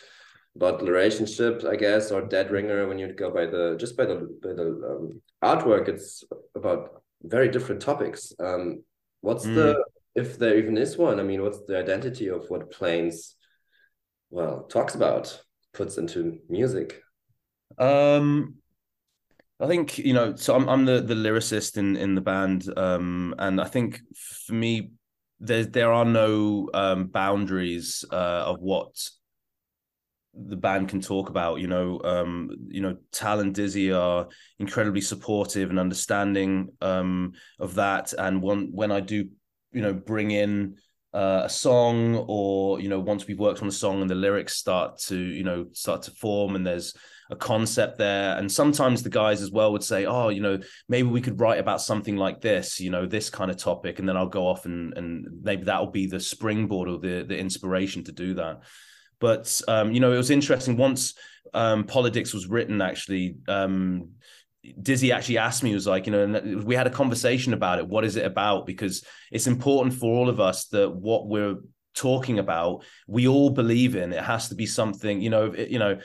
about 0.57 0.79
the 0.79 0.91
relationship, 0.91 1.65
I 1.65 1.77
guess, 1.77 2.11
or 2.11 2.23
Dead 2.23 2.51
Ringer. 2.51 2.87
When 2.87 2.99
you 2.99 3.13
go 3.13 3.31
by 3.31 3.47
the 3.47 3.77
just 3.79 3.97
by 3.97 4.07
the 4.07 4.17
by 4.43 4.53
the 4.53 4.69
um, 4.91 5.23
artwork, 5.43 5.89
it's 5.89 6.25
about 6.55 7.03
very 7.23 7.49
different 7.49 7.83
topics. 7.83 8.33
Um, 8.39 8.85
what's 9.21 9.47
Mm. 9.47 9.55
the 9.55 9.85
if 10.15 10.39
there 10.39 10.57
even 10.57 10.79
is 10.79 10.97
one? 10.97 11.19
I 11.19 11.25
mean, 11.25 11.43
what's 11.43 11.61
the 11.67 11.79
identity 11.79 12.29
of 12.29 12.49
what 12.49 12.71
PLAIINS, 12.71 13.35
well, 14.31 14.63
talks 14.69 14.95
about, 14.95 15.43
puts 15.73 15.99
into 15.99 16.39
music? 16.49 17.03
Um, 17.79 18.55
I 19.59 19.67
think 19.67 19.99
you 19.99 20.13
know. 20.13 20.37
So 20.37 20.55
I'm 20.55 20.69
I'm 20.69 20.85
the 20.85 21.01
the 21.01 21.15
lyricist 21.15 21.77
in 21.77 21.97
in 21.97 22.15
the 22.15 22.21
band, 22.21 22.73
um, 22.77 23.35
and 23.39 23.61
I 23.61 23.65
think 23.65 24.01
for 24.15 24.53
me, 24.55 24.93
there 25.41 25.65
there 25.65 25.93
are 25.93 26.05
no 26.05 26.69
um, 26.75 27.07
boundaries 27.07 28.05
uh, 28.13 28.45
of 28.47 28.61
what 28.61 28.93
the 30.37 30.57
band 30.57 30.89
can 30.89 31.01
talk 31.01 31.29
about. 31.29 31.61
You 31.61 31.69
know, 31.69 32.01
um, 32.05 32.51
you 32.69 32.81
know, 32.81 32.97
Tal 33.13 33.41
and 33.41 33.55
Dizzy 33.55 33.93
are 33.93 34.29
incredibly 34.59 35.01
supportive 35.01 35.71
and 35.71 35.79
understanding 35.79 36.71
um, 36.81 37.33
of 37.59 37.75
that. 37.77 38.13
And 38.13 38.43
when 38.43 38.71
when 38.73 38.91
I 38.91 39.01
do, 39.01 39.29
you 39.73 39.83
know, 39.83 39.93
bring 39.95 40.31
in 40.31 40.77
uh, 41.13 41.43
a 41.45 41.49
song, 41.49 42.25
or 42.29 42.81
you 42.81 42.89
know, 42.89 43.01
once 43.01 43.27
we've 43.27 43.39
worked 43.39 43.61
on 43.61 43.69
the 43.69 43.73
song 43.73 44.01
and 44.01 44.11
the 44.11 44.15
lyrics 44.15 44.57
start 44.57 44.99
to, 45.07 45.17
you 45.17 45.45
know, 45.45 45.67
start 45.73 46.03
to 46.03 46.11
form, 46.11 46.57
and 46.57 46.67
there's 46.67 46.95
a 47.31 47.37
concept 47.37 47.99
there. 47.99 48.37
And 48.37 48.51
sometimes 48.51 49.03
the 49.03 49.11
guys 49.11 49.41
as 49.41 49.51
well 49.51 49.73
would 49.73 49.85
say, 49.85 50.05
"Oh, 50.05 50.29
you 50.29 50.41
know, 50.41 50.59
maybe 50.89 51.09
we 51.09 51.21
could 51.21 51.41
write 51.41 51.59
about 51.59 51.81
something 51.81 52.17
like 52.17 52.41
this, 52.41 52.81
you 52.81 52.91
know, 52.91 53.07
this 53.07 53.31
kind 53.31 53.51
of 53.51 53.57
topic," 53.57 53.99
and 53.99 54.09
then 54.09 54.17
I'll 54.17 54.29
go 54.29 54.47
off 54.47 54.67
and 54.67 54.97
and 54.97 55.27
maybe 55.43 55.65
that'll 55.65 55.91
be 55.91 56.07
the 56.07 56.21
springboard 56.21 56.89
or 56.89 56.99
the 56.99 57.25
the 57.27 57.39
inspiration 57.39 58.05
to 58.05 58.13
do 58.13 58.35
that. 58.35 58.63
But 59.21 59.61
um, 59.69 59.93
you 59.93 60.01
know, 60.01 60.13
it 60.13 60.17
was 60.17 60.31
interesting 60.31 60.77
once 60.77 61.15
um, 61.53 61.85
politics 61.85 62.35
was 62.35 62.47
written. 62.47 62.81
Actually, 62.81 63.37
um, 63.49 64.11
Dizzy 64.81 65.13
actually 65.13 65.39
asked 65.39 65.63
me, 65.63 65.75
was 65.75 65.87
like, 65.87 66.07
you 66.07 66.13
know, 66.13 66.25
and 66.25 66.65
we 66.65 66.75
had 66.75 66.87
a 66.87 66.91
conversation 66.91 67.53
about 67.53 67.79
it. 67.79 67.87
What 67.87 68.05
is 68.05 68.17
it 68.17 68.25
about? 68.25 68.67
Because 68.67 69.05
it's 69.31 69.47
important 69.47 69.95
for 69.95 70.07
all 70.07 70.29
of 70.29 70.41
us 70.41 70.67
that 70.67 70.91
what 70.91 71.27
we're 71.27 71.57
talking 71.95 72.39
about, 72.39 72.85
we 73.07 73.29
all 73.29 73.51
believe 73.51 73.95
in. 73.97 74.13
It 74.13 74.23
has 74.23 74.49
to 74.49 74.55
be 74.55 74.67
something, 74.67 75.21
you 75.21 75.31
know, 75.31 75.53
it, 75.53 75.69
you 75.69 75.79
know. 75.79 75.99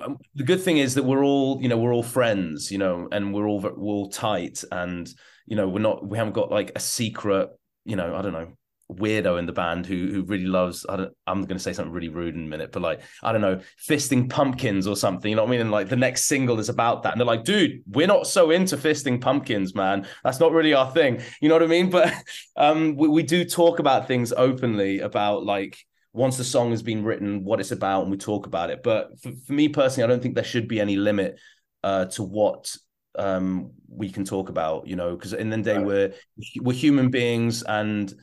Um, 0.00 0.18
the 0.34 0.44
good 0.44 0.60
thing 0.60 0.78
is 0.78 0.94
that 0.94 1.04
we're 1.04 1.24
all, 1.24 1.60
you 1.60 1.68
know, 1.68 1.76
we're 1.76 1.92
all 1.92 2.02
friends, 2.02 2.70
you 2.70 2.78
know, 2.78 3.08
and 3.12 3.32
we're 3.32 3.46
all 3.46 3.60
we're 3.60 3.72
all 3.72 4.10
tight, 4.10 4.62
and 4.70 5.08
you 5.46 5.56
know, 5.56 5.68
we're 5.68 5.80
not, 5.80 6.06
we 6.06 6.18
haven't 6.18 6.34
got 6.34 6.50
like 6.50 6.72
a 6.74 6.80
secret, 6.80 7.50
you 7.84 7.96
know, 7.96 8.14
I 8.14 8.22
don't 8.22 8.32
know, 8.32 8.52
weirdo 8.92 9.36
in 9.38 9.46
the 9.46 9.52
band 9.52 9.84
who 9.84 10.06
who 10.12 10.22
really 10.22 10.46
loves 10.46 10.86
I 10.88 10.96
don't 10.96 11.12
I'm 11.26 11.42
going 11.42 11.56
to 11.56 11.62
say 11.62 11.72
something 11.72 11.92
really 11.92 12.08
rude 12.08 12.36
in 12.36 12.44
a 12.44 12.48
minute 12.48 12.70
but 12.70 12.82
like 12.82 13.00
I 13.20 13.32
don't 13.32 13.40
know 13.40 13.60
fisting 13.88 14.30
pumpkins 14.30 14.86
or 14.86 14.94
something 14.94 15.28
you 15.28 15.34
know 15.34 15.42
what 15.42 15.48
I 15.48 15.52
mean? 15.52 15.60
And 15.62 15.72
like 15.72 15.88
the 15.88 15.96
next 15.96 16.26
single 16.26 16.60
is 16.60 16.68
about 16.68 17.02
that. 17.02 17.12
And 17.12 17.20
they're 17.20 17.26
like 17.26 17.44
dude 17.44 17.82
we're 17.88 18.06
not 18.06 18.28
so 18.28 18.50
into 18.50 18.76
fisting 18.76 19.20
pumpkins 19.20 19.74
man. 19.74 20.06
That's 20.22 20.38
not 20.38 20.52
really 20.52 20.72
our 20.72 20.90
thing. 20.92 21.20
You 21.40 21.48
know 21.48 21.56
what 21.56 21.64
I 21.64 21.66
mean? 21.66 21.90
But 21.96 22.12
um 22.56 22.96
we, 22.96 23.08
we 23.08 23.22
do 23.22 23.44
talk 23.44 23.80
about 23.80 24.06
things 24.06 24.32
openly 24.32 25.00
about 25.00 25.44
like 25.44 25.78
once 26.12 26.36
the 26.36 26.44
song 26.44 26.70
has 26.70 26.82
been 26.82 27.02
written 27.02 27.42
what 27.42 27.60
it's 27.60 27.72
about 27.72 28.02
and 28.02 28.10
we 28.10 28.18
talk 28.18 28.46
about 28.46 28.70
it. 28.70 28.82
But 28.84 29.20
for, 29.20 29.32
for 29.46 29.52
me 29.52 29.68
personally 29.68 30.04
I 30.04 30.06
don't 30.06 30.22
think 30.22 30.36
there 30.36 30.44
should 30.44 30.68
be 30.68 30.80
any 30.80 30.94
limit 30.96 31.40
uh 31.82 32.04
to 32.04 32.22
what 32.22 32.72
um 33.18 33.72
we 33.88 34.10
can 34.10 34.24
talk 34.24 34.48
about 34.48 34.86
you 34.86 34.94
know? 34.94 35.16
Because 35.16 35.32
in 35.32 35.50
the 35.50 35.56
day 35.56 35.76
right. 35.76 35.86
we're 35.86 36.14
we're 36.60 36.72
human 36.76 37.10
beings 37.10 37.64
and 37.64 38.14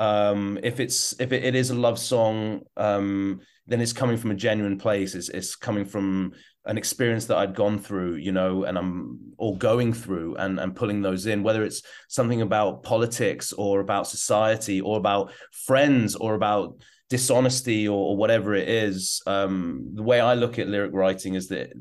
um, 0.00 0.58
if 0.62 0.80
it's 0.80 1.14
if 1.20 1.30
it, 1.30 1.44
it 1.44 1.54
is 1.54 1.70
a 1.70 1.74
love 1.74 1.98
song, 1.98 2.62
um, 2.78 3.40
then 3.66 3.82
it's 3.82 3.92
coming 3.92 4.16
from 4.16 4.30
a 4.30 4.34
genuine 4.34 4.78
place. 4.78 5.14
It's 5.14 5.28
it's 5.28 5.54
coming 5.54 5.84
from 5.84 6.32
an 6.64 6.78
experience 6.78 7.26
that 7.26 7.36
I'd 7.36 7.54
gone 7.54 7.78
through, 7.78 8.16
you 8.16 8.32
know, 8.32 8.64
and 8.64 8.78
I'm 8.78 9.18
all 9.36 9.56
going 9.56 9.92
through 9.92 10.36
and 10.36 10.58
and 10.58 10.74
pulling 10.74 11.02
those 11.02 11.26
in, 11.26 11.42
whether 11.42 11.62
it's 11.62 11.82
something 12.08 12.40
about 12.40 12.82
politics 12.82 13.52
or 13.52 13.80
about 13.80 14.06
society 14.06 14.80
or 14.80 14.96
about 14.96 15.32
friends 15.52 16.16
or 16.16 16.34
about 16.34 16.80
dishonesty 17.10 17.86
or, 17.86 17.98
or 17.98 18.16
whatever 18.16 18.54
it 18.54 18.68
is. 18.68 19.20
Um, 19.26 19.90
the 19.92 20.02
way 20.02 20.18
I 20.20 20.32
look 20.32 20.58
at 20.58 20.68
lyric 20.68 20.94
writing 20.94 21.34
is 21.34 21.48
that 21.48 21.72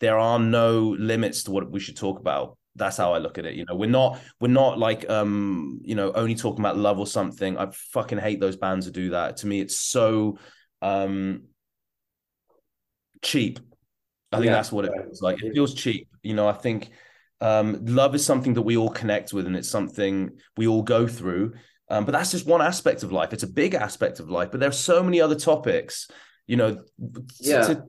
there 0.00 0.18
are 0.18 0.40
no 0.40 0.96
limits 0.98 1.44
to 1.44 1.52
what 1.52 1.70
we 1.70 1.78
should 1.78 1.96
talk 1.96 2.18
about 2.18 2.58
that's 2.78 2.96
how 2.96 3.12
I 3.12 3.18
look 3.18 3.38
at 3.38 3.46
it. 3.46 3.54
You 3.54 3.64
know, 3.66 3.74
we're 3.74 3.90
not 3.90 4.20
we're 4.40 4.48
not 4.48 4.78
like 4.78 5.08
um, 5.10 5.80
you 5.82 5.94
know, 5.94 6.12
only 6.12 6.34
talking 6.34 6.60
about 6.60 6.76
love 6.76 6.98
or 6.98 7.06
something. 7.06 7.58
I 7.58 7.68
fucking 7.92 8.18
hate 8.18 8.40
those 8.40 8.56
bands 8.56 8.86
that 8.86 8.92
do 8.92 9.10
that. 9.10 9.38
To 9.38 9.46
me, 9.46 9.60
it's 9.60 9.78
so 9.78 10.38
um 10.80 11.44
cheap. 13.22 13.60
I 14.30 14.36
think 14.36 14.46
yeah. 14.46 14.52
that's 14.52 14.72
what 14.72 14.84
it 14.84 14.92
feels 14.94 15.22
like. 15.22 15.42
It 15.42 15.52
feels 15.54 15.74
cheap. 15.74 16.08
You 16.22 16.34
know, 16.34 16.48
I 16.48 16.52
think 16.52 16.90
um 17.40 17.84
love 17.84 18.14
is 18.14 18.24
something 18.24 18.54
that 18.54 18.62
we 18.62 18.76
all 18.76 18.90
connect 18.90 19.32
with 19.32 19.46
and 19.46 19.56
it's 19.56 19.70
something 19.70 20.30
we 20.56 20.66
all 20.66 20.82
go 20.82 21.06
through. 21.06 21.54
Um, 21.90 22.04
but 22.04 22.12
that's 22.12 22.30
just 22.30 22.46
one 22.46 22.60
aspect 22.60 23.02
of 23.02 23.12
life. 23.12 23.32
It's 23.32 23.42
a 23.42 23.48
big 23.48 23.74
aspect 23.74 24.20
of 24.20 24.28
life, 24.28 24.50
but 24.50 24.60
there 24.60 24.68
are 24.68 24.72
so 24.72 25.02
many 25.02 25.20
other 25.20 25.34
topics, 25.34 26.10
you 26.46 26.56
know, 26.56 26.82
yeah. 27.40 27.66
To, 27.66 27.84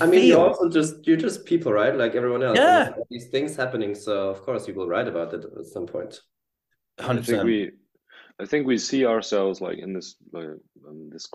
I 0.00 0.06
mean, 0.06 0.26
you're 0.26 0.48
also 0.48 0.70
just 0.70 1.06
you're 1.06 1.18
just 1.18 1.44
people, 1.44 1.72
right? 1.72 1.94
Like 1.94 2.14
everyone 2.14 2.42
else. 2.42 2.56
Yeah. 2.58 2.92
These 3.10 3.28
things 3.28 3.56
happening, 3.56 3.94
so 3.94 4.30
of 4.30 4.42
course 4.42 4.66
you 4.66 4.74
will 4.74 4.88
write 4.88 5.08
about 5.08 5.34
it 5.34 5.44
at 5.44 5.66
some 5.66 5.86
point. 5.86 6.20
Hundred 6.98 7.26
percent. 7.26 7.44
We, 7.44 7.72
I 8.40 8.46
think 8.46 8.66
we 8.66 8.78
see 8.78 9.04
ourselves 9.04 9.60
like 9.60 9.78
in 9.78 9.92
this, 9.92 10.16
like, 10.32 10.46
um, 10.88 11.10
this, 11.10 11.28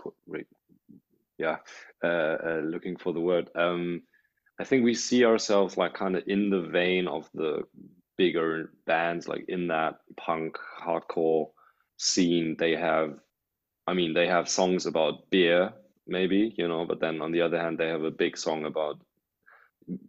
yeah, 1.38 1.58
uh, 2.02 2.06
uh, 2.06 2.62
looking 2.64 2.96
for 2.96 3.12
the 3.12 3.20
word. 3.20 3.48
Um, 3.54 4.02
I 4.60 4.64
think 4.64 4.84
we 4.84 4.94
see 4.94 5.24
ourselves 5.24 5.76
like 5.76 5.94
kind 5.94 6.16
of 6.16 6.24
in 6.26 6.50
the 6.50 6.62
vein 6.62 7.06
of 7.06 7.30
the 7.34 7.62
bigger 8.16 8.72
bands, 8.86 9.28
like 9.28 9.44
in 9.48 9.68
that 9.68 10.00
punk 10.16 10.58
hardcore 10.82 11.50
scene. 11.96 12.56
They 12.58 12.74
have, 12.74 13.20
I 13.86 13.94
mean, 13.94 14.14
they 14.14 14.26
have 14.26 14.48
songs 14.48 14.86
about 14.86 15.30
beer 15.30 15.72
maybe 16.08 16.54
you 16.56 16.66
know 16.66 16.84
but 16.84 17.00
then 17.00 17.20
on 17.20 17.32
the 17.32 17.42
other 17.42 17.60
hand 17.60 17.78
they 17.78 17.88
have 17.88 18.02
a 18.02 18.10
big 18.10 18.36
song 18.36 18.64
about 18.64 18.98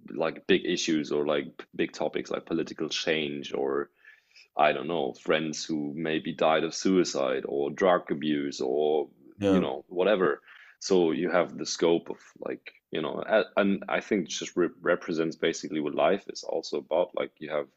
like 0.10 0.48
big 0.48 0.66
issues 0.66 1.12
or 1.12 1.26
like 1.26 1.48
big 1.76 1.92
topics 1.92 2.32
like 2.32 2.46
political 2.46 2.90
change 2.90 3.54
or 3.54 3.90
i 4.58 4.72
don't 4.72 4.88
know 4.88 5.14
friends 5.14 5.64
who 5.64 5.94
maybe 5.96 6.34
died 6.34 6.64
of 6.64 6.74
suicide 6.74 7.44
or 7.46 7.70
drug 7.70 8.12
abuse 8.12 8.62
or 8.62 9.08
yeah. 9.40 9.54
you 9.54 9.62
know 9.62 9.84
whatever 9.88 10.42
so 10.80 11.12
you 11.12 11.30
have 11.30 11.58
the 11.58 11.66
scope 11.66 12.10
of 12.10 12.18
like 12.40 12.72
you 12.92 13.02
know 13.02 13.24
and 13.58 13.84
i 13.88 14.00
think 14.00 14.28
just 14.28 14.56
re- 14.56 14.70
represents 14.82 15.36
basically 15.36 15.80
what 15.80 15.96
life 15.96 16.26
is 16.30 16.44
also 16.44 16.78
about 16.78 17.12
like 17.16 17.32
you 17.38 17.52
have 17.52 17.68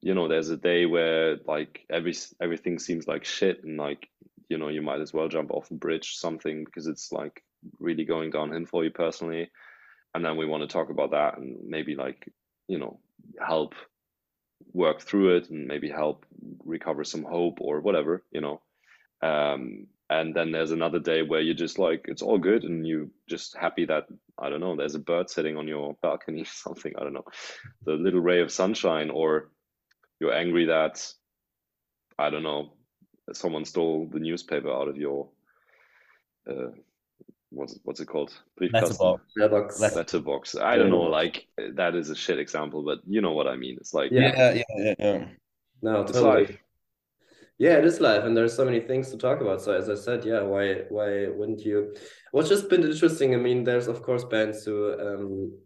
you 0.00 0.14
know 0.14 0.28
there's 0.28 0.50
a 0.50 0.56
day 0.56 0.86
where 0.86 1.36
like 1.46 1.84
every 1.90 2.14
everything 2.40 2.78
seems 2.78 3.06
like 3.06 3.24
shit 3.24 3.64
and 3.64 3.76
like 3.76 4.08
you 4.50 4.58
know 4.58 4.68
you 4.68 4.82
might 4.82 5.00
as 5.00 5.14
well 5.14 5.28
jump 5.28 5.50
off 5.52 5.70
a 5.70 5.74
bridge 5.74 6.16
something 6.16 6.64
because 6.64 6.86
it's 6.86 7.12
like 7.12 7.42
really 7.78 8.04
going 8.04 8.30
downhill 8.30 8.66
for 8.66 8.84
you 8.84 8.90
personally. 8.90 9.50
And 10.14 10.24
then 10.24 10.36
we 10.36 10.44
want 10.44 10.62
to 10.62 10.66
talk 10.66 10.90
about 10.90 11.12
that 11.12 11.38
and 11.38 11.56
maybe 11.66 11.94
like 11.94 12.28
you 12.68 12.78
know 12.78 12.98
help 13.40 13.74
work 14.72 15.00
through 15.00 15.36
it 15.36 15.48
and 15.48 15.66
maybe 15.66 15.88
help 15.88 16.26
recover 16.64 17.04
some 17.04 17.22
hope 17.22 17.58
or 17.60 17.80
whatever 17.80 18.24
you 18.32 18.40
know. 18.42 18.60
Um, 19.22 19.86
and 20.08 20.34
then 20.34 20.50
there's 20.50 20.72
another 20.72 20.98
day 20.98 21.22
where 21.22 21.40
you're 21.40 21.54
just 21.54 21.78
like 21.78 22.06
it's 22.08 22.22
all 22.22 22.38
good 22.38 22.64
and 22.64 22.86
you're 22.86 23.08
just 23.28 23.56
happy 23.56 23.84
that 23.84 24.06
i 24.38 24.48
don't 24.48 24.60
know 24.60 24.74
there's 24.74 24.96
a 24.96 24.98
bird 24.98 25.30
sitting 25.30 25.56
on 25.56 25.68
your 25.68 25.94
balcony 26.02 26.44
something 26.50 26.92
i 26.98 27.04
don't 27.04 27.12
know. 27.12 27.26
The 27.84 27.92
little 27.92 28.20
ray 28.20 28.40
of 28.40 28.50
sunshine 28.50 29.10
or 29.10 29.50
you're 30.18 30.34
angry 30.34 30.66
that 30.66 31.06
i 32.18 32.30
don't 32.30 32.42
know 32.42 32.72
someone 33.36 33.64
stole 33.64 34.08
the 34.12 34.18
newspaper 34.18 34.70
out 34.70 34.88
of 34.88 34.96
your 34.96 35.28
uh, 36.48 36.70
what's 37.50 37.78
what's 37.84 38.00
it 38.00 38.06
called? 38.06 38.32
Letterbox. 38.60 39.22
Letterbox. 39.36 39.80
Letterbox. 39.80 40.56
I 40.56 40.76
don't 40.76 40.90
know. 40.90 41.02
Like 41.02 41.46
that 41.74 41.94
is 41.94 42.10
a 42.10 42.16
shit 42.16 42.38
example, 42.38 42.82
but 42.82 43.00
you 43.06 43.20
know 43.20 43.32
what 43.32 43.46
I 43.46 43.56
mean. 43.56 43.76
It's 43.80 43.94
like 43.94 44.10
yeah, 44.10 44.54
yeah, 44.54 44.62
yeah. 44.76 44.94
yeah. 44.98 45.24
No, 45.82 46.02
it's 46.02 46.12
totally. 46.12 46.46
life. 46.46 46.58
Yeah, 47.58 47.76
it 47.76 47.84
is 47.84 48.00
life, 48.00 48.24
and 48.24 48.34
there's 48.34 48.56
so 48.56 48.64
many 48.64 48.80
things 48.80 49.10
to 49.10 49.18
talk 49.18 49.42
about. 49.42 49.60
So 49.60 49.72
as 49.72 49.90
I 49.90 49.94
said, 49.94 50.24
yeah, 50.24 50.40
why 50.40 50.84
why 50.88 51.28
wouldn't 51.28 51.60
you? 51.60 51.94
What's 52.32 52.48
just 52.48 52.70
been 52.70 52.84
interesting. 52.84 53.34
I 53.34 53.38
mean, 53.38 53.64
there's 53.64 53.88
of 53.88 54.02
course 54.02 54.24
bands 54.24 54.64
who, 54.64 54.98
um, 54.98 55.58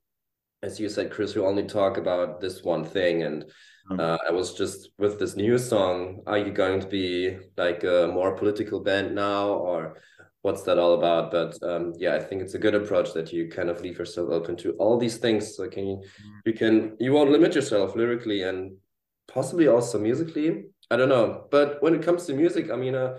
as 0.62 0.80
you 0.80 0.88
said, 0.88 1.12
Chris, 1.12 1.32
who 1.32 1.46
only 1.46 1.64
talk 1.64 1.96
about 1.96 2.40
this 2.40 2.62
one 2.62 2.84
thing 2.84 3.22
and. 3.22 3.44
Uh, 3.90 4.16
I 4.26 4.32
was 4.32 4.54
just 4.54 4.90
with 4.98 5.18
this 5.18 5.36
new 5.36 5.58
song. 5.58 6.22
Are 6.26 6.38
you 6.38 6.52
going 6.52 6.80
to 6.80 6.86
be 6.86 7.36
like 7.56 7.84
a 7.84 8.10
more 8.12 8.34
political 8.34 8.80
band 8.80 9.14
now, 9.14 9.48
or 9.48 9.98
what's 10.42 10.62
that 10.62 10.78
all 10.78 10.94
about? 10.94 11.30
But 11.30 11.62
um, 11.62 11.92
yeah, 11.98 12.14
I 12.14 12.20
think 12.20 12.40
it's 12.40 12.54
a 12.54 12.58
good 12.58 12.74
approach 12.74 13.12
that 13.12 13.32
you 13.32 13.48
kind 13.48 13.68
of 13.68 13.82
leave 13.82 13.98
yourself 13.98 14.30
open 14.30 14.56
to 14.58 14.72
all 14.72 14.98
these 14.98 15.18
things. 15.18 15.54
So 15.56 15.68
can 15.68 15.86
you, 15.86 15.96
hmm. 15.96 16.30
you 16.46 16.52
can 16.54 16.96
you 16.98 17.12
won't 17.12 17.30
limit 17.30 17.54
yourself 17.54 17.94
lyrically 17.94 18.42
and 18.42 18.76
possibly 19.28 19.68
also 19.68 19.98
musically. 19.98 20.64
I 20.90 20.96
don't 20.96 21.08
know, 21.08 21.46
but 21.50 21.82
when 21.82 21.94
it 21.94 22.02
comes 22.02 22.26
to 22.26 22.34
music, 22.34 22.70
I 22.70 22.76
mean, 22.76 22.94
uh, 22.94 23.18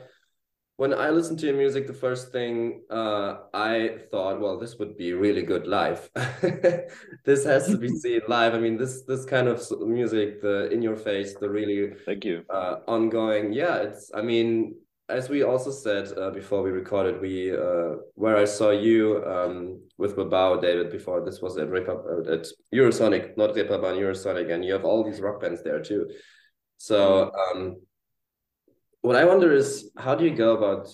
when 0.77 0.93
I 0.93 1.09
listened 1.09 1.39
to 1.39 1.45
your 1.45 1.55
music, 1.55 1.87
the 1.87 1.93
first 1.93 2.31
thing 2.31 2.81
uh, 2.89 3.37
I 3.53 3.99
thought, 4.11 4.41
well, 4.41 4.59
this 4.59 4.77
would 4.77 4.97
be 4.97 5.13
really 5.13 5.41
good 5.41 5.67
live. 5.67 6.09
this 7.23 7.45
has 7.45 7.67
to 7.67 7.77
be 7.77 7.87
seen 8.03 8.21
live. 8.27 8.53
I 8.53 8.59
mean, 8.59 8.77
this 8.77 9.03
this 9.03 9.23
kind 9.23 9.47
of 9.47 9.61
music, 9.81 10.41
the 10.41 10.69
in 10.71 10.81
your 10.81 10.97
face, 10.97 11.35
the 11.35 11.49
really 11.49 11.93
thank 12.05 12.25
you 12.25 12.43
uh, 12.49 12.77
ongoing. 12.87 13.53
Yeah, 13.53 13.77
it's. 13.77 14.11
I 14.13 14.21
mean, 14.21 14.75
as 15.07 15.29
we 15.29 15.43
also 15.43 15.71
said 15.71 16.11
uh, 16.17 16.31
before 16.31 16.61
we 16.61 16.71
recorded, 16.71 17.21
we 17.21 17.55
uh, 17.55 17.95
where 18.15 18.35
I 18.35 18.45
saw 18.45 18.71
you 18.71 19.23
um, 19.25 19.81
with 19.97 20.17
Bilbao, 20.17 20.59
David. 20.59 20.91
Before 20.91 21.23
this 21.23 21.41
was 21.41 21.57
at 21.57 21.69
Repub, 21.69 22.03
at 22.29 22.47
Eurosonic, 22.73 23.37
not 23.37 23.55
Reeperbahn, 23.55 23.97
Eurosonic, 23.97 24.51
and 24.51 24.65
you 24.65 24.73
have 24.73 24.83
all 24.83 25.05
these 25.05 25.21
rock 25.21 25.39
bands 25.39 25.63
there 25.63 25.81
too. 25.81 26.09
So 26.77 27.31
um, 27.31 27.77
what 29.05 29.15
I 29.15 29.23
wonder 29.23 29.53
is, 29.53 29.91
how 29.97 30.15
do 30.15 30.25
you 30.25 30.35
go 30.35 30.57
about, 30.57 30.89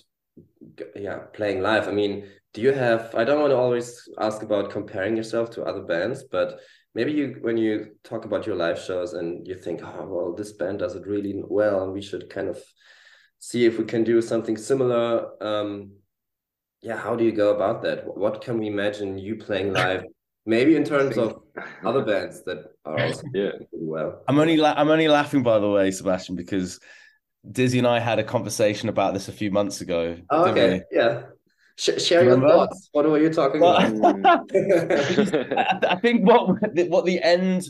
yeah, 0.96 1.20
playing 1.34 1.62
live? 1.62 1.88
I 1.88 1.92
mean, 1.92 2.28
do 2.54 2.62
you 2.62 2.74
have? 2.74 3.16
I 3.16 3.24
don't 3.24 3.40
want 3.40 3.52
to 3.52 3.58
always 3.58 4.10
ask 4.20 4.44
about 4.44 4.70
comparing 4.70 5.16
yourself 5.16 5.50
to 5.52 5.64
other 5.64 5.84
bands, 5.84 6.26
but 6.30 6.60
maybe 6.94 7.14
you 7.14 7.38
when 7.40 7.56
you 7.56 7.96
talk 8.04 8.26
about 8.26 8.46
your 8.46 8.58
live 8.58 8.78
shows 8.78 9.14
and 9.14 9.48
you 9.48 9.56
think, 9.56 9.82
oh 9.82 10.06
well, 10.10 10.34
this 10.34 10.52
band 10.52 10.80
does 10.80 10.96
it 10.96 11.08
really 11.08 11.42
well, 11.48 11.84
and 11.84 11.94
we 11.94 12.02
should 12.02 12.30
kind 12.30 12.50
of 12.50 12.60
see 13.40 13.66
if 13.66 13.80
we 13.80 13.86
can 13.86 14.04
do 14.04 14.22
something 14.22 14.58
similar. 14.58 15.42
Um, 15.42 15.92
yeah, 16.82 16.98
how 16.98 17.16
do 17.16 17.24
you 17.24 17.32
go 17.32 17.56
about 17.56 17.82
that? 17.84 18.06
What 18.06 18.42
can 18.42 18.60
we 18.60 18.68
imagine 18.68 19.18
you 19.18 19.38
playing 19.38 19.72
live? 19.72 20.04
Maybe 20.46 20.76
in 20.76 20.84
terms 20.84 21.18
of 21.18 21.44
other 21.86 22.04
bands 22.04 22.44
that 22.44 22.74
are 22.84 23.00
also 23.00 23.24
yeah 23.34 23.52
well. 23.72 24.24
I'm 24.28 24.38
only 24.38 24.62
I'm 24.62 24.90
only 24.90 25.08
laughing 25.08 25.44
by 25.44 25.60
the 25.60 25.70
way, 25.70 25.92
Sebastian, 25.92 26.36
because 26.36 26.78
Dizzy 27.50 27.80
and 27.80 27.88
I 27.88 28.00
had 28.00 28.20
a 28.20 28.24
conversation 28.24 28.90
about 28.90 29.14
this 29.14 29.28
a 29.28 29.32
few 29.32 29.52
months 29.52 29.82
ago. 29.82 30.18
Oh, 30.30 30.50
okay, 30.50 30.84
we? 30.92 30.98
yeah. 30.98 31.24
Sh 31.78 32.00
share 32.00 32.24
your 32.24 32.40
thoughts. 32.40 32.90
What 32.92 33.10
were 33.10 33.20
you 33.20 33.32
talking 33.34 33.62
well, 33.62 33.78
about? 33.78 34.52
I 35.90 35.96
think 36.02 36.28
what 36.28 36.60
what 36.90 37.06
the 37.06 37.20
end 37.22 37.70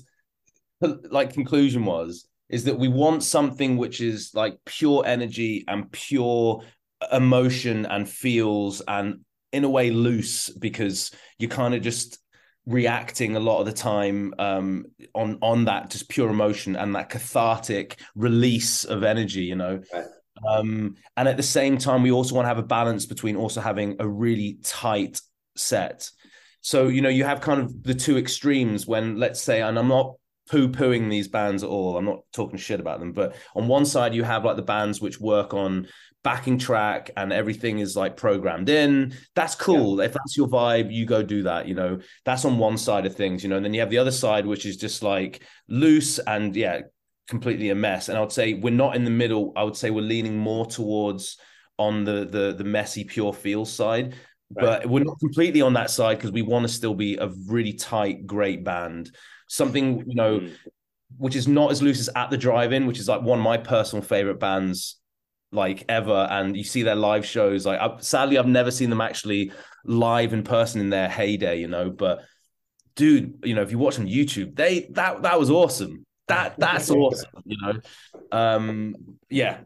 like 0.81 1.33
conclusion 1.33 1.85
was 1.85 2.25
is 2.49 2.65
that 2.65 2.77
we 2.77 2.87
want 2.87 3.23
something 3.23 3.77
which 3.77 4.01
is 4.01 4.31
like 4.33 4.57
pure 4.65 5.03
energy 5.05 5.63
and 5.67 5.89
pure 5.91 6.63
emotion 7.11 7.85
and 7.85 8.09
feels 8.09 8.81
and 8.87 9.21
in 9.53 9.63
a 9.63 9.69
way 9.69 9.91
loose 9.91 10.49
because 10.49 11.11
you're 11.39 11.49
kind 11.49 11.73
of 11.73 11.81
just 11.81 12.20
reacting 12.65 13.35
a 13.35 13.39
lot 13.39 13.59
of 13.59 13.65
the 13.65 13.73
time 13.73 14.33
um, 14.37 14.85
on 15.15 15.37
on 15.41 15.65
that 15.65 15.89
just 15.89 16.09
pure 16.09 16.29
emotion 16.29 16.75
and 16.75 16.95
that 16.95 17.09
cathartic 17.09 17.99
release 18.15 18.83
of 18.83 19.03
energy 19.03 19.41
you 19.41 19.55
know 19.55 19.81
right. 19.93 20.05
um, 20.47 20.95
and 21.17 21.27
at 21.27 21.37
the 21.37 21.43
same 21.43 21.77
time 21.77 22.03
we 22.03 22.11
also 22.11 22.35
want 22.35 22.45
to 22.45 22.49
have 22.49 22.59
a 22.59 22.63
balance 22.63 23.05
between 23.05 23.35
also 23.35 23.61
having 23.61 23.95
a 23.99 24.07
really 24.07 24.59
tight 24.63 25.19
set 25.55 26.09
so 26.61 26.87
you 26.87 27.01
know 27.01 27.09
you 27.09 27.23
have 27.23 27.41
kind 27.41 27.61
of 27.61 27.83
the 27.83 27.95
two 27.95 28.17
extremes 28.17 28.85
when 28.85 29.17
let's 29.17 29.41
say 29.41 29.61
and 29.61 29.79
i'm 29.79 29.87
not 29.87 30.13
poo 30.51 30.67
pooing 30.67 31.09
these 31.09 31.29
bands 31.29 31.63
at 31.63 31.69
all. 31.69 31.97
I'm 31.97 32.05
not 32.05 32.23
talking 32.33 32.57
shit 32.57 32.81
about 32.81 32.99
them, 32.99 33.13
but 33.13 33.35
on 33.55 33.69
one 33.69 33.85
side 33.85 34.13
you 34.13 34.23
have 34.23 34.43
like 34.43 34.57
the 34.57 34.61
bands 34.61 34.99
which 34.99 35.19
work 35.19 35.53
on 35.53 35.87
backing 36.23 36.57
track 36.57 37.11
and 37.17 37.33
everything 37.33 37.79
is 37.79 37.95
like 37.95 38.15
programmed 38.15 38.69
in. 38.69 39.13
That's 39.35 39.55
cool. 39.55 39.99
Yeah. 39.99 40.05
If 40.05 40.13
that's 40.13 40.37
your 40.37 40.47
vibe, 40.47 40.93
you 40.93 41.05
go 41.05 41.23
do 41.23 41.43
that. 41.43 41.67
You 41.67 41.75
know, 41.75 41.99
that's 42.25 42.45
on 42.45 42.57
one 42.57 42.77
side 42.77 43.05
of 43.05 43.15
things. 43.15 43.43
You 43.43 43.49
know, 43.49 43.57
and 43.57 43.65
then 43.65 43.73
you 43.73 43.79
have 43.79 43.89
the 43.89 43.97
other 43.97 44.11
side 44.11 44.45
which 44.45 44.65
is 44.65 44.77
just 44.77 45.03
like 45.03 45.43
loose 45.67 46.19
and 46.19 46.55
yeah, 46.55 46.81
completely 47.27 47.69
a 47.69 47.75
mess. 47.75 48.09
And 48.09 48.17
I 48.17 48.21
would 48.21 48.31
say 48.31 48.53
we're 48.53 48.73
not 48.73 48.95
in 48.95 49.03
the 49.03 49.11
middle. 49.11 49.53
I 49.55 49.63
would 49.63 49.77
say 49.77 49.89
we're 49.89 50.01
leaning 50.01 50.37
more 50.37 50.65
towards 50.65 51.37
on 51.77 52.03
the 52.03 52.25
the 52.25 52.53
the 52.57 52.63
messy 52.63 53.03
pure 53.03 53.33
feel 53.33 53.65
side. 53.65 54.15
Right. 54.53 54.81
But 54.81 54.89
we're 54.89 55.03
not 55.05 55.17
completely 55.19 55.61
on 55.61 55.73
that 55.73 55.89
side 55.89 56.17
because 56.17 56.31
we 56.31 56.41
want 56.41 56.63
to 56.63 56.69
still 56.69 56.93
be 56.93 57.15
a 57.15 57.29
really 57.47 57.73
tight, 57.73 58.27
great 58.27 58.65
band 58.65 59.11
something 59.51 60.05
you 60.07 60.15
know 60.15 60.39
mm. 60.39 60.55
which 61.17 61.35
is 61.35 61.45
not 61.45 61.71
as 61.71 61.81
loose 61.81 61.99
as 61.99 62.09
at 62.15 62.29
the 62.29 62.37
drive-in 62.37 62.87
which 62.87 62.99
is 62.99 63.09
like 63.09 63.21
one 63.21 63.37
of 63.37 63.43
my 63.43 63.57
personal 63.57 64.01
favorite 64.01 64.39
bands 64.39 65.00
like 65.51 65.83
ever 65.89 66.27
and 66.31 66.55
you 66.55 66.63
see 66.63 66.83
their 66.83 66.95
live 66.95 67.25
shows 67.25 67.65
like 67.65 67.79
I, 67.79 67.97
sadly 67.99 68.37
i've 68.37 68.47
never 68.47 68.71
seen 68.71 68.89
them 68.89 69.01
actually 69.01 69.51
live 69.85 70.33
in 70.33 70.43
person 70.43 70.79
in 70.81 70.89
their 70.89 71.09
heyday 71.09 71.59
you 71.59 71.67
know 71.67 71.89
but 71.89 72.23
dude 72.95 73.39
you 73.43 73.53
know 73.53 73.61
if 73.61 73.71
you 73.71 73.77
watch 73.77 73.99
on 73.99 74.07
youtube 74.07 74.55
they 74.55 74.87
that 74.91 75.21
that 75.23 75.39
was 75.39 75.49
awesome. 75.49 76.05
That 76.27 76.57
that's 76.57 76.89
awesome 76.91 77.29
you 77.45 77.57
know? 77.61 77.79
Um 78.31 78.95
yeah 79.29 79.59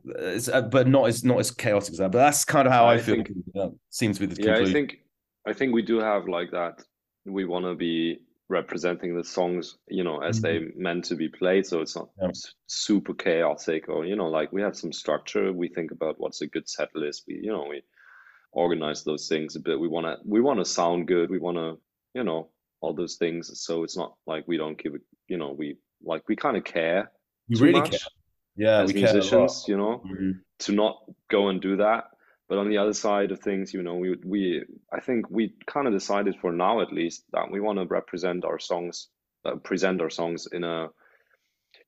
uh, 0.51 0.61
but 0.61 0.87
not 0.87 1.07
as 1.07 1.23
not 1.23 1.39
as 1.39 1.51
chaotic 1.51 1.91
as 1.91 1.97
that 1.97 2.11
but 2.11 2.19
that's 2.19 2.43
kind 2.45 2.67
of 2.67 2.73
how 2.73 2.85
i, 2.85 2.95
I 2.95 2.97
feel. 2.97 3.15
think, 3.15 3.29
uh, 3.59 3.69
seems 3.89 4.17
to 4.17 4.27
be 4.27 4.33
the 4.33 4.41
yeah 4.41 4.55
conclusion. 4.55 4.69
i 4.69 4.73
think 4.73 4.97
i 5.45 5.53
think 5.53 5.73
we 5.73 5.83
do 5.83 5.99
have 5.99 6.27
like 6.27 6.51
that 6.51 6.81
we 7.25 7.45
want 7.45 7.65
to 7.65 7.75
be 7.75 8.19
representing 8.47 9.15
the 9.15 9.23
songs 9.23 9.77
you 9.87 10.03
know 10.03 10.21
as 10.21 10.39
mm-hmm. 10.39 10.65
they 10.65 10.71
meant 10.75 11.05
to 11.05 11.15
be 11.15 11.29
played. 11.29 11.65
So 11.65 11.81
it's 11.81 11.95
not 11.95 12.09
yeah. 12.21 12.29
super 12.67 13.13
chaotic 13.13 13.89
or 13.89 14.05
you 14.05 14.15
know 14.15 14.27
like 14.27 14.51
we 14.51 14.61
have 14.61 14.75
some 14.75 14.93
structure. 14.93 15.51
We 15.51 15.69
think 15.69 15.91
about 15.91 16.15
what's 16.19 16.41
a 16.41 16.47
good 16.47 16.69
set 16.69 16.89
list. 16.95 17.23
We 17.27 17.39
you 17.41 17.51
know 17.51 17.67
we 17.69 17.83
organize 18.51 19.03
those 19.03 19.27
things 19.27 19.55
a 19.55 19.59
bit. 19.59 19.79
We 19.79 19.87
want 19.87 20.05
to 20.05 20.17
we 20.25 20.41
want 20.41 20.59
to 20.59 20.65
sound 20.65 21.07
good. 21.07 21.29
We 21.29 21.39
want 21.39 21.57
to 21.57 21.79
you 22.13 22.23
know 22.23 22.49
all 22.81 22.93
those 22.93 23.15
things. 23.15 23.51
So 23.61 23.83
it's 23.83 23.97
not 23.97 24.15
like 24.27 24.47
we 24.47 24.57
don't 24.57 24.81
give 24.81 24.95
it 24.95 25.01
you 25.27 25.37
know 25.37 25.51
we 25.57 25.77
like 26.03 26.27
we 26.27 26.35
kind 26.35 26.57
of 26.57 26.63
care 26.63 27.11
we 27.49 27.59
really 27.59 27.79
much 27.79 27.91
care. 27.91 27.99
Yeah 28.55 28.83
as 28.83 28.93
musicians 28.93 29.65
you 29.67 29.77
know 29.77 30.03
mm-hmm. 30.05 30.31
to 30.59 30.71
not 30.71 31.03
go 31.29 31.49
and 31.49 31.61
do 31.61 31.77
that 31.77 32.05
but 32.47 32.57
on 32.57 32.69
the 32.69 32.77
other 32.77 32.93
side 32.93 33.31
of 33.31 33.39
things, 33.39 33.73
you 33.73 33.81
know, 33.81 33.95
we 33.95 34.15
we 34.23 34.63
I 34.93 34.99
think 34.99 35.29
we 35.29 35.53
kind 35.65 35.87
of 35.87 35.93
decided 35.93 36.35
for 36.39 36.51
now 36.51 36.81
at 36.81 36.93
least 36.93 37.23
that 37.31 37.49
we 37.51 37.59
want 37.59 37.79
to 37.79 37.85
represent 37.85 38.45
our 38.45 38.59
songs, 38.59 39.07
uh, 39.45 39.55
present 39.55 40.01
our 40.01 40.11
songs 40.11 40.47
in 40.51 40.63
a, 40.63 40.89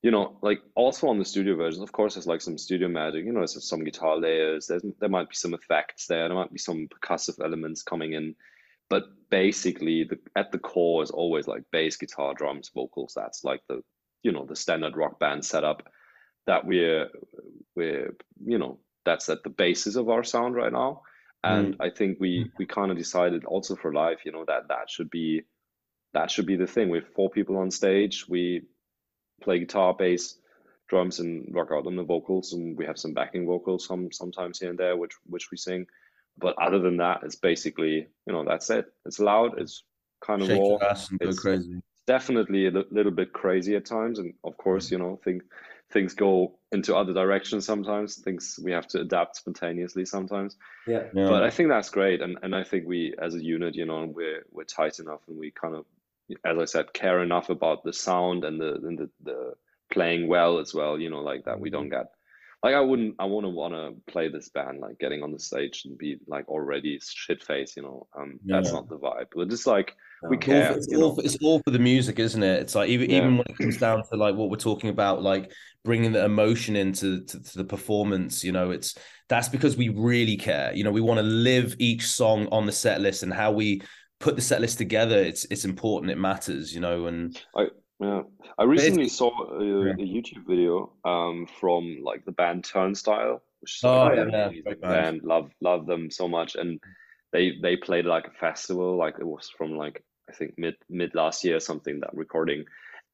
you 0.02 0.10
know, 0.10 0.38
like 0.42 0.60
also 0.74 1.08
on 1.08 1.18
the 1.18 1.24
studio 1.24 1.56
version. 1.56 1.82
Of 1.82 1.92
course, 1.92 2.14
there's 2.14 2.26
like 2.26 2.40
some 2.40 2.58
studio 2.58 2.88
magic. 2.88 3.24
You 3.24 3.32
know, 3.32 3.40
there's 3.40 3.68
some 3.68 3.84
guitar 3.84 4.18
layers. 4.18 4.66
There's 4.66 4.82
there 4.98 5.08
might 5.08 5.28
be 5.28 5.36
some 5.36 5.54
effects 5.54 6.06
there. 6.06 6.26
There 6.28 6.36
might 6.36 6.52
be 6.52 6.58
some 6.58 6.88
percussive 6.88 7.44
elements 7.44 7.82
coming 7.82 8.14
in, 8.14 8.34
but 8.90 9.04
basically, 9.30 10.04
the 10.04 10.18
at 10.34 10.50
the 10.50 10.58
core 10.58 11.04
is 11.04 11.10
always 11.10 11.46
like 11.46 11.62
bass, 11.70 11.96
guitar, 11.96 12.34
drums, 12.34 12.70
vocals. 12.74 13.12
That's 13.14 13.44
like 13.44 13.60
the 13.68 13.82
you 14.24 14.32
know 14.32 14.44
the 14.44 14.56
standard 14.56 14.96
rock 14.96 15.20
band 15.20 15.44
setup 15.44 15.84
that 16.48 16.66
we're 16.66 17.10
we're 17.76 18.16
you 18.44 18.58
know 18.58 18.80
that's 19.08 19.28
at 19.28 19.42
the 19.42 19.50
basis 19.50 19.96
of 19.96 20.08
our 20.08 20.24
sound 20.24 20.54
right 20.54 20.72
now. 20.72 21.02
And 21.44 21.78
mm. 21.78 21.86
i 21.86 21.88
think 21.88 22.18
we 22.20 22.32
mm. 22.44 22.50
we 22.58 22.66
kind 22.66 22.90
of 22.90 22.98
decided 22.98 23.44
also 23.44 23.76
for 23.76 23.92
life 23.92 24.20
you 24.24 24.32
know 24.32 24.44
that 24.46 24.68
that 24.72 24.90
should 24.90 25.08
be 25.08 25.44
that 26.14 26.30
should 26.30 26.46
be 26.46 26.56
the 26.56 26.66
thing. 26.66 26.88
We 26.88 26.98
have 26.98 27.14
four 27.14 27.30
people 27.30 27.56
on 27.58 27.70
stage. 27.70 28.26
We 28.28 28.62
play 29.42 29.58
guitar 29.58 29.94
bass 29.94 30.38
drums 30.88 31.20
and 31.20 31.54
rock 31.54 31.68
out 31.70 31.86
on 31.86 31.96
the 31.96 32.02
vocals 32.02 32.54
and 32.54 32.76
we 32.76 32.86
have 32.86 32.98
some 32.98 33.12
backing 33.12 33.46
vocals 33.46 33.86
some 33.86 34.10
sometimes 34.10 34.58
here 34.58 34.70
and 34.70 34.78
there 34.78 34.96
which 34.96 35.12
which 35.26 35.50
we 35.50 35.56
sing. 35.56 35.86
But 36.38 36.54
other 36.60 36.78
than 36.78 36.96
that 36.98 37.20
it's 37.24 37.36
basically 37.36 38.08
you 38.26 38.32
know 38.32 38.44
that's 38.44 38.70
it. 38.70 38.86
It's 39.04 39.20
loud 39.20 39.58
it's 39.58 39.84
kind 40.24 40.42
of 40.42 40.48
Shake 40.48 40.60
raw 40.60 40.94
it's 41.20 41.38
crazy. 41.38 41.80
definitely 42.06 42.66
a 42.66 42.72
little 42.90 43.12
bit 43.12 43.32
crazy 43.32 43.76
at 43.76 43.84
times. 43.84 44.18
And 44.18 44.34
of 44.44 44.56
course 44.56 44.88
mm. 44.88 44.92
you 44.92 44.98
know 44.98 45.20
think 45.24 45.42
things 45.90 46.14
go 46.14 46.54
into 46.70 46.94
other 46.94 47.14
directions 47.14 47.64
sometimes 47.64 48.16
things 48.16 48.58
we 48.62 48.72
have 48.72 48.86
to 48.86 49.00
adapt 49.00 49.36
spontaneously 49.36 50.04
sometimes 50.04 50.56
yeah. 50.86 51.04
yeah. 51.14 51.28
but 51.28 51.42
i 51.42 51.50
think 51.50 51.68
that's 51.68 51.88
great 51.88 52.20
and 52.20 52.38
and 52.42 52.54
i 52.54 52.62
think 52.62 52.86
we 52.86 53.14
as 53.20 53.34
a 53.34 53.42
unit 53.42 53.74
you 53.74 53.86
know 53.86 54.04
we're 54.04 54.44
we're 54.50 54.64
tight 54.64 54.98
enough 54.98 55.20
and 55.28 55.38
we 55.38 55.50
kind 55.50 55.74
of 55.74 55.84
as 56.44 56.58
i 56.58 56.64
said 56.64 56.92
care 56.92 57.22
enough 57.22 57.48
about 57.48 57.84
the 57.84 57.92
sound 57.92 58.44
and 58.44 58.60
the 58.60 58.74
and 58.74 58.98
the, 58.98 59.10
the 59.24 59.52
playing 59.90 60.28
well 60.28 60.58
as 60.58 60.74
well 60.74 60.98
you 60.98 61.08
know 61.08 61.20
like 61.20 61.44
that 61.44 61.58
we 61.58 61.70
don't 61.70 61.84
mm-hmm. 61.84 62.00
get 62.00 62.12
like 62.62 62.74
i 62.74 62.80
wouldn't 62.80 63.14
i 63.18 63.24
wouldn't 63.24 63.54
want 63.54 63.72
to 63.72 63.94
play 64.10 64.28
this 64.28 64.48
band 64.48 64.80
like 64.80 64.98
getting 64.98 65.22
on 65.22 65.32
the 65.32 65.38
stage 65.38 65.82
and 65.84 65.96
be 65.96 66.18
like 66.26 66.48
already 66.48 66.98
shit 67.02 67.42
face 67.42 67.76
you 67.76 67.82
know? 67.82 68.06
Um 68.18 68.38
yeah. 68.44 68.56
that's 68.56 68.72
not 68.72 68.88
the 68.88 68.98
vibe. 68.98 69.26
But 69.34 69.48
just 69.48 69.66
like 69.66 69.94
we 70.28 70.36
care 70.36 70.72
it's 70.72 70.92
all, 70.92 71.14
for, 71.14 71.24
it's 71.24 71.36
all, 71.42 71.60
for, 71.64 71.70
the 71.70 71.78
music 71.78 72.18
isn't 72.18 72.42
it? 72.42 72.60
It's 72.62 72.74
like 72.74 72.88
even, 72.88 73.08
yeah. 73.08 73.18
even 73.18 73.36
when 73.38 73.46
it 73.48 73.56
comes 73.56 73.76
down 73.76 74.02
to 74.10 74.16
like 74.16 74.34
what 74.34 74.50
we're 74.50 74.56
talking 74.56 74.90
about 74.90 75.22
like 75.22 75.52
bringing 75.84 76.10
the 76.10 76.24
emotion 76.24 76.74
into 76.74 77.24
to, 77.24 77.40
to, 77.40 77.58
the 77.58 77.64
performance 77.64 78.42
you 78.42 78.50
know 78.50 78.72
it's 78.72 78.96
that's 79.28 79.48
because 79.48 79.76
we 79.76 79.90
really 79.90 80.36
care. 80.36 80.72
You 80.74 80.82
know 80.82 80.90
we 80.90 81.00
want 81.00 81.18
to 81.18 81.22
live 81.22 81.76
each 81.78 82.06
song 82.06 82.48
on 82.50 82.66
the 82.66 82.72
set 82.72 83.00
list 83.00 83.22
and 83.22 83.32
how 83.32 83.52
we 83.52 83.82
put 84.20 84.34
the 84.34 84.42
set 84.42 84.60
list 84.60 84.78
together 84.78 85.18
it's 85.18 85.46
it's 85.50 85.64
important 85.64 86.10
it 86.10 86.18
matters 86.18 86.74
you 86.74 86.80
know 86.80 87.06
and 87.06 87.40
i 87.56 87.68
yeah. 88.00 88.22
I 88.58 88.64
recently 88.64 89.08
saw 89.08 89.30
a, 89.52 89.64
yeah. 89.64 89.92
a, 89.92 89.96
youtube 89.96 90.46
video 90.46 90.92
um 91.04 91.46
from 91.60 91.98
like 92.02 92.24
the 92.24 92.32
band 92.32 92.64
turnstile 92.64 93.42
which 93.60 93.76
is 93.78 93.84
oh, 93.84 94.04
like 94.04 94.16
yeah, 94.30 94.50
yeah. 94.50 94.74
band. 94.74 95.22
love 95.22 95.50
love 95.60 95.86
them 95.86 96.10
so 96.10 96.28
much. 96.28 96.54
And 96.54 96.80
they 97.32 97.54
they 97.60 97.76
played 97.76 98.06
like 98.06 98.26
a 98.26 98.38
festival 98.38 98.96
like 98.96 99.16
it 99.18 99.26
was 99.26 99.50
from 99.56 99.76
like 99.76 100.02
i 100.28 100.32
think 100.32 100.54
mid 100.56 100.74
mid 100.88 101.14
last 101.14 101.44
year 101.44 101.60
something 101.60 102.00
that 102.00 102.14
recording. 102.14 102.64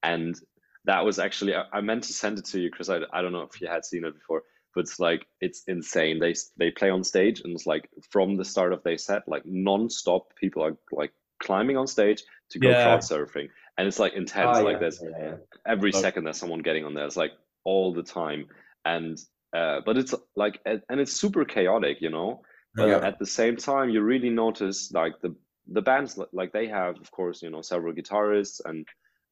And 0.02 0.38
that 0.84 1.04
was 1.04 1.18
actually 1.18 1.54
I, 1.54 1.64
I 1.72 1.80
meant 1.80 2.04
to 2.04 2.12
send 2.12 2.38
it 2.38 2.44
to 2.46 2.60
you 2.60 2.70
because 2.70 2.90
I, 2.90 3.00
I 3.12 3.22
don't 3.22 3.32
know 3.32 3.48
if 3.50 3.60
you 3.60 3.68
had 3.68 3.84
seen 3.84 4.04
it 4.04 4.14
before 4.14 4.42
but 4.74 4.82
it's 4.82 4.98
like 4.98 5.26
it's 5.40 5.62
insane. 5.66 6.18
They 6.18 6.34
they 6.56 6.70
play 6.70 6.90
on 6.90 7.04
stage 7.04 7.40
and 7.40 7.54
it's 7.54 7.66
like 7.66 7.88
from 8.10 8.36
the 8.36 8.44
start 8.44 8.72
of 8.72 8.82
their 8.82 8.98
set 8.98 9.22
like 9.28 9.46
non-stop 9.46 10.34
people 10.36 10.64
are 10.64 10.76
like 10.92 11.12
climbing 11.42 11.76
on 11.76 11.86
stage 11.86 12.22
to 12.50 12.58
go 12.58 12.68
yeah. 12.68 12.84
crowd 12.84 13.00
surfing 13.00 13.48
and 13.76 13.88
it's 13.88 13.98
like 13.98 14.14
intense 14.14 14.58
oh, 14.58 14.62
like 14.64 14.74
yeah. 14.74 14.78
there's 14.78 15.02
yeah, 15.02 15.34
every 15.66 15.92
second 15.92 16.24
there's 16.24 16.38
someone 16.38 16.60
getting 16.60 16.84
on 16.84 16.94
there 16.94 17.06
it's 17.06 17.16
like 17.16 17.32
all 17.64 17.92
the 17.92 18.02
time 18.02 18.46
and 18.84 19.18
uh, 19.54 19.80
but 19.86 19.96
it's 19.96 20.14
like 20.34 20.58
and 20.66 21.00
it's 21.00 21.12
super 21.12 21.44
chaotic, 21.44 21.98
you 22.00 22.10
know. 22.10 22.42
But 22.76 22.88
at 23.04 23.20
the 23.20 23.26
same 23.26 23.56
time, 23.56 23.88
you 23.90 24.00
really 24.02 24.30
notice 24.30 24.90
like 24.92 25.20
the 25.22 25.36
the 25.70 25.80
bands 25.80 26.18
like 26.32 26.52
they 26.52 26.66
have, 26.66 26.98
of 27.00 27.10
course, 27.12 27.40
you 27.40 27.50
know, 27.50 27.62
several 27.62 27.94
guitarists 27.94 28.60
and 28.64 28.84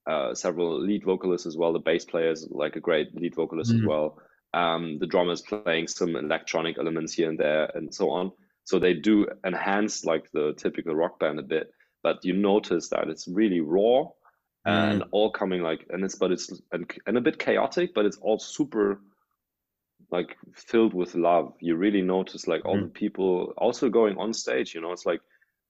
uh, 0.09 0.33
several 0.35 0.81
lead 0.81 1.05
vocalists 1.05 1.47
as 1.47 1.57
well. 1.57 1.73
The 1.73 1.81
bass 1.81 2.05
player 2.05 2.31
is 2.31 2.49
like 2.51 2.77
a 2.77 2.81
great 2.81 3.15
lead 3.17 3.35
vocalist 3.35 3.73
as 3.73 3.81
Mm. 3.81 3.89
well. 3.89 4.19
Um, 4.55 4.99
the 5.01 5.07
drummers 5.09 5.43
playing 5.43 5.89
some 5.89 6.15
electronic 6.15 6.79
elements 6.79 7.15
here 7.15 7.29
and 7.29 7.39
there 7.39 7.71
and 7.75 7.93
so 7.93 8.11
on. 8.11 8.31
So 8.65 8.79
they 8.79 8.95
do 8.95 9.27
enhance 9.45 10.05
like 10.05 10.31
the 10.33 10.55
typical 10.57 10.95
rock 10.95 11.19
band 11.19 11.41
a 11.41 11.43
bit, 11.43 11.73
but 12.05 12.25
you 12.25 12.35
notice 12.35 12.91
that 12.91 13.09
it's 13.09 13.27
really 13.27 13.61
raw 13.61 14.05
and 14.65 15.03
all 15.11 15.31
coming 15.31 15.61
like 15.63 15.87
and 15.91 16.05
it's 16.05 16.15
but 16.15 16.31
it's 16.31 16.53
and, 16.73 16.91
and 17.07 17.17
a 17.17 17.21
bit 17.21 17.39
chaotic, 17.39 17.95
but 17.95 18.05
it's 18.07 18.19
all 18.19 18.39
super 18.39 19.01
like 20.11 20.37
filled 20.55 20.95
with 20.95 21.15
love. 21.15 21.55
You 21.61 21.77
really 21.77 22.03
notice 22.03 22.47
like 22.47 22.65
all 22.65 22.77
Mhm. 22.77 22.83
the 22.83 22.89
people 22.89 23.55
also 23.57 23.89
going 23.89 24.19
on 24.19 24.33
stage, 24.33 24.75
you 24.75 24.81
know, 24.81 24.93
it's 24.93 25.07
like 25.07 25.21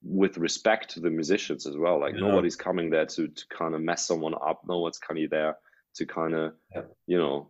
with 0.02 0.36
respect 0.36 0.90
to 0.90 1.00
the 1.00 1.10
musicians 1.10 1.66
as 1.66 1.76
well. 1.76 2.00
Like 2.00 2.14
Yeah. 2.14 2.20
nobody's 2.28 2.56
coming 2.56 2.90
there 2.90 3.06
to 3.06 3.28
to 3.28 3.46
kind 3.48 3.74
of 3.74 3.80
mess 3.80 4.06
someone 4.06 4.34
up. 4.34 4.62
No 4.66 4.80
one's 4.80 4.98
kind 4.98 5.22
of 5.22 5.30
there 5.30 5.56
to 5.94 6.06
kind 6.06 6.34
of 6.34 6.54
Yeah. 6.74 6.82
you 7.06 7.18
know 7.18 7.48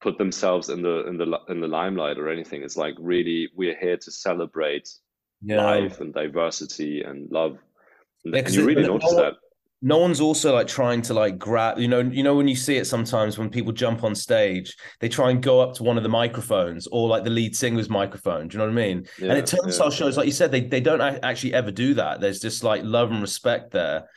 put 0.00 0.18
themselves 0.18 0.68
in 0.68 0.82
the 0.82 1.06
in 1.06 1.16
the 1.16 1.26
in 1.48 1.60
the 1.60 1.68
limelight 1.68 2.18
or 2.18 2.28
anything. 2.28 2.62
It's 2.64 2.76
like 2.76 2.96
really 2.98 3.50
we're 3.54 3.76
here 3.78 3.96
to 3.96 4.10
celebrate 4.10 4.90
Yeah. 5.42 5.64
life 5.64 6.00
and 6.00 6.12
diversity 6.12 7.02
and 7.02 7.30
love. 7.30 7.58
And, 8.24 8.34
you 8.54 8.64
really 8.66 8.82
no 8.82 8.94
notice 8.94 9.12
one- 9.14 9.22
that. 9.22 9.34
No 9.84 9.98
one's 9.98 10.20
also 10.20 10.54
like 10.54 10.68
trying 10.68 11.02
to 11.02 11.12
like 11.12 11.38
grab 11.38 11.78
you 11.78 11.88
know 11.88 12.00
you 12.00 12.22
know 12.22 12.34
when 12.36 12.46
you 12.46 12.54
see 12.54 12.76
it 12.76 12.86
sometimes 12.86 13.36
when 13.36 13.50
people 13.50 13.72
jump 13.72 14.04
on 14.04 14.14
stage 14.14 14.76
they 15.00 15.08
try 15.08 15.30
and 15.30 15.42
go 15.42 15.60
up 15.60 15.74
to 15.74 15.82
one 15.82 15.96
of 15.96 16.02
the 16.04 16.08
microphones 16.08 16.86
or 16.92 17.08
like 17.08 17.24
the 17.24 17.30
lead 17.30 17.54
singer's 17.56 17.90
microphone 17.90 18.46
do 18.48 18.54
you 18.54 18.58
know 18.58 18.64
what 18.64 18.72
i 18.80 18.86
mean 18.86 18.98
and 18.98 19.06
Yeah, 19.18 19.34
it 19.34 19.46
turnstile 19.46 19.90
shows 19.90 20.16
like 20.16 20.26
you 20.26 20.32
said 20.32 20.52
they, 20.52 20.60
they 20.60 20.80
don't 20.80 21.00
actually 21.00 21.52
ever 21.54 21.70
do 21.72 21.94
that 21.94 22.20
there's 22.20 22.40
just 22.40 22.62
like 22.62 22.82
love 22.84 23.10
and 23.10 23.20
respect 23.20 23.72
there 23.72 24.08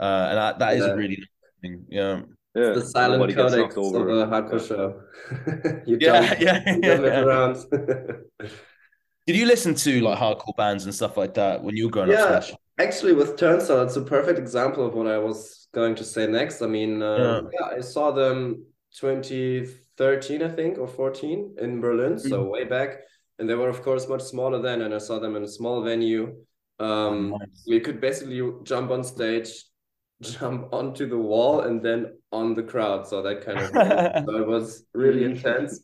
uh 0.00 0.26
and 0.30 0.38
that, 0.38 0.58
that 0.58 0.74
is 0.76 0.84
Yeah. 0.84 0.92
a 0.92 0.96
really 0.96 1.16
nice 1.16 1.28
thing. 1.62 1.84
yeah 1.88 2.20
Yeah, 2.56 2.72
the 2.74 2.80
silent 2.84 3.20
nobody 3.20 3.34
codex 3.34 3.76
knocked 3.76 3.78
of 3.78 3.94
over. 3.94 4.22
a 4.22 4.26
hardcore 4.26 4.66
show. 4.68 5.00
you 5.86 5.98
yeah 6.00 6.34
jump, 6.34 6.40
yeah, 6.46 6.62
you 6.74 6.80
yeah, 6.82 6.94
jump 6.96 7.04
it 7.06 7.12
yeah. 7.12 7.20
around. 7.20 7.56
did 9.26 9.36
you 9.36 9.46
listen 9.46 9.74
to 9.74 10.00
like 10.00 10.18
hardcore 10.18 10.56
bands 10.56 10.84
and 10.84 10.94
stuff 10.94 11.16
like 11.16 11.34
that 11.34 11.62
when 11.62 11.76
you 11.76 11.84
were 11.86 11.90
growing 11.90 12.10
Yeah. 12.10 12.24
up 12.24 12.42
Smash? 12.44 12.58
Actually, 12.78 13.12
with 13.12 13.36
Turnstile, 13.36 13.82
it's 13.82 13.96
a 13.96 14.02
perfect 14.02 14.38
example 14.38 14.86
of 14.86 14.94
what 14.94 15.06
I 15.06 15.18
was 15.18 15.68
going 15.74 15.94
to 15.96 16.04
say 16.04 16.26
next. 16.26 16.62
I 16.62 16.66
mean, 16.66 17.02
uh, 17.02 17.42
yeah. 17.52 17.76
I 17.76 17.80
saw 17.80 18.10
them 18.10 18.64
2013, 18.98 20.42
I 20.42 20.48
think, 20.48 20.78
or 20.78 20.88
14 20.88 21.56
in 21.60 21.80
Berlin, 21.80 22.18
so 22.18 22.44
way 22.44 22.64
back. 22.64 23.00
And 23.38 23.48
they 23.48 23.54
were, 23.54 23.68
of 23.68 23.82
course, 23.82 24.08
much 24.08 24.22
smaller 24.22 24.60
then. 24.60 24.82
And 24.82 24.94
I 24.94 24.98
saw 24.98 25.18
them 25.18 25.36
in 25.36 25.42
a 25.42 25.48
small 25.48 25.82
venue. 25.82 26.34
Um, 26.78 27.30
Nice. 27.30 27.64
we 27.66 27.80
could 27.80 28.00
basically 28.00 28.42
jump 28.62 28.90
on 28.90 29.04
stage, 29.04 29.50
jump 30.22 30.72
onto 30.72 31.08
the 31.08 31.18
wall, 31.18 31.60
and 31.60 31.82
then 31.82 32.14
on 32.30 32.54
the 32.54 32.62
crowd. 32.62 33.06
So 33.06 33.22
that 33.22 33.44
kind 33.44 33.58
of 33.58 33.70
so 34.24 34.36
it 34.36 34.46
was 34.46 34.84
really 34.94 35.24
intense. 35.24 35.80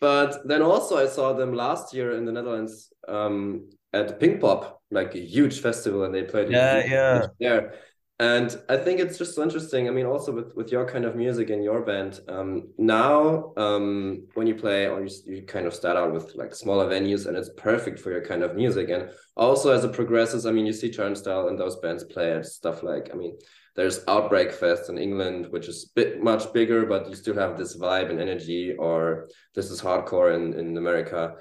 But 0.00 0.46
then 0.46 0.60
also 0.60 0.98
I 0.98 1.06
saw 1.06 1.32
them 1.32 1.54
last 1.54 1.94
year 1.94 2.12
in 2.12 2.24
the 2.24 2.32
Netherlands 2.32 2.92
um, 3.08 3.70
at 3.94 4.18
Pink 4.20 4.40
Pop, 4.40 4.62
like 4.90 5.14
a 5.14 5.20
huge 5.20 5.60
festival, 5.60 6.04
and 6.04 6.14
they 6.14 6.22
played 6.24 6.50
Yeah, 6.50 6.84
yeah. 6.86 7.26
there. 7.40 7.74
And 8.20 8.56
I 8.68 8.76
think 8.76 9.00
it's 9.00 9.18
just 9.18 9.34
so 9.34 9.42
interesting. 9.42 9.88
I 9.88 9.90
mean, 9.90 10.06
also 10.06 10.30
with 10.38 10.50
with 10.54 10.68
your 10.70 10.86
kind 10.86 11.04
of 11.04 11.16
music 11.16 11.50
and 11.50 11.64
your 11.64 11.80
band, 11.90 12.20
um, 12.28 12.68
now 12.78 13.52
um, 13.56 14.28
when 14.36 14.46
you 14.46 14.54
play 14.54 14.86
or 14.86 14.98
you, 15.04 15.10
you 15.26 15.42
kind 15.54 15.66
of 15.66 15.74
start 15.74 15.96
out 15.96 16.12
with 16.12 16.26
like 16.36 16.54
smaller 16.54 16.86
venues, 16.94 17.26
and 17.26 17.36
it's 17.36 17.50
perfect 17.70 17.98
for 17.98 18.10
your 18.12 18.24
kind 18.30 18.42
of 18.44 18.54
music. 18.54 18.86
And 18.94 19.10
also 19.36 19.66
as 19.76 19.82
it 19.84 19.92
progresses, 20.00 20.46
I 20.46 20.52
mean, 20.52 20.66
you 20.66 20.72
see 20.72 20.92
Turnstile 20.92 21.48
and 21.48 21.58
those 21.58 21.76
bands 21.82 22.04
play 22.04 22.32
at 22.32 22.46
stuff 22.46 22.84
like, 22.84 23.10
I 23.12 23.16
mean, 23.16 23.34
there's 23.74 24.04
Outbreak 24.06 24.52
Fest 24.52 24.88
in 24.90 24.96
England, 24.98 25.48
which 25.50 25.66
is 25.66 25.90
bit 25.96 26.22
much 26.22 26.52
bigger, 26.52 26.86
but 26.86 27.08
you 27.10 27.16
still 27.16 27.34
have 27.34 27.58
this 27.58 27.76
vibe 27.76 28.10
and 28.10 28.20
energy, 28.20 28.76
or 28.78 29.28
this 29.56 29.68
is 29.72 29.82
hardcore 29.82 30.30
in, 30.36 30.54
in 30.54 30.76
America. 30.76 31.34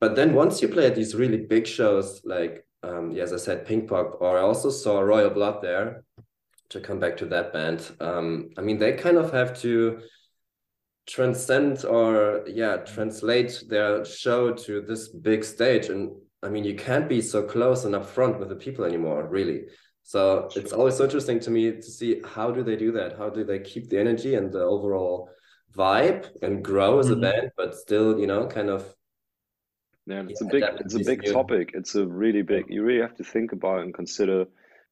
But 0.00 0.16
then 0.16 0.34
once 0.34 0.62
you 0.62 0.68
play 0.68 0.86
at 0.86 0.94
these 0.94 1.14
really 1.14 1.36
big 1.38 1.66
shows, 1.66 2.22
like 2.24 2.66
um, 2.82 3.10
yeah, 3.12 3.24
as 3.24 3.32
I 3.32 3.36
said, 3.36 3.66
Pink 3.66 3.88
Pop, 3.88 4.16
or 4.20 4.38
I 4.38 4.42
also 4.42 4.70
saw 4.70 5.00
Royal 5.00 5.30
Blood 5.30 5.62
there. 5.62 6.04
To 6.70 6.80
come 6.80 7.00
back 7.00 7.16
to 7.16 7.26
that 7.26 7.52
band, 7.52 7.90
um, 7.98 8.50
I 8.56 8.60
mean, 8.60 8.78
they 8.78 8.92
kind 8.92 9.16
of 9.16 9.32
have 9.32 9.58
to 9.62 10.02
transcend 11.06 11.84
or 11.84 12.44
yeah, 12.46 12.76
translate 12.76 13.64
their 13.68 14.04
show 14.04 14.52
to 14.52 14.80
this 14.80 15.08
big 15.08 15.42
stage, 15.42 15.88
and 15.88 16.12
I 16.44 16.48
mean, 16.48 16.62
you 16.62 16.76
can't 16.76 17.08
be 17.08 17.20
so 17.20 17.42
close 17.42 17.84
and 17.84 17.94
upfront 17.96 18.38
with 18.38 18.50
the 18.50 18.54
people 18.54 18.84
anymore, 18.84 19.26
really. 19.26 19.64
So 20.04 20.48
it's 20.54 20.72
always 20.72 20.96
so 20.96 21.04
interesting 21.04 21.40
to 21.40 21.50
me 21.50 21.72
to 21.72 21.82
see 21.82 22.22
how 22.24 22.52
do 22.52 22.62
they 22.62 22.76
do 22.76 22.92
that? 22.92 23.18
How 23.18 23.30
do 23.30 23.42
they 23.42 23.58
keep 23.58 23.88
the 23.88 23.98
energy 23.98 24.36
and 24.36 24.52
the 24.52 24.62
overall 24.62 25.28
vibe 25.74 26.28
and 26.42 26.64
grow 26.64 27.00
as 27.00 27.10
a 27.10 27.16
Mhm. 27.16 27.22
band, 27.22 27.50
but 27.56 27.74
still, 27.74 28.18
you 28.18 28.28
know, 28.28 28.46
kind 28.46 28.70
of 28.70 28.94
Yeah, 30.10 30.24
it's 30.28 30.40
Yeah, 30.40 30.48
a 30.48 30.50
big 30.50 30.64
it's 30.80 30.94
a 30.94 31.04
big 31.04 31.24
topic. 31.32 31.70
It's 31.74 31.94
a 31.94 32.06
really 32.06 32.42
big. 32.42 32.66
You 32.68 32.82
really 32.82 33.00
have 33.00 33.16
to 33.16 33.24
think 33.24 33.52
about 33.52 33.82
and 33.82 33.94
consider 33.94 34.46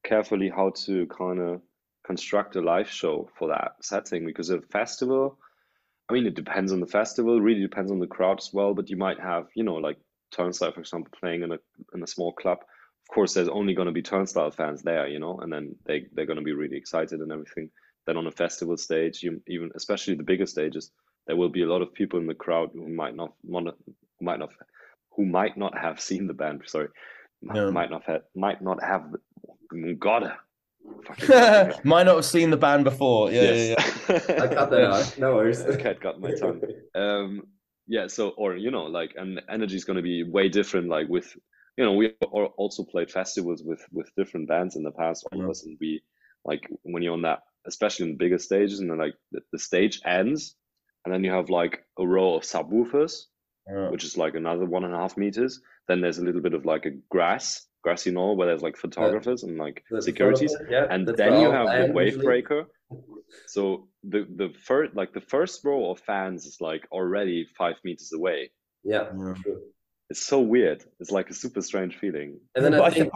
carefully 0.05 0.49
how 0.49 0.71
to 0.87 1.07
kind 1.07 1.41
of 1.41 1.61
construct 2.07 2.57
a 2.57 2.61
live 2.61 2.89
show 2.89 3.29
for 3.37 3.49
that 3.49 3.73
setting 3.83 4.25
because 4.25 4.51
a 4.51 4.61
festival, 4.63 5.39
I 6.09 6.15
mean, 6.15 6.27
it 6.27 6.35
depends 6.35 6.73
on 6.73 6.81
the 6.81 6.87
festival, 6.87 7.41
really 7.41 7.61
depends 7.61 7.91
on 7.91 7.99
the 7.99 8.07
crowd 8.07 8.39
as 8.39 8.51
well, 8.53 8.75
but 8.75 8.89
you 8.89 8.97
might 8.97 9.21
have, 9.21 9.49
you 9.55 9.65
know, 9.65 9.75
like 9.75 9.99
Turnstile, 10.31 10.73
for 10.73 10.81
example, 10.81 11.13
playing 11.19 11.43
in 11.43 11.53
a 11.53 11.59
in 11.95 12.03
a 12.03 12.07
small 12.07 12.33
club. 12.33 12.59
Of 12.61 13.15
course, 13.15 13.35
there's 13.35 13.49
only 13.49 13.75
going 13.75 13.87
to 13.87 13.93
be 13.93 14.03
Turnstile 14.03 14.51
fans 14.51 14.83
there, 14.83 15.09
you 15.09 15.19
know, 15.19 15.39
and 15.39 15.53
then 15.53 15.75
they 15.85 16.07
they're 16.13 16.27
going 16.27 16.39
to 16.39 16.45
be 16.45 16.53
really 16.53 16.77
excited 16.77 17.21
and 17.21 17.33
everything. 17.33 17.71
Then 18.07 18.17
on 18.17 18.27
a 18.27 18.31
festival 18.31 18.77
stage, 18.77 19.23
you 19.23 19.43
even 19.49 19.71
especially 19.75 20.15
the 20.15 20.23
bigger 20.23 20.47
stages, 20.47 20.93
there 21.27 21.37
will 21.37 21.51
be 21.51 21.63
a 21.63 21.69
lot 21.69 21.83
of 21.83 21.93
people 21.93 22.21
in 22.21 22.27
the 22.27 22.35
crowd 22.35 22.71
who 22.73 22.89
might 22.89 23.17
not 23.17 23.33
want 23.43 23.69
who 23.69 24.25
might 24.25 24.39
not 24.39 24.51
who 25.19 25.27
might 25.27 25.57
not 25.59 25.77
have 25.77 26.01
seen 26.01 26.27
the 26.29 26.33
band. 26.33 26.63
Sorry, 26.65 26.89
m- 27.43 27.55
Yeah. 27.57 27.71
might 27.71 27.91
not 27.91 28.05
have 28.07 28.23
might 28.35 28.63
not 28.63 28.79
have. 28.83 29.03
Gotta. 29.99 30.39
Fucking 31.07 31.29
God. 31.29 31.81
might 31.85 32.05
not 32.05 32.17
have 32.17 32.25
seen 32.25 32.49
the 32.51 32.57
band 32.57 32.85
before 32.85 33.31
yeah 33.31 33.43
yeah, 33.43 33.53
yeah. 33.53 33.85
Yes. 34.09 34.31
I 34.45 34.47
cut 34.59 34.71
that 34.71 34.85
out. 34.95 35.19
No 35.19 35.35
worries. 35.35 35.63
The 35.63 35.77
cat 35.77 36.01
got 36.01 36.21
my 36.21 36.31
tongue. 36.33 36.63
Um, 36.95 37.43
yeah. 37.87 38.07
So, 38.07 38.31
or 38.43 38.57
you 38.57 38.71
know, 38.71 38.85
like, 38.85 39.13
and 39.17 39.43
energy 39.51 39.77
is 39.77 39.85
going 39.85 39.97
to 40.03 40.03
be 40.03 40.23
way 40.23 40.49
different. 40.49 40.89
Like 40.89 41.09
with, 41.09 41.29
you 41.77 41.85
know, 41.85 41.93
we 42.01 42.15
al- 42.23 42.55
also 42.57 42.85
played 42.85 43.11
festivals 43.11 43.63
with 43.69 43.83
with 43.93 44.09
different 44.17 44.49
bands 44.49 44.77
in 44.77 44.83
the 44.85 44.93
past, 44.93 45.27
all 45.33 45.43
of 45.43 45.51
us, 45.51 45.65
and 45.65 45.77
we 45.81 46.01
like 46.45 46.63
when 46.85 47.03
you're 47.03 47.13
on 47.21 47.23
that, 47.23 47.41
especially 47.67 48.05
in 48.07 48.13
the 48.13 48.23
bigger 48.25 48.39
stages, 48.39 48.79
and 48.81 48.89
then 48.91 48.99
like 48.99 49.15
the, 49.33 49.41
the 49.53 49.59
stage 49.59 50.01
ends, 50.07 50.55
and 51.05 51.13
then 51.13 51.25
you 51.25 51.33
have 51.33 51.51
like 51.51 51.75
a 51.99 52.07
row 52.07 52.37
of 52.37 52.45
subwoofers, 52.45 53.25
Yeah. 53.71 53.91
which 53.91 54.05
is 54.05 54.17
like 54.17 54.35
another 54.35 54.65
one 54.65 54.85
and 54.85 54.95
a 54.95 54.99
half 54.99 55.17
meters. 55.17 55.61
Then 55.89 56.01
there's 56.01 56.19
a 56.19 56.25
little 56.25 56.41
bit 56.41 56.55
of 56.55 56.65
like 56.65 56.87
a 56.87 56.91
grass, 57.11 57.67
grassy 57.83 58.11
knoll 58.11 58.37
where 58.37 58.47
there's 58.47 58.63
like 58.63 58.77
photographers 58.77 59.43
and 59.43 59.59
like 59.59 59.85
That's 59.91 60.07
securities 60.07 60.55
part 60.57 60.71
Yeah, 60.71 60.87
and 60.91 61.07
that's 61.07 61.19
then 61.19 61.33
where 61.33 61.43
you 61.43 61.51
have 61.51 61.87
the 61.89 61.93
wave 61.93 62.07
usually- 62.15 62.25
breaker 62.27 62.67
so 63.47 63.89
the 64.05 64.27
the 64.37 64.49
first 64.65 64.95
like 64.97 65.13
the 65.13 65.21
first 65.21 65.63
row 65.65 65.91
of 65.91 66.01
fans 66.01 66.47
is 66.47 66.57
like 66.61 66.87
already 66.91 67.47
five 67.59 67.77
meters 67.85 68.13
away 68.15 68.51
Yeah, 68.85 69.05
Yeah. 69.19 69.35
true. 69.43 69.61
it's 70.09 70.25
so 70.25 70.41
weird 70.41 70.85
it's 71.01 71.11
like 71.11 71.29
a 71.29 71.35
super 71.35 71.61
strange 71.61 71.97
feeling 71.97 72.41
And 72.55 72.65
then 72.65 72.73
But 72.73 72.83
I 72.83 72.91
think 72.91 73.13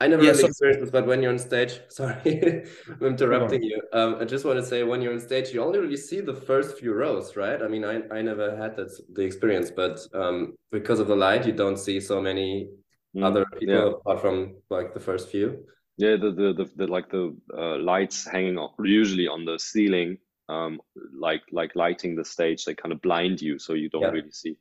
I 0.00 0.06
never 0.08 0.22
Yeah, 0.22 0.30
really 0.30 0.42
so- 0.42 0.46
experienced 0.48 0.80
this, 0.80 0.90
but 0.90 1.06
when 1.06 1.22
you're 1.22 1.32
on 1.32 1.38
stage, 1.38 1.80
sorry, 1.88 2.64
I'm 3.00 3.06
interrupting 3.06 3.62
you. 3.62 3.80
Um, 3.92 4.16
I 4.20 4.24
just 4.24 4.44
want 4.44 4.58
to 4.58 4.64
say 4.64 4.82
when 4.82 5.02
you're 5.02 5.12
on 5.12 5.20
stage, 5.20 5.52
you 5.52 5.62
only 5.62 5.78
really 5.78 5.96
see 5.96 6.20
the 6.20 6.34
first 6.34 6.78
few 6.78 6.94
rows, 6.94 7.36
right? 7.36 7.62
I 7.62 7.68
mean, 7.68 7.84
I, 7.84 8.02
I 8.10 8.22
never 8.22 8.56
had 8.56 8.76
that 8.76 8.90
the 9.12 9.22
experience, 9.22 9.70
but 9.70 10.00
um, 10.14 10.54
because 10.72 11.00
of 11.00 11.08
the 11.08 11.16
light, 11.16 11.46
you 11.46 11.52
don't 11.52 11.76
see 11.78 12.00
so 12.00 12.20
many 12.20 12.68
Mm, 13.16 13.24
other 13.24 13.44
people 13.58 13.74
yeah 13.74 13.86
apart 13.88 14.20
from 14.20 14.54
like 14.70 14.94
the 14.94 15.00
first 15.00 15.30
few. 15.30 15.66
yeah 15.98 16.16
the 16.16 16.30
the, 16.30 16.52
the, 16.54 16.70
the 16.76 16.86
like 16.86 17.10
the 17.10 17.36
uh, 17.52 17.76
lights 17.78 18.24
hanging 18.24 18.56
on, 18.56 18.70
usually 18.84 19.26
on 19.26 19.44
the 19.44 19.58
ceiling 19.58 20.16
um 20.48 20.80
like 21.18 21.42
like 21.50 21.74
lighting 21.74 22.14
the 22.14 22.24
stage 22.24 22.64
they 22.64 22.74
kind 22.74 22.92
of 22.92 23.02
blind 23.02 23.42
you 23.42 23.58
so 23.58 23.74
you 23.74 23.88
don't 23.90 24.02
Yeah. 24.02 24.10
really 24.10 24.30
see 24.30 24.56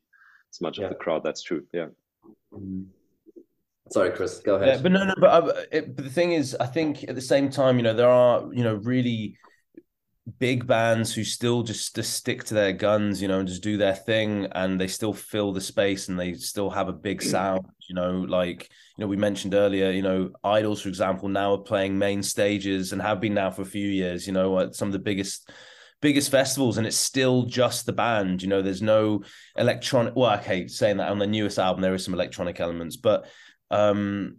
as 0.52 0.62
much 0.62 0.80
of 0.80 0.90
the 0.90 0.96
crowd 0.96 1.24
that's 1.24 1.44
true 1.44 1.64
yeah 1.74 1.90
Sorry, 3.92 4.12
Chris, 4.12 4.40
go 4.40 4.58
Yeah, 4.58 4.66
ahead. 4.66 4.84
but 4.84 4.92
no, 4.92 5.04
no, 5.04 5.14
but, 5.20 5.28
uh, 5.28 5.62
it, 5.72 5.96
but 5.96 6.06
the 6.06 6.12
thing 6.12 6.34
is, 6.34 6.56
I 6.60 6.66
think 6.66 7.04
at 7.08 7.16
the 7.16 7.22
same 7.22 7.50
time, 7.50 7.78
you 7.78 7.84
know, 7.84 7.94
there 7.94 8.10
are, 8.10 8.48
you 8.54 8.64
know, 8.64 8.76
really 8.76 9.38
big 10.38 10.68
bands 10.68 11.12
who 11.14 11.24
still 11.24 11.64
just, 11.64 11.96
just 11.96 12.14
stick 12.14 12.44
to 12.46 12.54
their 12.54 12.72
guns, 12.72 13.20
you 13.20 13.28
know, 13.28 13.40
and 13.40 13.48
just 13.48 13.64
do 13.64 13.78
their 13.78 13.96
thing, 13.96 14.48
and 14.52 14.80
they 14.80 14.88
still 14.88 15.14
fill 15.14 15.54
the 15.54 15.62
space, 15.62 16.08
and 16.08 16.20
they 16.20 16.34
still 16.34 16.70
have 16.70 16.88
a 16.88 16.94
big 16.94 17.22
sound, 17.22 17.66
you 17.88 17.96
know, 17.96 18.12
like 18.28 18.70
you 18.98 19.04
know, 19.06 19.08
we 19.08 19.16
mentioned 19.16 19.54
earlier, 19.54 19.92
you 19.92 20.02
know, 20.02 20.30
IDLES, 20.44 20.82
for 20.82 20.90
example, 20.90 21.30
now 21.30 21.54
are 21.54 21.58
playing 21.58 21.98
main 21.98 22.22
stages 22.22 22.92
and 22.92 23.02
have 23.02 23.22
been 23.22 23.34
now 23.34 23.50
for 23.50 23.62
a 23.62 23.66
few 23.66 23.88
years, 23.88 24.28
you 24.28 24.34
know, 24.34 24.60
at 24.60 24.76
some 24.76 24.90
of 24.90 24.92
the 24.92 25.00
biggest 25.00 25.50
biggest 26.02 26.32
festivals 26.32 26.78
and 26.78 26.88
it's 26.88 26.96
still 26.96 27.44
just 27.44 27.86
the 27.86 27.94
band. 27.94 28.42
You 28.42 28.48
know, 28.48 28.62
there's 28.62 28.82
no 28.82 29.24
electronic. 29.58 30.16
Well, 30.16 30.38
okay, 30.40 30.68
saying 30.68 30.98
that 30.98 31.10
on 31.10 31.20
the 31.20 31.28
newest 31.28 31.60
album 31.60 31.82
there 31.82 31.94
is 31.94 32.04
some 32.06 32.14
electronic 32.14 32.60
elements, 32.60 32.98
but 32.98 33.26
um, 33.72 34.38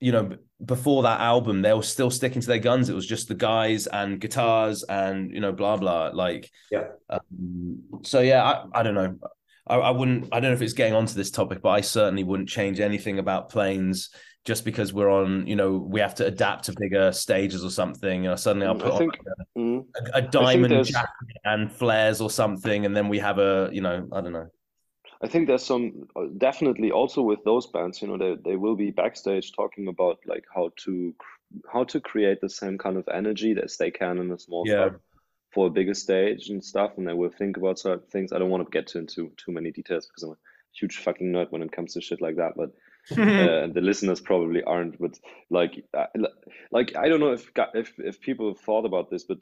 you 0.00 0.12
know, 0.12 0.36
before 0.64 1.04
that 1.04 1.20
album 1.20 1.62
they 1.62 1.72
were 1.72 1.82
still 1.82 2.10
sticking 2.10 2.40
to 2.40 2.46
their 2.46 2.58
guns. 2.58 2.88
It 2.88 2.94
was 2.94 3.06
just 3.06 3.28
the 3.28 3.34
guys 3.34 3.86
and 3.86 4.20
guitars 4.20 4.82
and 4.84 5.32
you 5.32 5.40
know, 5.40 5.52
blah 5.52 5.76
blah. 5.76 6.10
Like, 6.12 6.50
yeah. 6.70 6.84
Um, 7.08 7.82
so 8.02 8.20
yeah, 8.20 8.44
I, 8.44 8.80
I 8.80 8.82
don't 8.82 8.94
know. 8.94 9.16
I, 9.66 9.76
I 9.76 9.90
wouldn't. 9.90 10.28
I 10.32 10.40
don't 10.40 10.50
know 10.50 10.56
if 10.56 10.62
it's 10.62 10.72
getting 10.72 10.94
onto 10.94 11.14
this 11.14 11.30
topic, 11.30 11.62
but 11.62 11.70
I 11.70 11.80
certainly 11.80 12.24
wouldn't 12.24 12.48
change 12.48 12.80
anything 12.80 13.18
about 13.18 13.50
PLAIINS 13.50 14.08
just 14.44 14.64
because 14.64 14.94
we're 14.94 15.10
on, 15.10 15.46
you 15.46 15.56
know, 15.56 15.76
we 15.76 16.00
have 16.00 16.14
to 16.14 16.24
adapt 16.24 16.64
to 16.64 16.74
bigger 16.78 17.12
stages 17.12 17.62
or 17.62 17.70
something. 17.70 18.22
You 18.24 18.30
know, 18.30 18.36
suddenly 18.36 18.66
I'll 18.66 18.74
put 18.74 18.96
think, 18.96 19.14
on 19.56 19.76
like 19.76 19.86
a, 20.14 20.18
a, 20.18 20.18
a, 20.20 20.22
diamond 20.22 20.86
jacket 20.86 21.08
and 21.44 21.70
flares 21.70 22.22
or 22.22 22.30
something, 22.30 22.86
and 22.86 22.96
then 22.96 23.08
we 23.08 23.18
have 23.18 23.38
a, 23.38 23.68
you 23.72 23.82
know, 23.82 24.08
I 24.10 24.20
don't 24.22 24.32
know. 24.32 24.46
I 25.22 25.26
think 25.26 25.48
there's 25.48 25.64
some 25.64 26.08
definitely 26.36 26.92
also 26.92 27.22
with 27.22 27.42
those 27.44 27.66
bands, 27.66 28.00
you 28.00 28.08
know, 28.08 28.18
they 28.18 28.50
they 28.50 28.56
will 28.56 28.76
be 28.76 28.90
backstage 28.90 29.52
talking 29.52 29.88
about 29.88 30.18
like 30.26 30.44
how 30.54 30.70
to 30.84 31.14
how 31.72 31.84
to 31.84 32.00
create 32.00 32.40
the 32.40 32.50
same 32.50 32.78
kind 32.78 32.96
of 32.96 33.08
energy 33.12 33.56
as 33.62 33.76
they 33.76 33.90
can 33.90 34.18
in 34.18 34.30
a 34.30 34.38
small 34.38 34.64
yeah. 34.66 34.90
for 35.52 35.66
a 35.66 35.70
bigger 35.70 35.94
stage 35.94 36.50
and 36.50 36.64
stuff, 36.64 36.92
and 36.96 37.08
they 37.08 37.14
will 37.14 37.30
think 37.30 37.56
about 37.56 37.78
certain 37.78 38.06
things. 38.10 38.32
I 38.32 38.38
don't 38.38 38.50
want 38.50 38.64
to 38.64 38.70
get 38.70 38.94
into 38.94 39.32
too 39.36 39.52
many 39.52 39.70
details 39.72 40.06
because 40.06 40.22
I'm 40.22 40.32
a 40.32 40.36
huge 40.72 40.98
fucking 40.98 41.32
nerd 41.32 41.50
when 41.50 41.62
it 41.62 41.72
comes 41.72 41.94
to 41.94 42.00
shit 42.00 42.20
like 42.20 42.36
that, 42.36 42.52
but 42.56 42.70
uh, 43.18 43.66
the 43.72 43.80
listeners 43.80 44.20
probably 44.20 44.62
aren't. 44.62 45.00
But 45.00 45.18
like, 45.50 45.84
uh, 45.96 46.06
like 46.70 46.94
I 46.96 47.08
don't 47.08 47.20
know 47.20 47.32
if 47.32 47.50
if 47.74 47.92
if 47.98 48.20
people 48.20 48.48
have 48.48 48.60
thought 48.60 48.84
about 48.84 49.10
this, 49.10 49.24
but 49.24 49.38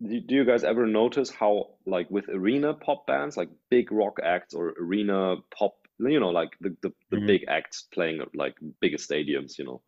do 0.00 0.22
you 0.28 0.44
guys 0.44 0.64
ever 0.64 0.86
notice 0.86 1.30
how 1.30 1.70
like 1.86 2.10
with 2.10 2.28
arena 2.28 2.74
pop 2.74 3.06
bands, 3.06 3.36
like 3.36 3.48
big 3.70 3.90
rock 3.90 4.18
acts 4.22 4.54
or 4.54 4.74
arena 4.80 5.36
pop, 5.56 5.74
you 5.98 6.20
know, 6.20 6.30
like 6.30 6.50
the 6.60 6.76
the, 6.82 6.92
the 7.10 7.16
mm-hmm. 7.16 7.26
big 7.26 7.44
acts 7.48 7.86
playing 7.92 8.22
like 8.34 8.54
bigger 8.80 8.98
stadiums, 8.98 9.58
you 9.58 9.64
know, 9.64 9.82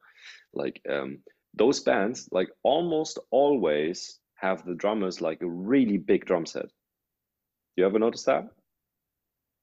like 0.54 0.80
um 0.90 1.18
those 1.54 1.80
bands 1.80 2.28
like 2.32 2.48
almost 2.62 3.18
always 3.30 4.18
have 4.34 4.64
the 4.66 4.74
drummers 4.74 5.20
like 5.20 5.40
a 5.42 5.48
really 5.48 5.98
big 5.98 6.24
drum 6.24 6.46
set. 6.46 6.66
Do 6.66 7.82
you 7.82 7.86
ever 7.86 7.98
notice 7.98 8.24
that? 8.24 8.48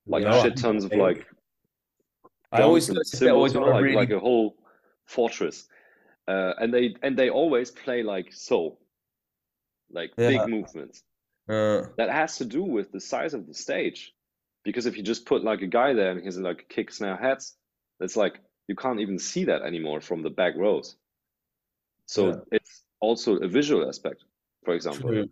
Like 0.07 0.23
yeah, 0.23 0.41
shit 0.41 0.57
tons 0.57 0.85
of 0.85 0.93
like 0.93 1.25
I 2.51 2.61
always 2.61 2.85
symbols, 2.85 3.53
you 3.53 3.59
know, 3.59 3.67
like, 3.67 3.83
really... 3.83 3.95
like 3.95 4.11
a 4.11 4.19
whole 4.19 4.55
fortress. 5.05 5.67
Uh, 6.27 6.53
and 6.59 6.73
they 6.73 6.95
and 7.01 7.17
they 7.17 7.29
always 7.29 7.71
play 7.71 8.03
like 8.03 8.31
so, 8.31 8.77
like 9.93 10.11
yeah. 10.17 10.29
big 10.29 10.47
movements. 10.47 11.03
Uh... 11.47 11.83
That 11.97 12.09
has 12.09 12.37
to 12.37 12.45
do 12.45 12.63
with 12.63 12.91
the 12.91 12.99
size 12.99 13.33
of 13.33 13.47
the 13.47 13.53
stage, 13.53 14.13
because 14.63 14.85
if 14.85 14.97
you 14.97 15.03
just 15.03 15.25
put 15.25 15.43
like 15.43 15.61
a 15.61 15.67
guy 15.67 15.93
there 15.93 16.11
and 16.11 16.23
he's 16.23 16.37
like 16.37 16.67
kick 16.69 16.91
snare 16.91 17.17
hats, 17.17 17.55
it's 17.99 18.15
like 18.15 18.39
you 18.67 18.75
can't 18.75 18.99
even 18.99 19.19
see 19.19 19.45
that 19.45 19.61
anymore 19.61 20.01
from 20.01 20.23
the 20.23 20.29
back 20.29 20.55
rows. 20.55 20.95
So 22.07 22.29
yeah. 22.29 22.35
it's 22.51 22.83
also 22.99 23.37
a 23.37 23.47
visual 23.47 23.87
aspect, 23.87 24.23
for 24.63 24.73
example. 24.73 25.09
True. 25.09 25.29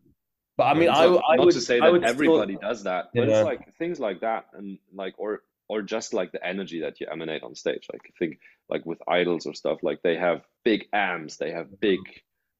But 0.57 0.63
I 0.65 0.73
mean, 0.73 0.89
I, 0.89 1.05
I 1.05 1.35
not 1.37 1.45
would, 1.45 1.53
to 1.53 1.61
say 1.61 1.79
that 1.79 2.03
everybody 2.03 2.55
still... 2.55 2.69
does 2.69 2.83
that, 2.83 3.09
but 3.13 3.27
yeah. 3.27 3.37
it's 3.37 3.45
like 3.45 3.75
things 3.77 3.99
like 3.99 4.21
that, 4.21 4.47
and 4.53 4.77
like 4.93 5.15
or 5.17 5.43
or 5.69 5.81
just 5.81 6.13
like 6.13 6.33
the 6.33 6.45
energy 6.45 6.81
that 6.81 6.99
you 6.99 7.07
emanate 7.09 7.43
on 7.43 7.55
stage. 7.55 7.87
Like 7.91 8.01
I 8.05 8.11
think 8.19 8.39
like 8.69 8.85
with 8.85 8.99
IDLES 9.07 9.47
or 9.47 9.53
stuff, 9.53 9.79
like 9.81 10.01
they 10.03 10.17
have 10.17 10.45
big 10.65 10.87
amps, 10.91 11.37
they 11.37 11.51
have 11.51 11.79
big. 11.79 11.99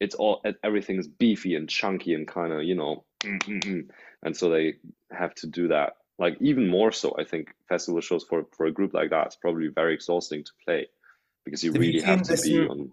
It's 0.02 0.16
all 0.16 0.44
everything's 0.64 1.08
beefy 1.08 1.56
and 1.56 1.70
chunky 1.70 2.14
and 2.14 2.28
kind 2.28 2.52
of 2.52 2.64
you 2.64 2.76
know, 2.76 3.06
mm, 3.22 3.42
mm, 3.44 3.64
mm. 3.64 3.88
and 4.24 4.36
so 4.36 4.50
they 4.50 4.74
have 5.12 5.34
to 5.36 5.48
do 5.48 5.70
that. 5.70 5.94
Like 6.20 6.38
even 6.42 6.68
more 6.68 6.92
so, 6.92 7.16
I 7.18 7.24
think 7.24 7.54
festival 7.70 8.02
shows 8.02 8.26
for 8.26 8.46
for 8.58 8.66
a 8.66 8.72
group 8.72 8.94
like 8.94 9.12
that 9.12 9.28
it's 9.28 9.36
probably 9.38 9.68
very 9.68 9.94
exhausting 9.94 10.44
to 10.44 10.52
play 10.66 10.88
because 11.46 11.64
you 11.64 11.72
have 11.72 11.80
really 11.80 11.96
you 11.96 12.04
have 12.04 12.24
to 12.24 12.38
be 12.42 12.68
on. 12.68 12.92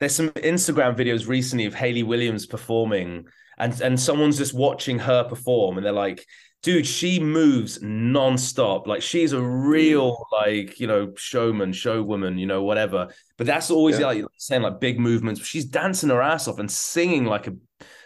There's 0.00 0.14
some 0.14 0.30
Instagram 0.30 0.96
videos 0.96 1.28
recently 1.28 1.66
of 1.66 1.74
Hayley 1.74 2.02
Williams 2.02 2.46
performing, 2.46 3.26
and 3.58 3.80
and 3.80 3.98
someone's 3.98 4.38
just 4.38 4.54
watching 4.54 4.98
her 4.98 5.24
perform, 5.24 5.76
and 5.76 5.84
they're 5.84 5.92
like, 5.92 6.24
dude, 6.64 6.86
she 6.86 7.20
moves 7.20 7.78
nonstop. 7.80 8.86
Like 8.86 9.02
she's 9.02 9.32
a 9.32 9.40
real, 9.40 10.16
mm. 10.16 10.32
like, 10.32 10.80
you 10.80 10.86
know, 10.86 11.12
showman, 11.14 11.72
showwoman, 11.72 12.40
you 12.40 12.46
know, 12.46 12.64
whatever. 12.64 13.08
But 13.36 13.46
that's 13.46 13.70
always 13.70 14.00
yeah. 14.00 14.06
like 14.06 14.24
saying 14.38 14.62
like 14.62 14.80
big 14.80 14.98
movements. 14.98 15.46
She's 15.46 15.66
dancing 15.66 16.08
her 16.08 16.22
ass 16.22 16.48
off 16.48 16.58
and 16.58 16.70
singing 16.70 17.26
like 17.26 17.46
a, 17.46 17.52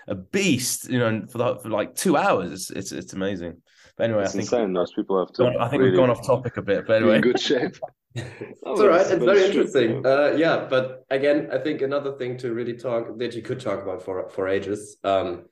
a 0.09 0.17
beast, 0.17 0.91
you 0.91 0.99
know, 0.99 1.23
for, 1.31 1.39
the, 1.39 1.57
for 1.61 1.71
like 1.71 1.95
two 1.95 2.17
hours. 2.17 2.53
It's, 2.53 2.71
it's, 2.71 2.93
it's 2.93 3.13
amazing. 3.13 3.63
But 3.97 4.05
anyway, 4.05 4.23
it's 4.23 4.31
I 4.31 4.33
think 4.33 4.53
insane. 4.53 4.73
Those 4.73 4.93
people 4.93 5.19
have 5.19 5.33
to. 5.35 5.59
I 5.59 5.69
think 5.69 5.81
really 5.81 5.93
we've 5.93 6.01
gone 6.01 6.11
off 6.11 6.27
topic 6.27 6.57
a 6.57 6.63
bit, 6.63 6.87
but 6.87 6.97
anyway, 6.97 7.17
in 7.17 7.23
good 7.23 7.41
shape. 7.41 7.77
it's 8.15 8.63
all 8.65 8.89
right. 8.89 9.07
It's 9.07 9.25
very 9.25 9.45
interesting. 9.45 10.05
Uh, 10.05 10.35
yeah, 10.37 10.67
but 10.69 11.05
again, 11.11 11.49
I 11.53 11.59
think 11.59 11.83
another 11.83 12.17
thing 12.17 12.37
to 12.39 12.53
really 12.53 12.77
talk 12.77 13.19
that 13.19 13.35
you 13.35 13.43
could 13.43 13.61
talk 13.61 13.83
about 13.83 14.03
for 14.03 14.29
for 14.31 14.49
ages. 14.49 14.97
Um, 15.05 15.45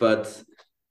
but 0.00 0.42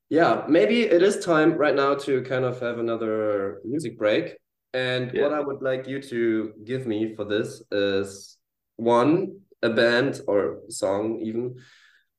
yeah, 0.09 0.43
maybe 0.47 0.82
it 0.82 1.01
is 1.01 1.26
time 1.26 1.53
right 1.53 1.76
now 1.76 1.95
to 1.95 2.22
kind 2.22 2.45
of 2.45 2.59
have 2.61 2.80
another 2.80 3.59
music 3.65 3.97
break. 3.97 4.38
And 4.74 5.11
yeah. 5.13 5.24
what 5.24 5.34
I 5.34 5.39
would 5.39 5.61
like 5.61 5.88
you 5.88 6.01
to 6.01 6.53
give 6.63 6.86
me 6.86 7.15
for 7.15 7.26
this 7.26 7.63
is 7.72 8.38
one, 8.76 9.39
a 9.63 9.70
band 9.70 10.22
or 10.28 10.61
song 10.70 11.20
even 11.24 11.55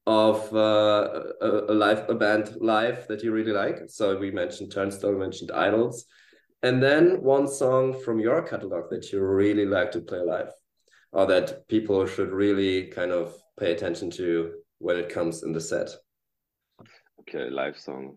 of 0.07 0.53
uh, 0.55 1.25
a, 1.41 1.49
a 1.69 1.75
live 1.75 2.09
a 2.09 2.15
band 2.15 2.57
live 2.61 3.07
that 3.09 3.23
you 3.23 3.31
really 3.31 3.53
like. 3.53 3.83
So 3.89 4.19
we 4.19 4.31
mentioned 4.31 4.73
Turnstile, 4.73 5.13
we 5.13 5.19
mentioned 5.19 5.51
IDLES, 5.51 6.05
and 6.63 6.83
then 6.83 7.23
one 7.23 7.47
song 7.47 7.99
from 8.01 8.19
your 8.21 8.43
catalog 8.43 8.91
that 8.91 9.13
you 9.13 9.21
really 9.21 9.67
like 9.67 9.93
to 9.93 10.01
play 10.01 10.21
live, 10.21 10.51
or 11.13 11.27
that 11.27 11.69
people 11.69 12.07
should 12.07 12.31
really 12.31 12.87
kind 12.87 13.13
of 13.13 13.35
pay 13.59 13.73
attention 13.73 14.11
to 14.11 14.53
when 14.79 14.97
it 14.97 15.09
comes 15.09 15.43
in 15.43 15.53
the 15.53 15.61
set. 15.61 15.91
Okay, 17.21 17.51
live 17.51 17.79
song. 17.79 18.17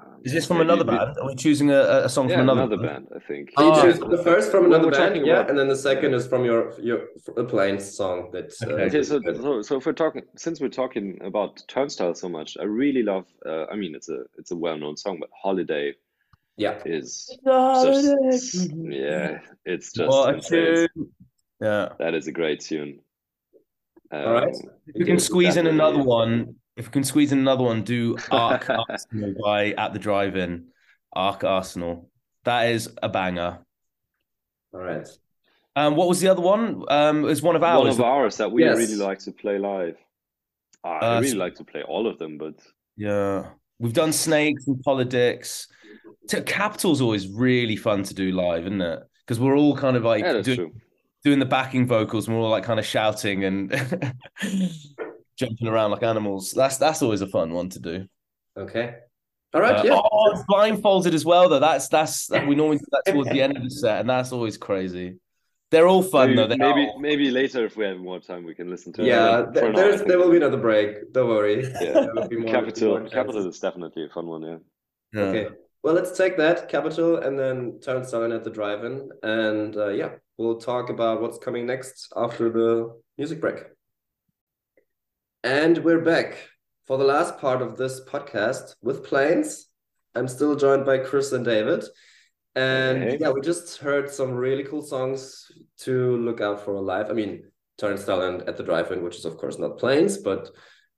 Um, 0.00 0.20
Is 0.24 0.32
this 0.32 0.46
from 0.46 0.60
another 0.60 0.84
band? 0.84 1.16
Are 1.18 1.26
we 1.26 1.34
choosing 1.34 1.70
a, 1.70 2.04
a 2.04 2.08
song 2.08 2.28
yeah, 2.28 2.36
from 2.36 2.48
another, 2.48 2.62
another 2.62 2.82
band? 2.82 3.08
I 3.14 3.18
think. 3.18 3.50
Oh, 3.56 3.76
you 3.76 3.82
choose 3.82 4.00
the 4.00 4.22
first 4.22 4.50
from 4.50 4.64
another 4.66 4.90
band, 4.90 5.26
yeah, 5.26 5.34
about... 5.34 5.50
and 5.50 5.58
then 5.58 5.68
the 5.68 5.76
second 5.76 6.14
is 6.14 6.26
from 6.26 6.44
your 6.44 6.72
your 6.80 7.08
a 7.36 7.44
PLAIINS 7.44 7.82
song. 7.82 8.30
That 8.32 8.52
uh, 8.62 8.70
okay. 8.70 8.82
okay 8.84 9.02
so, 9.02 9.20
so 9.20 9.62
so 9.62 9.76
if 9.76 9.86
we're 9.86 9.92
talking, 9.92 10.22
since 10.36 10.60
we're 10.60 10.68
talking 10.68 11.18
about 11.22 11.62
Turnstile 11.68 12.14
so 12.14 12.28
much, 12.28 12.56
I 12.58 12.64
really 12.64 13.02
love. 13.02 13.26
Uh, 13.44 13.66
I 13.66 13.76
mean, 13.76 13.94
it's 13.94 14.08
a 14.08 14.24
it's 14.38 14.52
a 14.52 14.56
well 14.56 14.76
known 14.76 14.96
song, 14.96 15.18
but 15.20 15.30
Holiday. 15.42 15.94
Yeah. 16.60 16.78
Is 16.84 17.38
just, 17.42 18.70
yeah, 18.74 19.38
it's 19.64 19.92
just 19.92 20.52
yeah. 20.52 21.88
That 21.98 22.14
is 22.14 22.26
a 22.26 22.32
great 22.32 22.60
tune. 22.60 23.00
Um, 24.12 24.26
All 24.26 24.32
right. 24.34 24.54
If 24.86 24.96
you 24.96 25.06
can 25.06 25.18
squeeze 25.18 25.56
in 25.56 25.66
another 25.66 26.02
one, 26.02 26.56
if 26.76 26.86
we 26.86 26.90
can 26.90 27.04
squeeze 27.04 27.32
in 27.32 27.38
another 27.38 27.64
one, 27.64 27.82
do 27.82 28.18
Arc 28.30 28.68
Arsenal 28.90 29.34
by 29.42 29.70
At 29.72 29.94
the 29.94 29.98
Drive-In. 29.98 30.66
Arc 31.14 31.44
Arsenal. 31.44 32.10
That 32.44 32.72
is 32.72 32.90
a 33.02 33.08
banger. 33.08 33.60
All 34.74 34.80
right. 34.80 35.08
Um, 35.76 35.96
what 35.96 36.08
was 36.08 36.20
the 36.20 36.28
other 36.28 36.42
one? 36.42 36.84
Um, 36.88 37.24
it 37.24 37.28
was 37.28 37.40
one 37.40 37.56
of 37.56 37.62
ours. 37.62 37.80
One 37.80 37.88
of 37.88 38.00
ours 38.00 38.36
that 38.36 38.52
we 38.52 38.64
yes. 38.64 38.76
really 38.76 38.96
like 38.96 39.20
to 39.20 39.32
play 39.32 39.58
live. 39.58 39.96
Uh, 40.84 40.88
I 40.88 41.16
uh, 41.16 41.20
really 41.22 41.38
like 41.38 41.54
to 41.54 41.64
play 41.64 41.82
all 41.82 42.06
of 42.06 42.18
them, 42.18 42.36
but 42.36 42.54
yeah, 42.98 43.46
we've 43.78 43.94
done 43.94 44.12
snakes 44.12 44.66
and 44.66 44.82
politics. 44.82 45.66
Capital's 46.46 47.00
always 47.00 47.28
really 47.28 47.76
fun 47.76 48.02
to 48.04 48.14
do 48.14 48.32
live, 48.32 48.66
isn't 48.66 48.80
it? 48.80 49.00
Because 49.26 49.40
we're 49.40 49.56
all 49.56 49.76
kind 49.76 49.96
of 49.96 50.04
like 50.04 50.24
yeah, 50.24 50.40
doing, 50.40 50.80
doing 51.24 51.38
the 51.38 51.46
backing 51.46 51.86
vocals, 51.86 52.26
and 52.26 52.36
we're 52.36 52.42
all 52.42 52.50
like 52.50 52.64
kind 52.64 52.80
of 52.80 52.86
shouting 52.86 53.44
and 53.44 53.70
jumping 55.36 55.68
around 55.68 55.90
like 55.90 56.02
animals. 56.02 56.52
That's 56.52 56.76
that's 56.76 57.02
always 57.02 57.20
a 57.20 57.26
fun 57.26 57.52
one 57.52 57.68
to 57.70 57.80
do. 57.80 58.06
Okay. 58.56 58.94
All 59.52 59.60
right. 59.60 59.76
Uh, 59.76 59.82
yeah. 59.84 60.00
Oh, 60.00 60.30
it's 60.32 60.44
blindfolded 60.46 61.14
as 61.14 61.24
well, 61.24 61.48
though. 61.48 61.58
That's 61.58 61.88
that's 61.88 62.30
we 62.30 62.54
normally 62.54 62.78
do 62.78 62.84
that 62.92 63.12
towards 63.12 63.30
the 63.30 63.42
end 63.42 63.56
of 63.56 63.62
the 63.62 63.70
set, 63.70 64.00
and 64.00 64.10
that's 64.10 64.32
always 64.32 64.56
crazy. 64.56 65.16
They're 65.70 65.86
all 65.86 66.02
fun 66.02 66.30
maybe, 66.30 66.36
though. 66.36 66.46
They 66.48 66.56
maybe 66.56 66.88
are... 66.88 66.98
maybe 66.98 67.30
later 67.30 67.64
if 67.64 67.76
we 67.76 67.84
have 67.84 67.98
more 67.98 68.20
time, 68.20 68.44
we 68.44 68.54
can 68.54 68.68
listen 68.68 68.92
to. 68.94 69.04
Yeah, 69.04 69.42
it. 69.42 69.54
Th- 69.54 69.74
there's 69.74 70.02
there 70.02 70.18
will 70.18 70.30
be 70.30 70.36
another 70.36 70.56
break. 70.56 71.12
Don't 71.12 71.28
worry. 71.28 71.62
Yeah. 71.80 72.06
Capital 72.46 73.08
Capital 73.08 73.46
is 73.46 73.58
definitely 73.60 74.06
a 74.06 74.08
fun 74.08 74.26
one. 74.26 74.42
Yeah. 74.42 74.56
yeah. 75.12 75.20
Okay. 75.22 75.48
Well, 75.82 75.94
let's 75.94 76.16
take 76.16 76.36
that 76.36 76.68
Capital 76.68 77.16
and 77.16 77.38
then 77.38 77.80
turn 77.80 78.02
Turnstile 78.02 78.34
at 78.34 78.44
the 78.44 78.50
drive-in, 78.50 79.08
and 79.22 79.74
uh, 79.74 79.88
yeah, 79.88 80.10
we'll 80.36 80.58
talk 80.58 80.90
about 80.90 81.22
what's 81.22 81.38
coming 81.38 81.64
next 81.64 82.12
after 82.14 82.50
the 82.50 83.00
music 83.16 83.40
break. 83.40 83.64
And 85.42 85.78
we're 85.78 86.02
back 86.02 86.36
for 86.86 86.98
the 86.98 87.04
last 87.04 87.38
part 87.38 87.62
of 87.62 87.78
this 87.78 88.02
podcast 88.04 88.74
with 88.82 89.06
PLAIINS. 89.06 89.64
I'm 90.14 90.28
still 90.28 90.54
joined 90.54 90.84
by 90.84 90.98
Chris 90.98 91.32
and 91.32 91.46
David. 91.46 91.84
And 92.54 93.02
hey. 93.02 93.18
yeah, 93.18 93.30
we 93.30 93.40
just 93.40 93.78
heard 93.78 94.10
some 94.10 94.32
really 94.32 94.64
cool 94.64 94.82
songs 94.82 95.50
to 95.78 96.18
look 96.18 96.42
out 96.42 96.62
for 96.62 96.78
live. 96.78 97.08
I 97.08 97.14
mean, 97.14 97.44
Turnstile 97.78 98.20
and 98.20 98.42
At 98.42 98.58
the 98.58 98.64
Drive 98.64 98.92
In, 98.92 99.02
which 99.02 99.16
is, 99.16 99.24
of 99.24 99.38
course, 99.38 99.58
not 99.58 99.78
PLAIINS, 99.78 100.18
but 100.22 100.50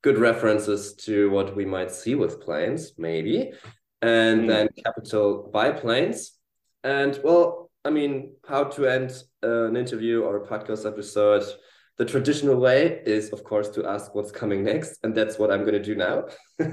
good 0.03 0.19
references 0.19 0.95
to 0.95 1.31
what 1.31 1.55
we 1.55 1.65
might 1.65 1.93
see 1.93 2.17
with 2.17 2.41
PLAIINS, 2.41 2.99
maybe, 2.99 3.53
and 4.03 4.43
mm. 4.43 4.49
then 4.49 4.69
Capital 4.85 5.51
by 5.53 5.71
PLAIINS. 5.71 6.33
And 6.85 7.19
well, 7.25 7.71
I 7.85 7.91
mean, 7.91 8.35
how 8.47 8.65
to 8.65 8.87
end 8.87 9.13
an 9.43 9.77
interview 9.77 10.23
or 10.23 10.37
a 10.37 10.47
podcast 10.47 10.87
episode 10.87 11.45
the 11.99 12.05
traditional 12.07 12.57
way 12.57 13.03
is, 13.05 13.31
of 13.31 13.45
course, 13.45 13.69
to 13.71 13.87
ask 13.87 14.15
what's 14.15 14.33
coming 14.33 14.65
next, 14.65 14.99
and 15.03 15.15
that's 15.15 15.39
what 15.39 15.51
I'm 15.51 15.61
going 15.61 15.75
to 15.75 15.83
do 15.83 15.95
now. 15.95 16.25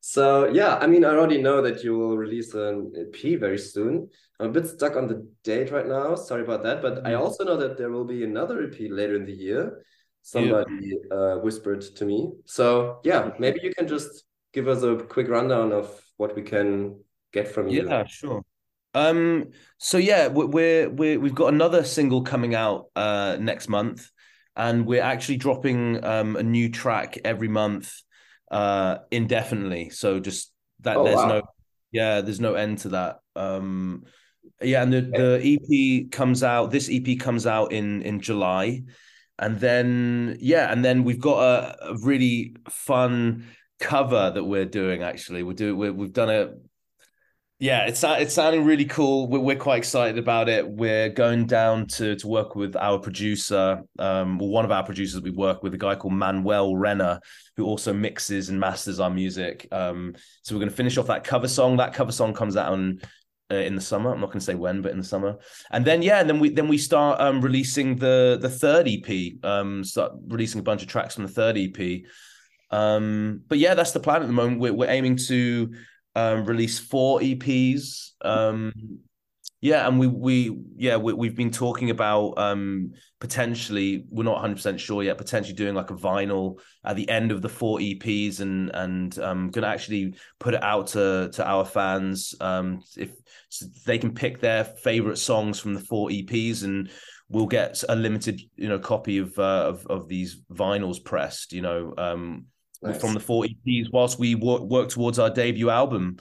so, 0.00 0.48
yeah, 0.48 0.76
I 0.76 0.86
mean, 0.86 1.04
I 1.04 1.10
already 1.10 1.40
know 1.40 1.62
that 1.62 1.84
you 1.84 1.96
will 1.96 2.18
release 2.18 2.52
an 2.52 2.92
EP 2.96 3.38
very 3.38 3.58
soon. 3.58 4.10
I'm 4.40 4.50
a 4.50 4.52
bit 4.52 4.66
stuck 4.66 4.96
on 4.96 5.06
the 5.06 5.26
date 5.44 5.70
right 5.70 5.86
now. 5.86 6.16
Sorry 6.16 6.42
about 6.42 6.64
that, 6.64 6.82
but 6.82 7.06
I 7.06 7.12
mm. 7.12 7.20
also 7.20 7.44
know 7.44 7.56
that 7.56 7.78
there 7.78 7.90
will 7.90 8.04
be 8.04 8.24
another 8.24 8.62
EP 8.64 8.76
later 8.90 9.14
in 9.14 9.24
the 9.24 9.32
year. 9.32 9.84
Somebody 10.22 10.74
yeah. 10.82 11.16
uh, 11.16 11.36
whispered 11.38 11.82
to 11.82 12.04
me. 12.04 12.32
So, 12.44 13.00
yeah, 13.04 13.30
maybe 13.38 13.60
you 13.62 13.72
can 13.72 13.86
just 13.86 14.24
give 14.52 14.68
us 14.68 14.82
a 14.82 14.96
quick 14.96 15.28
rundown 15.28 15.70
of 15.70 16.03
what 16.16 16.34
we 16.36 16.42
can 16.42 17.00
get 17.32 17.48
from 17.48 17.68
you. 17.68 17.88
Yeah, 17.88 18.06
sure. 18.06 18.42
Um, 18.94 19.50
so 19.78 19.98
yeah, 19.98 20.28
we're 20.28 20.88
we're 20.88 21.18
we've 21.18 21.34
got 21.34 21.52
another 21.52 21.84
single 21.84 22.22
coming 22.22 22.54
out 22.54 22.86
uh 22.94 23.36
next 23.40 23.68
month 23.68 24.10
and 24.56 24.86
we're 24.86 25.02
actually 25.02 25.36
dropping 25.36 26.04
um, 26.04 26.36
a 26.36 26.42
new 26.42 26.68
track 26.68 27.18
every 27.24 27.48
month 27.48 27.94
uh, 28.50 28.98
indefinitely. 29.10 29.90
So 29.90 30.20
just 30.20 30.52
that 30.80 30.96
oh, 30.96 31.04
there's 31.04 31.16
wow. 31.16 31.28
no 31.28 31.42
yeah, 31.92 32.20
there's 32.20 32.40
no 32.40 32.54
end 32.54 32.78
to 32.78 32.88
that. 32.90 33.18
Um, 33.36 34.04
yeah, 34.60 34.82
and 34.82 34.92
the, 34.92 35.00
the 35.00 35.58
EP 35.58 36.10
comes 36.10 36.42
out. 36.42 36.70
This 36.70 36.88
EP 36.90 37.18
comes 37.18 37.46
out 37.46 37.72
in 37.72 38.02
in 38.02 38.20
July, 38.20 38.82
and 39.38 39.58
then 39.58 40.36
yeah, 40.40 40.70
and 40.70 40.84
then 40.84 41.04
we've 41.04 41.20
got 41.20 41.42
a, 41.42 41.90
a 41.90 41.96
really 41.98 42.56
fun 42.68 43.46
cover 43.84 44.30
that 44.30 44.44
we're 44.44 44.64
doing. 44.64 45.02
Actually, 45.02 45.42
we're 45.42 45.74
we 45.74 45.90
we've 45.90 46.12
done 46.12 46.30
a 46.30 46.54
yeah, 47.60 47.86
it's 47.86 48.02
it's 48.02 48.34
sounding 48.34 48.64
really 48.64 48.84
cool. 48.84 49.28
We're, 49.28 49.38
we're 49.38 49.56
quite 49.56 49.78
excited 49.78 50.18
about 50.18 50.48
it. 50.48 50.68
We're 50.68 51.08
going 51.08 51.46
down 51.46 51.86
to 51.98 52.16
to 52.16 52.26
work 52.26 52.56
with 52.56 52.74
our 52.76 52.98
producer, 52.98 53.82
um, 53.98 54.38
one 54.38 54.64
of 54.64 54.72
our 54.72 54.84
producers 54.84 55.22
we 55.22 55.30
work 55.30 55.62
with, 55.62 55.72
a 55.72 55.78
guy 55.78 55.94
called 55.94 56.14
Manuel 56.14 56.76
Renner, 56.76 57.20
who 57.56 57.64
also 57.64 57.92
mixes 57.92 58.48
and 58.48 58.58
masters 58.58 58.98
our 59.00 59.10
music. 59.10 59.68
Um, 59.70 60.14
so 60.42 60.54
we're 60.54 60.60
going 60.60 60.70
to 60.70 60.76
finish 60.76 60.98
off 60.98 61.06
that 61.06 61.24
cover 61.24 61.48
song. 61.48 61.76
That 61.76 61.94
cover 61.94 62.12
song 62.12 62.34
comes 62.34 62.56
out 62.56 62.72
on 62.72 63.00
uh, 63.52 63.56
in 63.56 63.76
the 63.76 63.80
summer. 63.80 64.12
I'm 64.12 64.20
not 64.20 64.26
going 64.26 64.40
to 64.40 64.44
say 64.44 64.56
when, 64.56 64.82
but 64.82 64.92
in 64.92 64.98
the 64.98 65.04
summer. 65.04 65.36
And 65.70 65.84
then 65.84 66.02
yeah, 66.02 66.20
and 66.20 66.28
then 66.28 66.40
we 66.40 66.50
then 66.50 66.68
we 66.68 66.78
start 66.78 67.20
um, 67.20 67.40
releasing 67.40 67.96
the 67.96 68.36
the 68.40 68.50
third 68.50 68.88
EP. 68.88 69.32
Um, 69.44 69.84
start 69.84 70.12
releasing 70.26 70.58
a 70.58 70.64
bunch 70.64 70.82
of 70.82 70.88
tracks 70.88 71.14
from 71.14 71.24
the 71.24 71.32
third 71.32 71.56
EP. 71.56 72.02
Um, 72.70 73.42
but 73.48 73.58
yeah, 73.58 73.74
that's 73.74 73.92
the 73.92 74.00
plan 74.00 74.22
at 74.22 74.26
the 74.26 74.32
moment. 74.32 74.60
We're 74.60 74.72
we're 74.72 74.90
aiming 74.90 75.16
to 75.28 75.74
um, 76.14 76.44
released 76.44 76.82
four 76.82 77.20
EPs. 77.20 78.10
Um, 78.22 78.72
yeah, 79.60 79.88
and 79.88 79.98
we 79.98 80.06
we 80.06 80.58
yeah 80.76 80.96
we, 80.96 81.14
we've 81.14 81.34
been 81.34 81.50
talking 81.50 81.88
about 81.88 82.34
um, 82.36 82.92
potentially 83.18 84.04
we're 84.10 84.24
not 84.24 84.34
100 84.34 84.56
percent 84.56 84.78
sure 84.78 85.02
yet. 85.02 85.16
Potentially 85.16 85.54
doing 85.54 85.74
like 85.74 85.90
a 85.90 85.94
vinyl 85.94 86.58
at 86.84 86.96
the 86.96 87.08
end 87.08 87.32
of 87.32 87.40
the 87.40 87.48
four 87.48 87.78
EPs 87.78 88.40
and 88.40 88.70
and 88.74 89.18
um, 89.20 89.50
gonna 89.50 89.68
actually 89.68 90.16
put 90.38 90.52
it 90.52 90.62
out 90.62 90.88
to 90.88 91.30
to 91.32 91.48
our 91.48 91.64
fans 91.64 92.34
um, 92.42 92.82
if 92.98 93.12
so 93.48 93.64
they 93.86 93.96
can 93.96 94.12
pick 94.12 94.40
their 94.40 94.64
favorite 94.64 95.16
songs 95.16 95.58
from 95.58 95.72
the 95.72 95.80
four 95.80 96.10
EPs 96.10 96.64
and 96.64 96.90
we'll 97.30 97.46
get 97.46 97.82
a 97.88 97.96
limited 97.96 98.42
you 98.56 98.68
know 98.68 98.78
copy 98.78 99.16
of 99.16 99.38
uh, 99.38 99.64
of, 99.66 99.86
of 99.86 100.08
these 100.08 100.42
vinyls 100.52 101.02
pressed 101.02 101.54
you 101.54 101.62
know 101.62 101.94
um, 101.96 102.44
nice. 102.90 103.00
from 103.00 103.14
the 103.14 103.20
four 103.20 103.44
EPs 103.44 103.92
whilst 103.92 104.18
we 104.18 104.34
work, 104.34 104.62
work 104.62 104.88
towards 104.88 105.18
our 105.18 105.30
debut 105.30 105.70
album. 105.70 106.18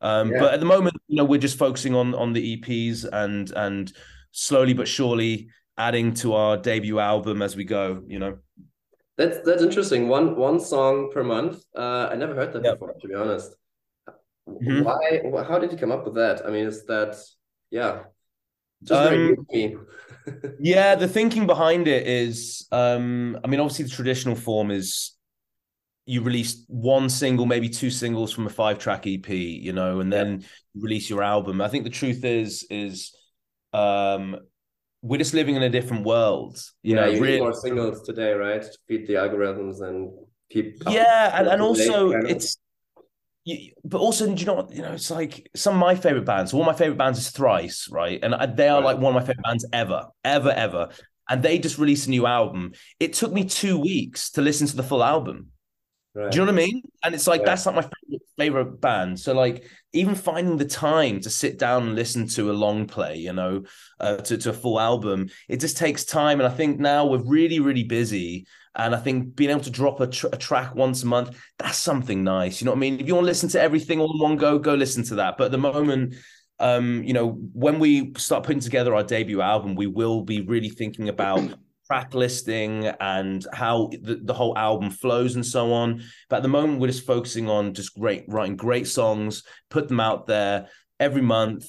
Um, 0.00 0.30
yeah. 0.30 0.40
But 0.40 0.54
at 0.54 0.60
the 0.60 0.66
moment, 0.66 0.96
you 1.08 1.16
know, 1.16 1.24
we're 1.24 1.40
just 1.40 1.58
focusing 1.58 1.94
on 1.94 2.14
on 2.14 2.32
the 2.32 2.56
EPs 2.56 3.06
and 3.10 3.50
and 3.52 3.92
slowly 4.32 4.74
but 4.74 4.88
surely 4.88 5.48
adding 5.78 6.14
to 6.14 6.34
our 6.34 6.56
debut 6.56 6.98
album 6.98 7.42
as 7.42 7.56
we 7.56 7.64
go. 7.64 8.02
You 8.06 8.18
know, 8.18 8.38
that's 9.16 9.38
that's 9.44 9.62
interesting. 9.62 10.08
One 10.08 10.36
one 10.36 10.60
song 10.60 11.10
per 11.12 11.24
month. 11.24 11.62
Uh, 11.76 12.08
I 12.10 12.16
never 12.16 12.34
heard 12.34 12.52
that 12.52 12.62
before, 12.62 12.94
to 13.00 13.08
be 13.08 13.14
honest. 13.14 13.54
Mm-hmm. 14.48 14.84
Why? 14.84 15.44
How 15.44 15.58
did 15.58 15.72
you 15.72 15.78
come 15.78 15.92
up 15.92 16.04
with 16.04 16.14
that? 16.14 16.46
I 16.46 16.50
mean, 16.50 16.66
is 16.66 16.84
that 16.86 17.16
yeah? 17.70 18.04
Just 18.82 19.12
um, 19.12 19.46
yeah, 20.60 20.94
the 20.94 21.08
thinking 21.08 21.46
behind 21.46 21.88
it 21.88 22.06
is, 22.06 22.68
um, 22.72 23.38
I 23.42 23.48
mean, 23.48 23.58
obviously 23.58 23.84
the 23.84 23.90
traditional 23.90 24.34
form 24.34 24.70
is 24.70 25.15
you 26.06 26.22
release 26.22 26.64
one 26.68 27.10
single, 27.10 27.46
maybe 27.46 27.68
two 27.68 27.90
singles 27.90 28.32
from 28.32 28.46
a 28.46 28.50
five 28.50 28.78
track 28.78 29.06
EP, 29.06 29.28
you 29.28 29.72
know, 29.72 29.98
and 29.98 30.12
then 30.12 30.40
yeah. 30.40 30.46
release 30.76 31.10
your 31.10 31.22
album. 31.22 31.60
I 31.60 31.68
think 31.68 31.82
the 31.82 31.90
truth 31.90 32.24
is, 32.24 32.64
is 32.70 33.14
um, 33.72 34.36
we're 35.02 35.18
just 35.18 35.34
living 35.34 35.56
in 35.56 35.64
a 35.64 35.68
different 35.68 36.04
world. 36.04 36.58
You 36.82 36.94
yeah, 36.94 37.00
know, 37.02 37.10
you 37.10 37.20
really... 37.20 37.40
more 37.40 37.52
singles 37.52 38.02
today, 38.02 38.32
right? 38.32 38.62
To 38.62 38.78
feed 38.86 39.08
the 39.08 39.14
algorithms 39.14 39.82
and 39.82 40.12
keep. 40.48 40.80
Yeah, 40.88 41.38
and, 41.38 41.48
and 41.48 41.60
also 41.60 42.12
it's. 42.12 42.56
You, 43.44 43.72
but 43.84 43.98
also, 43.98 44.26
do 44.26 44.40
you 44.40 44.46
know 44.46 44.54
what? 44.54 44.72
You 44.72 44.82
know, 44.82 44.92
it's 44.92 45.10
like 45.10 45.50
some 45.56 45.74
of 45.74 45.80
my 45.80 45.96
favorite 45.96 46.24
bands. 46.24 46.54
One 46.54 46.68
of 46.68 46.72
my 46.72 46.78
favorite 46.78 46.98
bands 46.98 47.18
is 47.18 47.30
Thrice, 47.30 47.88
right? 47.90 48.18
And 48.22 48.56
they 48.56 48.68
are 48.68 48.80
right. 48.80 48.94
like 48.94 48.98
one 48.98 49.14
of 49.14 49.20
my 49.20 49.26
favorite 49.26 49.44
bands 49.44 49.66
ever, 49.72 50.06
ever, 50.24 50.50
ever. 50.50 50.88
And 51.28 51.42
they 51.42 51.58
just 51.58 51.78
released 51.78 52.06
a 52.06 52.10
new 52.10 52.26
album. 52.26 52.72
It 53.00 53.12
took 53.12 53.32
me 53.32 53.44
two 53.44 53.78
weeks 53.78 54.30
to 54.32 54.42
listen 54.42 54.68
to 54.68 54.76
the 54.76 54.84
full 54.84 55.02
album 55.02 55.50
Right. 56.16 56.32
Do 56.32 56.38
you 56.38 56.46
know 56.46 56.52
what 56.52 56.62
I 56.62 56.66
mean? 56.66 56.82
And 57.04 57.14
it's 57.14 57.26
like 57.26 57.40
yeah. 57.42 57.48
that's 57.48 57.66
like 57.66 57.74
my 57.74 57.82
favorite, 57.82 58.22
favorite 58.38 58.80
band. 58.80 59.20
So 59.20 59.34
like 59.34 59.66
even 59.92 60.14
finding 60.14 60.56
the 60.56 60.64
time 60.64 61.20
to 61.20 61.28
sit 61.28 61.58
down 61.58 61.82
and 61.82 61.94
listen 61.94 62.26
to 62.28 62.50
a 62.50 62.54
long 62.54 62.86
play, 62.86 63.16
you 63.16 63.34
know, 63.34 63.64
uh, 64.00 64.16
to 64.16 64.38
to 64.38 64.50
a 64.50 64.54
full 64.54 64.80
album, 64.80 65.28
it 65.46 65.60
just 65.60 65.76
takes 65.76 66.06
time. 66.06 66.40
And 66.40 66.50
I 66.50 66.54
think 66.56 66.80
now 66.80 67.04
we're 67.04 67.22
really 67.22 67.60
really 67.60 67.84
busy, 67.84 68.46
and 68.74 68.94
I 68.94 68.98
think 68.98 69.36
being 69.36 69.50
able 69.50 69.60
to 69.60 69.70
drop 69.70 70.00
a, 70.00 70.06
tr- 70.06 70.28
a 70.32 70.38
track 70.38 70.74
once 70.74 71.02
a 71.02 71.06
month, 71.06 71.38
that's 71.58 71.76
something 71.76 72.24
nice. 72.24 72.62
You 72.62 72.64
know 72.64 72.70
what 72.70 72.78
I 72.78 72.80
mean? 72.80 72.98
If 72.98 73.06
you 73.06 73.14
want 73.14 73.26
to 73.26 73.30
listen 73.30 73.50
to 73.50 73.60
everything 73.60 74.00
all 74.00 74.14
in 74.14 74.18
one 74.18 74.36
go, 74.36 74.58
go 74.58 74.72
listen 74.72 75.04
to 75.04 75.16
that. 75.16 75.36
But 75.36 75.46
at 75.46 75.50
the 75.52 75.58
moment. 75.58 76.14
Um, 76.58 77.04
you 77.04 77.12
know, 77.12 77.32
when 77.52 77.78
we 77.78 78.14
start 78.16 78.44
putting 78.44 78.60
together 78.60 78.94
our 78.94 79.02
debut 79.02 79.42
album, 79.42 79.74
we 79.74 79.86
will 79.86 80.22
be 80.22 80.40
really 80.40 80.70
thinking 80.70 81.10
about 81.10 81.52
track 81.86 82.14
listing 82.14 82.86
and 83.00 83.46
how 83.52 83.90
the, 84.02 84.20
the 84.22 84.34
whole 84.34 84.56
album 84.56 84.90
flows 84.90 85.36
and 85.36 85.46
so 85.46 85.72
on. 85.72 86.02
But 86.28 86.36
at 86.36 86.42
the 86.42 86.48
moment, 86.48 86.80
we're 86.80 86.88
just 86.88 87.06
focusing 87.06 87.48
on 87.48 87.74
just 87.74 87.94
great 87.98 88.24
writing 88.28 88.56
great 88.56 88.86
songs, 88.86 89.42
put 89.70 89.88
them 89.88 90.00
out 90.00 90.26
there 90.26 90.68
every 90.98 91.22
month. 91.22 91.68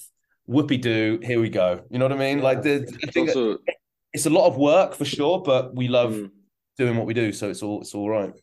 Whoopie 0.49 0.82
doo, 0.82 1.20
here 1.22 1.41
we 1.41 1.49
go. 1.49 1.84
You 1.89 1.99
know 1.99 2.05
what 2.05 2.13
I 2.13 2.18
mean? 2.18 2.41
Like 2.41 2.61
the, 2.61 2.88
I 3.03 3.11
think 3.11 3.30
also... 3.30 3.57
it's 4.13 4.26
a 4.26 4.30
lot 4.30 4.47
of 4.47 4.57
work 4.57 4.95
for 4.95 5.05
sure, 5.05 5.41
but 5.41 5.76
we 5.76 5.88
love 5.88 6.13
mm. 6.13 6.32
doing 6.78 6.95
what 6.95 7.05
we 7.05 7.13
do, 7.13 7.34
so 7.34 7.49
it's 7.49 7.61
all 7.61 7.82
it's 7.82 7.93
all 7.93 8.09
right. 8.09 8.34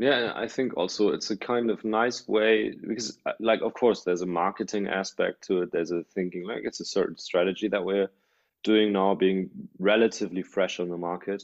Yeah, 0.00 0.32
I 0.36 0.46
think 0.46 0.76
also 0.76 1.08
it's 1.10 1.30
a 1.30 1.36
kind 1.36 1.70
of 1.70 1.84
nice 1.84 2.28
way 2.28 2.70
because, 2.70 3.18
uh, 3.26 3.32
like, 3.40 3.62
of 3.62 3.74
course, 3.74 4.04
there's 4.04 4.22
a 4.22 4.26
marketing 4.26 4.86
aspect 4.86 5.42
to 5.48 5.62
it. 5.62 5.72
There's 5.72 5.90
a 5.90 6.04
thinking, 6.14 6.46
like, 6.46 6.62
it's 6.62 6.78
a 6.78 6.84
certain 6.84 7.18
strategy 7.18 7.66
that 7.68 7.84
we're 7.84 8.08
doing 8.64 8.92
now, 8.92 9.14
being 9.14 9.50
relatively 9.78 10.42
fresh 10.42 10.80
on 10.80 10.88
the 10.88 10.96
market. 10.96 11.42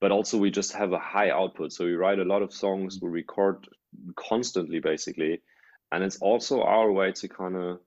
But 0.00 0.10
also, 0.10 0.38
we 0.38 0.50
just 0.50 0.72
have 0.72 0.92
a 0.92 0.98
high 0.98 1.30
output. 1.30 1.72
So 1.72 1.84
we 1.84 1.94
write 1.94 2.18
a 2.18 2.24
lot 2.24 2.42
of 2.42 2.52
songs, 2.52 2.98
we 3.00 3.08
record 3.08 3.66
constantly, 4.16 4.80
basically. 4.80 5.40
And 5.92 6.02
it's 6.04 6.18
also 6.18 6.62
our 6.62 6.90
way 6.90 7.12
to 7.12 7.28
kind 7.28 7.56
of, 7.56 7.80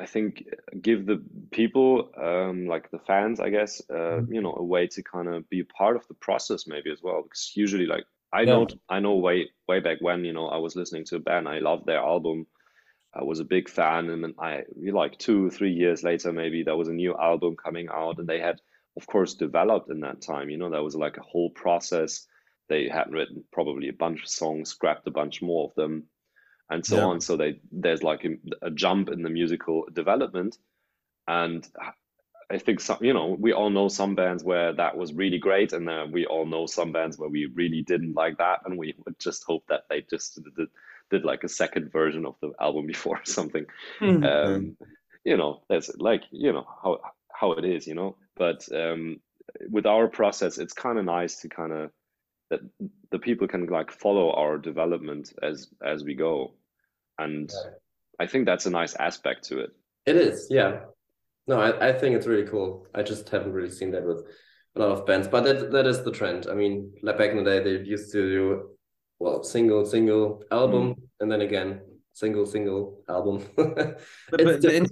I 0.00 0.06
think, 0.06 0.44
give 0.80 1.06
the 1.06 1.22
people, 1.52 2.10
um, 2.20 2.66
like 2.66 2.90
the 2.90 2.98
fans, 2.98 3.38
I 3.38 3.50
guess, 3.50 3.82
uh, 3.90 3.94
mm-hmm. 3.94 4.32
you 4.32 4.40
know, 4.40 4.54
a 4.54 4.64
way 4.64 4.86
to 4.88 5.02
kind 5.02 5.28
of 5.28 5.48
be 5.50 5.60
a 5.60 5.64
part 5.64 5.96
of 5.96 6.08
the 6.08 6.14
process, 6.14 6.66
maybe 6.66 6.90
as 6.90 7.02
well. 7.02 7.22
Because 7.22 7.52
usually, 7.54 7.86
like, 7.86 8.04
I 8.32 8.40
yeah. 8.40 8.46
know, 8.46 8.66
I 8.88 9.00
know 9.00 9.16
way 9.16 9.50
way 9.68 9.80
back 9.80 9.98
when, 10.00 10.24
you 10.24 10.32
know, 10.32 10.46
I 10.48 10.56
was 10.56 10.74
listening 10.74 11.04
to 11.06 11.16
a 11.16 11.20
band, 11.20 11.46
I 11.46 11.58
loved 11.58 11.84
their 11.86 11.98
album 11.98 12.46
I 13.14 13.22
was 13.22 13.40
a 13.40 13.44
big 13.44 13.68
fan, 13.68 14.10
and 14.10 14.24
then 14.24 14.34
I 14.38 14.62
like 14.76 15.18
two, 15.18 15.50
three 15.50 15.72
years 15.72 16.02
later, 16.02 16.32
maybe 16.32 16.62
there 16.62 16.76
was 16.76 16.88
a 16.88 16.94
new 16.94 17.14
album 17.16 17.56
coming 17.56 17.88
out, 17.92 18.18
and 18.18 18.26
they 18.26 18.40
had, 18.40 18.60
of 18.96 19.06
course, 19.06 19.34
developed 19.34 19.90
in 19.90 20.00
that 20.00 20.22
time. 20.22 20.48
You 20.48 20.56
know, 20.56 20.70
there 20.70 20.82
was 20.82 20.96
like 20.96 21.18
a 21.18 21.22
whole 21.22 21.50
process. 21.50 22.26
They 22.68 22.88
had 22.88 23.12
written 23.12 23.44
probably 23.52 23.88
a 23.88 23.92
bunch 23.92 24.22
of 24.22 24.28
songs, 24.28 24.70
scrapped 24.70 25.06
a 25.06 25.10
bunch 25.10 25.42
more 25.42 25.68
of 25.68 25.74
them, 25.74 26.04
and 26.70 26.84
so 26.84 26.96
yeah. 26.96 27.04
on. 27.04 27.20
So 27.20 27.36
they 27.36 27.60
there's 27.70 28.02
like 28.02 28.24
a, 28.24 28.66
a 28.66 28.70
jump 28.70 29.10
in 29.10 29.22
the 29.22 29.30
musical 29.30 29.86
development, 29.92 30.56
and 31.28 31.68
I 32.50 32.58
think 32.58 32.80
some, 32.80 32.98
you 33.00 33.14
know, 33.14 33.36
we 33.38 33.52
all 33.52 33.70
know 33.70 33.88
some 33.88 34.14
bands 34.14 34.44
where 34.44 34.74
that 34.74 34.96
was 34.96 35.14
really 35.14 35.38
great, 35.38 35.72
and 35.72 35.88
uh, 35.88 36.06
we 36.10 36.26
all 36.26 36.44
know 36.44 36.66
some 36.66 36.92
bands 36.92 37.18
where 37.18 37.30
we 37.30 37.46
really 37.54 37.82
didn't 37.82 38.14
like 38.14 38.38
that, 38.38 38.60
and 38.64 38.78
we 38.78 38.94
would 39.04 39.18
just 39.18 39.44
hope 39.44 39.64
that 39.68 39.84
they 39.88 40.02
just 40.08 40.42
did, 40.56 40.68
did 41.12 41.24
like 41.24 41.44
a 41.44 41.48
second 41.62 41.92
version 41.92 42.26
of 42.26 42.34
the 42.42 42.50
album 42.60 42.86
before 42.94 43.18
or 43.18 43.24
something. 43.38 43.66
Mm-hmm. 44.00 44.24
Um, 44.24 44.76
you 45.24 45.36
know, 45.36 45.52
that's 45.68 45.90
like 45.98 46.22
you 46.32 46.52
know 46.52 46.66
how 46.82 46.98
how 47.40 47.52
it 47.52 47.64
is, 47.64 47.86
you 47.86 47.94
know. 47.94 48.16
But 48.36 48.60
um, 48.74 49.20
with 49.70 49.86
our 49.86 50.08
process, 50.08 50.58
it's 50.58 50.72
kind 50.84 50.98
of 50.98 51.04
nice 51.04 51.34
to 51.42 51.48
kind 51.48 51.72
of 51.72 51.90
that 52.50 52.60
the 53.10 53.18
people 53.18 53.48
can 53.48 53.66
like 53.66 53.90
follow 54.04 54.32
our 54.32 54.58
development 54.58 55.32
as 55.42 55.68
as 55.92 56.04
we 56.04 56.14
go 56.14 56.54
and 57.18 57.50
Right. 57.64 57.74
i 58.24 58.26
think 58.30 58.46
that's 58.46 58.66
a 58.66 58.70
nice 58.80 58.94
aspect 59.08 59.40
to 59.48 59.54
it 59.64 59.70
It 60.06 60.16
is, 60.16 60.48
yeah. 60.50 60.72
No, 61.46 61.56
I, 61.66 61.88
I 61.88 61.92
think 61.98 62.16
it's 62.16 62.26
really 62.26 62.48
cool. 62.52 62.86
I 62.98 63.02
just 63.02 63.28
haven't 63.30 63.52
really 63.56 63.70
seen 63.78 63.90
that 63.92 64.04
with 64.04 64.20
a 64.74 64.78
lot 64.82 64.92
of 64.92 65.06
bands, 65.06 65.28
but 65.28 65.42
that 65.44 65.70
that 65.74 65.86
is 65.92 65.98
the 66.02 66.12
trend. 66.18 66.46
I 66.52 66.54
mean, 66.54 66.92
like 67.02 67.18
back 67.18 67.30
in 67.30 67.38
the 67.38 67.50
day, 67.50 67.60
they 67.62 67.76
used 67.94 68.12
to 68.12 68.20
do 68.36 68.42
well, 69.22 69.44
single, 69.44 69.86
single 69.86 70.42
album, 70.50 70.94
hmm. 70.94 71.02
and 71.20 71.30
then 71.30 71.42
again, 71.42 71.80
single, 72.12 72.44
single 72.44 72.98
album. 73.08 73.46
but 73.56 74.00
the 74.30 74.58
different 74.60 74.90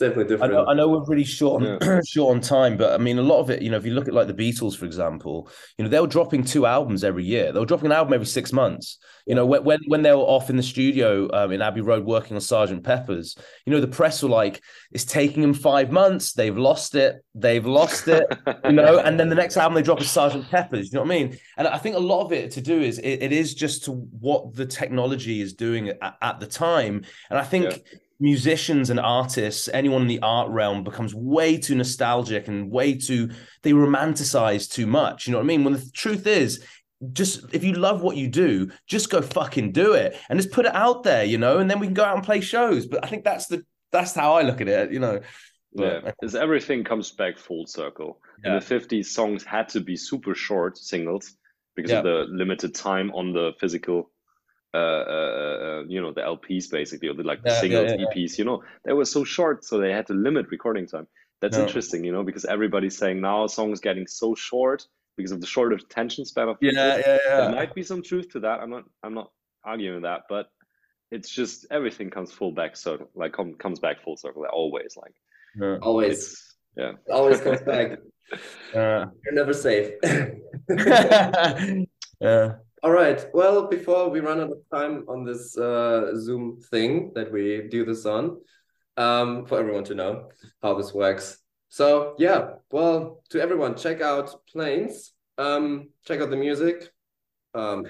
today. 0.00 0.20
It's 0.20 0.30
definitely 0.30 0.44
I 0.44 0.48
know, 0.48 0.66
I 0.66 0.74
know 0.74 0.88
we're 0.88 1.04
really 1.04 1.24
short 1.24 1.62
on 1.62 2.02
short 2.06 2.34
on 2.34 2.40
time, 2.40 2.76
but 2.76 2.92
I 2.92 3.02
mean 3.02 3.18
a 3.18 3.22
lot 3.22 3.40
of 3.40 3.50
it. 3.50 3.62
You 3.62 3.70
know, 3.70 3.76
if 3.76 3.84
you 3.84 3.92
look 3.92 4.08
at 4.08 4.14
like 4.14 4.26
the 4.26 4.34
Beatles, 4.34 4.76
for 4.76 4.84
example, 4.84 5.48
you 5.78 5.84
know 5.84 5.90
they 5.90 6.00
were 6.00 6.06
dropping 6.06 6.44
two 6.44 6.66
albums 6.66 7.04
every 7.04 7.24
year. 7.24 7.52
They 7.52 7.60
were 7.60 7.66
dropping 7.66 7.86
an 7.86 7.92
album 7.92 8.14
every 8.14 8.26
six 8.26 8.52
months. 8.52 8.98
You 9.26 9.34
know, 9.34 9.46
when 9.46 9.64
when 9.64 9.78
when 9.86 10.02
they 10.02 10.12
were 10.12 10.18
off 10.18 10.50
in 10.50 10.56
the 10.56 10.62
studio 10.62 11.28
um, 11.32 11.52
in 11.52 11.62
Abbey 11.62 11.80
Road 11.80 12.04
working 12.04 12.36
on 12.36 12.40
Sergeant 12.40 12.82
Pepper's, 12.82 13.36
you 13.64 13.72
know, 13.72 13.80
the 13.80 13.86
press 13.86 14.22
were 14.22 14.28
like, 14.28 14.62
"It's 14.92 15.04
taking 15.04 15.42
them 15.42 15.54
five 15.54 15.90
months. 15.90 16.32
They've 16.32 16.56
lost 16.56 16.94
it. 16.94 17.24
They've 17.34 17.64
lost 17.64 18.08
it." 18.08 18.26
you 18.64 18.72
know, 18.72 18.98
and 18.98 19.20
then 19.20 19.28
the 19.28 19.34
next 19.34 19.56
album 19.56 19.74
they 19.74 19.82
drop 19.82 20.00
is 20.00 20.10
Sergeant 20.10 20.48
Pepper's. 20.50 20.92
You 20.92 20.96
know 20.96 21.04
what 21.04 21.14
I 21.14 21.18
mean? 21.18 21.38
And 21.56 21.68
I 21.68 21.78
think 21.78 21.96
a 21.96 22.00
lot 22.00 22.24
of 22.24 22.32
it 22.32 22.50
to 22.52 22.60
do 22.60 22.80
is 22.80 22.98
it, 22.98 23.22
it 23.22 23.32
is 23.32 23.54
just 23.54 23.84
to 23.84 23.92
what 23.92 24.54
the 24.54 24.66
technology 24.66 25.40
is 25.40 25.52
doing 25.52 25.90
at, 25.90 26.16
at 26.22 26.40
the 26.40 26.46
time, 26.46 27.04
and 27.28 27.38
I 27.38 27.44
think. 27.44 27.64
Yeah. 27.64 27.98
Musicians 28.20 28.90
and 28.90 29.00
artists, 29.00 29.68
anyone 29.72 30.02
in 30.02 30.08
the 30.08 30.20
art 30.20 30.50
realm 30.50 30.84
becomes 30.84 31.14
way 31.14 31.56
too 31.56 31.74
nostalgic 31.74 32.48
and 32.48 32.70
way 32.70 32.94
too, 32.94 33.30
they 33.62 33.72
romanticize 33.72 34.70
too 34.70 34.86
much. 34.86 35.26
You 35.26 35.32
know 35.32 35.38
what 35.38 35.44
I 35.44 35.46
mean? 35.46 35.64
When 35.64 35.72
the 35.72 35.90
truth 35.94 36.26
is, 36.26 36.64
just 37.12 37.44
if 37.54 37.64
you 37.64 37.72
love 37.72 38.02
what 38.02 38.18
you 38.18 38.28
do, 38.28 38.70
just 38.86 39.08
go 39.10 39.22
fucking 39.22 39.72
do 39.72 39.94
it 39.94 40.18
and 40.28 40.38
just 40.38 40.52
put 40.52 40.66
it 40.66 40.74
out 40.74 41.02
there, 41.02 41.24
you 41.24 41.38
know, 41.38 41.58
and 41.58 41.70
then 41.70 41.78
we 41.80 41.86
can 41.86 41.94
go 41.94 42.04
out 42.04 42.14
and 42.16 42.24
play 42.24 42.42
shows. 42.42 42.86
But 42.86 43.02
I 43.02 43.08
think 43.08 43.24
that's 43.24 43.46
the 43.46 43.64
that's 43.90 44.14
how 44.14 44.34
I 44.34 44.42
look 44.42 44.60
at 44.60 44.68
it, 44.68 44.92
you 44.92 45.00
know. 45.00 45.20
yeah 45.72 46.00
But- 46.04 46.14
as 46.22 46.34
everything 46.34 46.84
comes 46.84 47.10
back 47.12 47.38
full 47.38 47.66
circle 47.66 48.20
in 48.44 48.52
the 48.52 48.60
50s 48.60 49.06
songs 49.06 49.44
had 49.44 49.68
to 49.70 49.80
be 49.80 49.96
super 49.96 50.34
short 50.34 50.76
singles 50.76 51.34
because 51.76 51.90
Yeah. 51.92 51.98
of 51.98 52.04
the 52.04 52.26
limited 52.28 52.74
time 52.74 53.10
on 53.12 53.32
the 53.32 53.52
physical 53.60 54.10
uh, 54.74 54.76
uh, 54.78 55.56
uh 55.62 55.82
you 55.88 56.00
know 56.00 56.12
the 56.12 56.20
lps 56.20 56.70
basically 56.70 57.08
or 57.08 57.14
the 57.14 57.22
like 57.24 57.42
the 57.42 57.48
Yeah, 57.48 57.54
yeah, 57.54 57.60
singles 57.60 57.90
yeah, 57.98 58.04
eps 58.06 58.38
you 58.38 58.44
know 58.44 58.62
they 58.84 58.92
were 58.92 59.04
so 59.04 59.24
short 59.24 59.64
so 59.64 59.78
they 59.78 59.92
had 59.92 60.06
to 60.08 60.14
limit 60.14 60.46
recording 60.50 60.86
time 60.86 61.06
that's 61.40 61.56
Yeah. 61.56 61.64
interesting 61.64 62.04
you 62.04 62.12
know 62.12 62.22
because 62.22 62.44
everybody's 62.44 62.96
saying 62.96 63.20
now 63.20 63.44
a 63.44 63.48
song 63.48 63.72
is 63.72 63.80
getting 63.80 64.06
so 64.06 64.34
short 64.34 64.86
because 65.16 65.32
of 65.32 65.40
the 65.40 65.46
shorter 65.46 65.74
attention 65.76 66.24
span 66.24 66.48
of 66.48 66.60
people. 66.60 66.74
Yeah, 66.76 66.96
people 66.96 67.18
yeah, 67.26 67.36
there 67.40 67.50
might 67.50 67.74
be 67.74 67.82
some 67.82 68.02
truth 68.02 68.28
to 68.32 68.40
that 68.40 68.60
i'm 68.60 68.70
not 68.70 68.84
i'm 69.02 69.14
not 69.14 69.30
arguing 69.64 70.02
that 70.02 70.22
but 70.28 70.46
it's 71.10 71.28
just 71.28 71.66
everything 71.70 72.08
comes 72.10 72.30
full 72.32 72.52
back 72.52 72.76
circle 72.76 73.10
like 73.14 73.32
com- 73.32 73.54
comes 73.54 73.80
back 73.80 74.02
full 74.04 74.16
circle 74.16 74.44
always 74.52 74.96
like 74.96 75.14
Yeah. 75.60 75.78
Always, 75.82 76.18
it's 76.18 76.56
yeah 76.76 76.92
it 77.06 77.12
always 77.12 77.40
comes 77.40 77.60
back. 77.72 77.98
Yeah. 78.72 79.06
You're 79.24 79.34
never 79.34 79.52
safe. 79.52 79.88
yeah. 82.20 82.52
All 82.82 82.90
right. 82.90 83.26
Well, 83.34 83.66
before 83.68 84.08
we 84.08 84.20
run 84.20 84.40
out 84.40 84.50
of 84.50 84.58
time 84.72 85.04
on 85.08 85.24
this 85.24 85.56
uh, 85.58 86.12
Zoom 86.16 86.58
thing 86.70 87.12
that 87.14 87.30
we 87.30 87.68
do 87.70 87.84
this 87.84 88.06
on, 88.06 88.40
um, 88.96 89.44
for 89.46 89.58
everyone 89.58 89.84
to 89.84 89.94
know 89.94 90.28
how 90.62 90.74
this 90.74 90.94
works. 90.94 91.38
So 91.68 92.14
yeah, 92.18 92.54
well, 92.70 93.22
to 93.30 93.40
everyone, 93.40 93.76
check 93.76 94.00
out 94.00 94.34
PLAIINS. 94.52 95.10
Um, 95.38 95.90
check 96.06 96.20
out 96.20 96.30
the 96.30 96.36
music. 96.36 96.90
Um, 97.54 97.84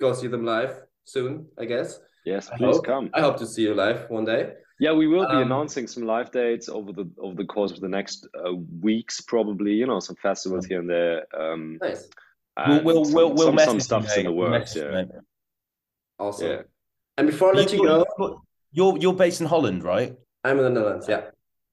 go 0.00 0.12
see 0.12 0.26
them 0.28 0.44
live 0.44 0.78
soon, 1.04 1.46
I 1.58 1.64
guess. 1.64 1.98
yes 2.24 2.50
I 2.50 2.56
please 2.56 2.76
hope. 2.76 2.84
come 2.86 3.10
I 3.14 3.20
hope 3.20 3.36
to 3.38 3.46
see 3.46 3.62
you 3.62 3.74
live 3.74 4.08
one 4.10 4.24
day. 4.24 4.52
Yeah, 4.80 4.92
we 4.92 5.06
will 5.06 5.26
be 5.28 5.36
Um, 5.36 5.42
announcing 5.42 5.86
some 5.86 6.04
live 6.04 6.30
dates 6.32 6.68
over 6.68 6.92
the 6.92 7.08
over 7.18 7.34
the 7.36 7.44
course 7.46 7.72
of 7.72 7.80
the 7.80 7.88
next 7.88 8.26
uh, 8.44 8.54
weeks, 8.80 9.20
probably. 9.20 9.72
You 9.72 9.86
know, 9.86 10.00
some 10.00 10.16
festivals 10.16 10.66
here 10.66 10.80
and 10.80 10.90
there. 10.90 11.24
Um, 11.38 11.78
Nice. 11.80 12.08
We'll 12.56 12.76
and 12.76 12.84
we'll 12.84 13.04
some, 13.04 13.14
we'll, 13.14 13.34
we'll 13.34 13.46
some, 13.46 13.58
some 13.58 13.80
stuff's 13.80 14.16
in 14.16 14.24
the 14.24 14.30
mate. 14.30 14.36
Works. 14.36 14.76
Yeah, 14.76 14.90
mate. 14.90 15.08
Awesome. 16.18 16.46
yeah. 16.48 16.62
And 17.16 17.26
before 17.26 17.50
I 17.50 17.54
let 17.54 17.72
you 17.72 17.82
You- 17.82 18.04
go, 18.18 18.42
You're 18.72 18.98
you're 18.98 19.14
based 19.14 19.40
in 19.40 19.46
Holland, 19.46 19.82
right? 19.82 20.14
I'm 20.44 20.58
in 20.58 20.64
the 20.64 20.70
Netherlands. 20.70 21.06
Yeah. 21.08 21.30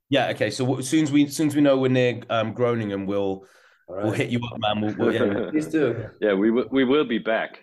Yeah. 0.10 0.30
Okay. 0.30 0.50
So 0.50 0.78
as 0.78 0.90
soon 0.90 1.04
as 1.04 1.12
we 1.12 1.26
as 1.26 1.36
soon 1.36 1.48
as 1.48 1.56
we 1.56 1.62
know 1.62 1.78
we're 1.78 1.90
near 1.90 2.22
um, 2.30 2.54
Groningen, 2.54 3.06
we'll 3.06 3.46
All 3.88 3.96
we'll 4.04 4.12
hit 4.12 4.30
you 4.30 4.40
up, 4.40 4.58
man. 4.60 4.82
We'll, 4.82 4.96
we'll 4.98 5.14
yeah. 5.14 5.50
Please 5.52 5.68
do. 5.68 6.10
Yeah, 6.20 6.34
we 6.34 6.52
will 6.52 6.66
we 6.72 6.84
will 6.84 7.06
be 7.06 7.20
back. 7.20 7.60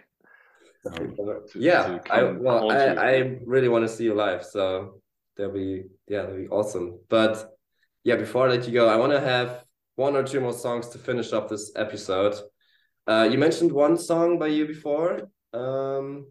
Yeah, 1.55 1.99
to 1.99 2.13
I 2.13 2.23
well, 2.23 2.71
I. 2.71 2.95
I 2.95 3.39
really 3.45 3.69
want 3.69 3.85
to 3.85 3.89
see 3.89 4.05
you 4.05 4.15
live, 4.15 4.45
so 4.45 5.01
that'll 5.37 5.53
be 5.53 5.85
yeah, 6.07 6.23
that'll 6.23 6.37
be 6.37 6.49
awesome. 6.49 7.01
But 7.09 7.53
yeah, 8.05 8.17
before 8.17 8.47
I 8.47 8.51
let 8.53 8.67
you 8.67 8.73
go, 8.73 8.89
I 8.89 8.97
want 8.97 9.13
to 9.13 9.21
have 9.21 9.65
one 9.97 10.17
or 10.17 10.23
two 10.23 10.41
more 10.41 10.53
songs 10.53 10.89
to 10.91 10.99
finish 10.99 11.33
up 11.33 11.49
this 11.49 11.73
episode. 11.77 12.37
Uh, 13.09 13.27
you 13.31 13.39
mentioned 13.39 13.73
one 13.73 13.97
song 13.97 14.39
by 14.39 14.49
you 14.49 14.67
before, 14.67 15.31
um, 15.55 16.27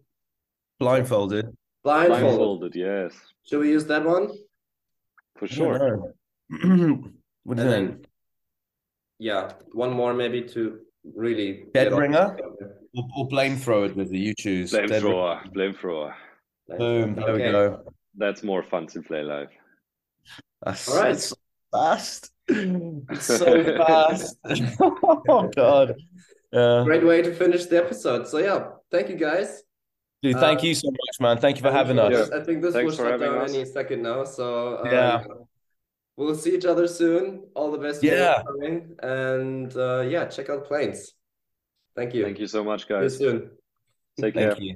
Blindfolded. 0.79 1.45
Blindfolded. 1.83 2.21
Blindfolded, 2.21 2.75
yes, 2.75 3.13
Should 3.47 3.61
we 3.61 3.69
use 3.71 3.85
that 3.85 4.05
one? 4.05 4.29
for 5.37 5.47
sure. 5.47 6.13
know. 6.49 6.99
what 7.43 7.57
do 7.57 7.63
you 7.63 7.69
And 7.69 7.87
think? 7.87 8.01
then, 8.01 8.05
yeah, 9.19 9.51
one 9.73 9.91
more 9.91 10.13
maybe 10.13 10.43
to 10.49 10.79
really 11.15 11.65
Dead 11.73 11.85
get 11.85 11.93
off- 11.93 11.99
Ringer? 11.99 12.37
Or, 12.95 13.03
or 13.17 13.29
Flamethrower 13.29 13.95
with 13.95 14.09
the 14.11 14.19
you 14.19 14.33
choose. 14.37 14.71
Dead 14.71 14.89
Ringer. 14.89 14.99
Flamethrower, 15.01 15.53
flamethrower. 15.53 16.13
Boom. 16.77 17.15
There 17.15 17.33
we 17.33 17.39
go. 17.39 17.83
That's 18.17 18.43
more 18.43 18.61
fun 18.63 18.85
to 18.87 19.01
play 19.01 19.23
live. 19.23 19.49
That's, 20.63 20.87
All 20.89 21.01
right. 21.01 21.17
so 21.17 21.35
fast. 21.71 22.31
It's 22.49 23.25
so 23.25 23.63
fast. 23.87 24.37
oh 24.79 25.49
God. 25.55 25.95
Yeah. 26.51 26.83
Great 26.85 27.05
way 27.05 27.21
to 27.21 27.33
finish 27.33 27.65
the 27.65 27.77
episode. 27.77 28.27
So 28.27 28.37
yeah, 28.39 28.69
thank 28.91 29.09
you 29.09 29.15
guys. 29.15 29.63
Dude, 30.23 30.35
thank 30.37 30.59
Uh, 30.61 30.67
you 30.67 30.73
so 30.75 30.89
much, 30.89 31.19
man. 31.19 31.37
Thank 31.37 31.57
you 31.57 31.61
for 31.63 31.71
having 31.71 31.99
us. 31.99 32.11
this- 32.11 32.31
I 32.31 32.43
think 32.43 32.61
this 32.63 32.73
Thanks 32.73 32.97
will 32.97 33.05
shut 33.05 33.19
down 33.19 33.37
us. 33.39 33.53
any 33.53 33.65
second 33.65 34.01
now. 34.01 34.23
So 34.23 34.75
uh, 34.77 34.89
Yeah. 34.89 35.23
we'll 36.15 36.35
see 36.35 36.55
each 36.55 36.65
other 36.65 36.87
soon. 36.87 37.43
All 37.53 37.69
the 37.71 37.77
best. 37.77 38.01
Yeah. 38.03 38.41
coming. 38.43 38.95
And 39.03 39.75
uh, 39.77 40.01
yeah, 40.07 40.25
check 40.25 40.49
out 40.49 40.67
PLAIINS. 40.67 41.11
Thank 41.95 42.13
you. 42.15 42.23
Thank 42.23 42.39
you 42.39 42.47
so 42.47 42.63
much, 42.63 42.87
guys. 42.87 43.17
See 43.17 43.23
you 43.25 43.31
guys. 43.31 43.39
soon. 43.41 43.51
Take 44.21 44.33
care. 44.33 44.51
Thank 44.51 44.63
you. 44.63 44.75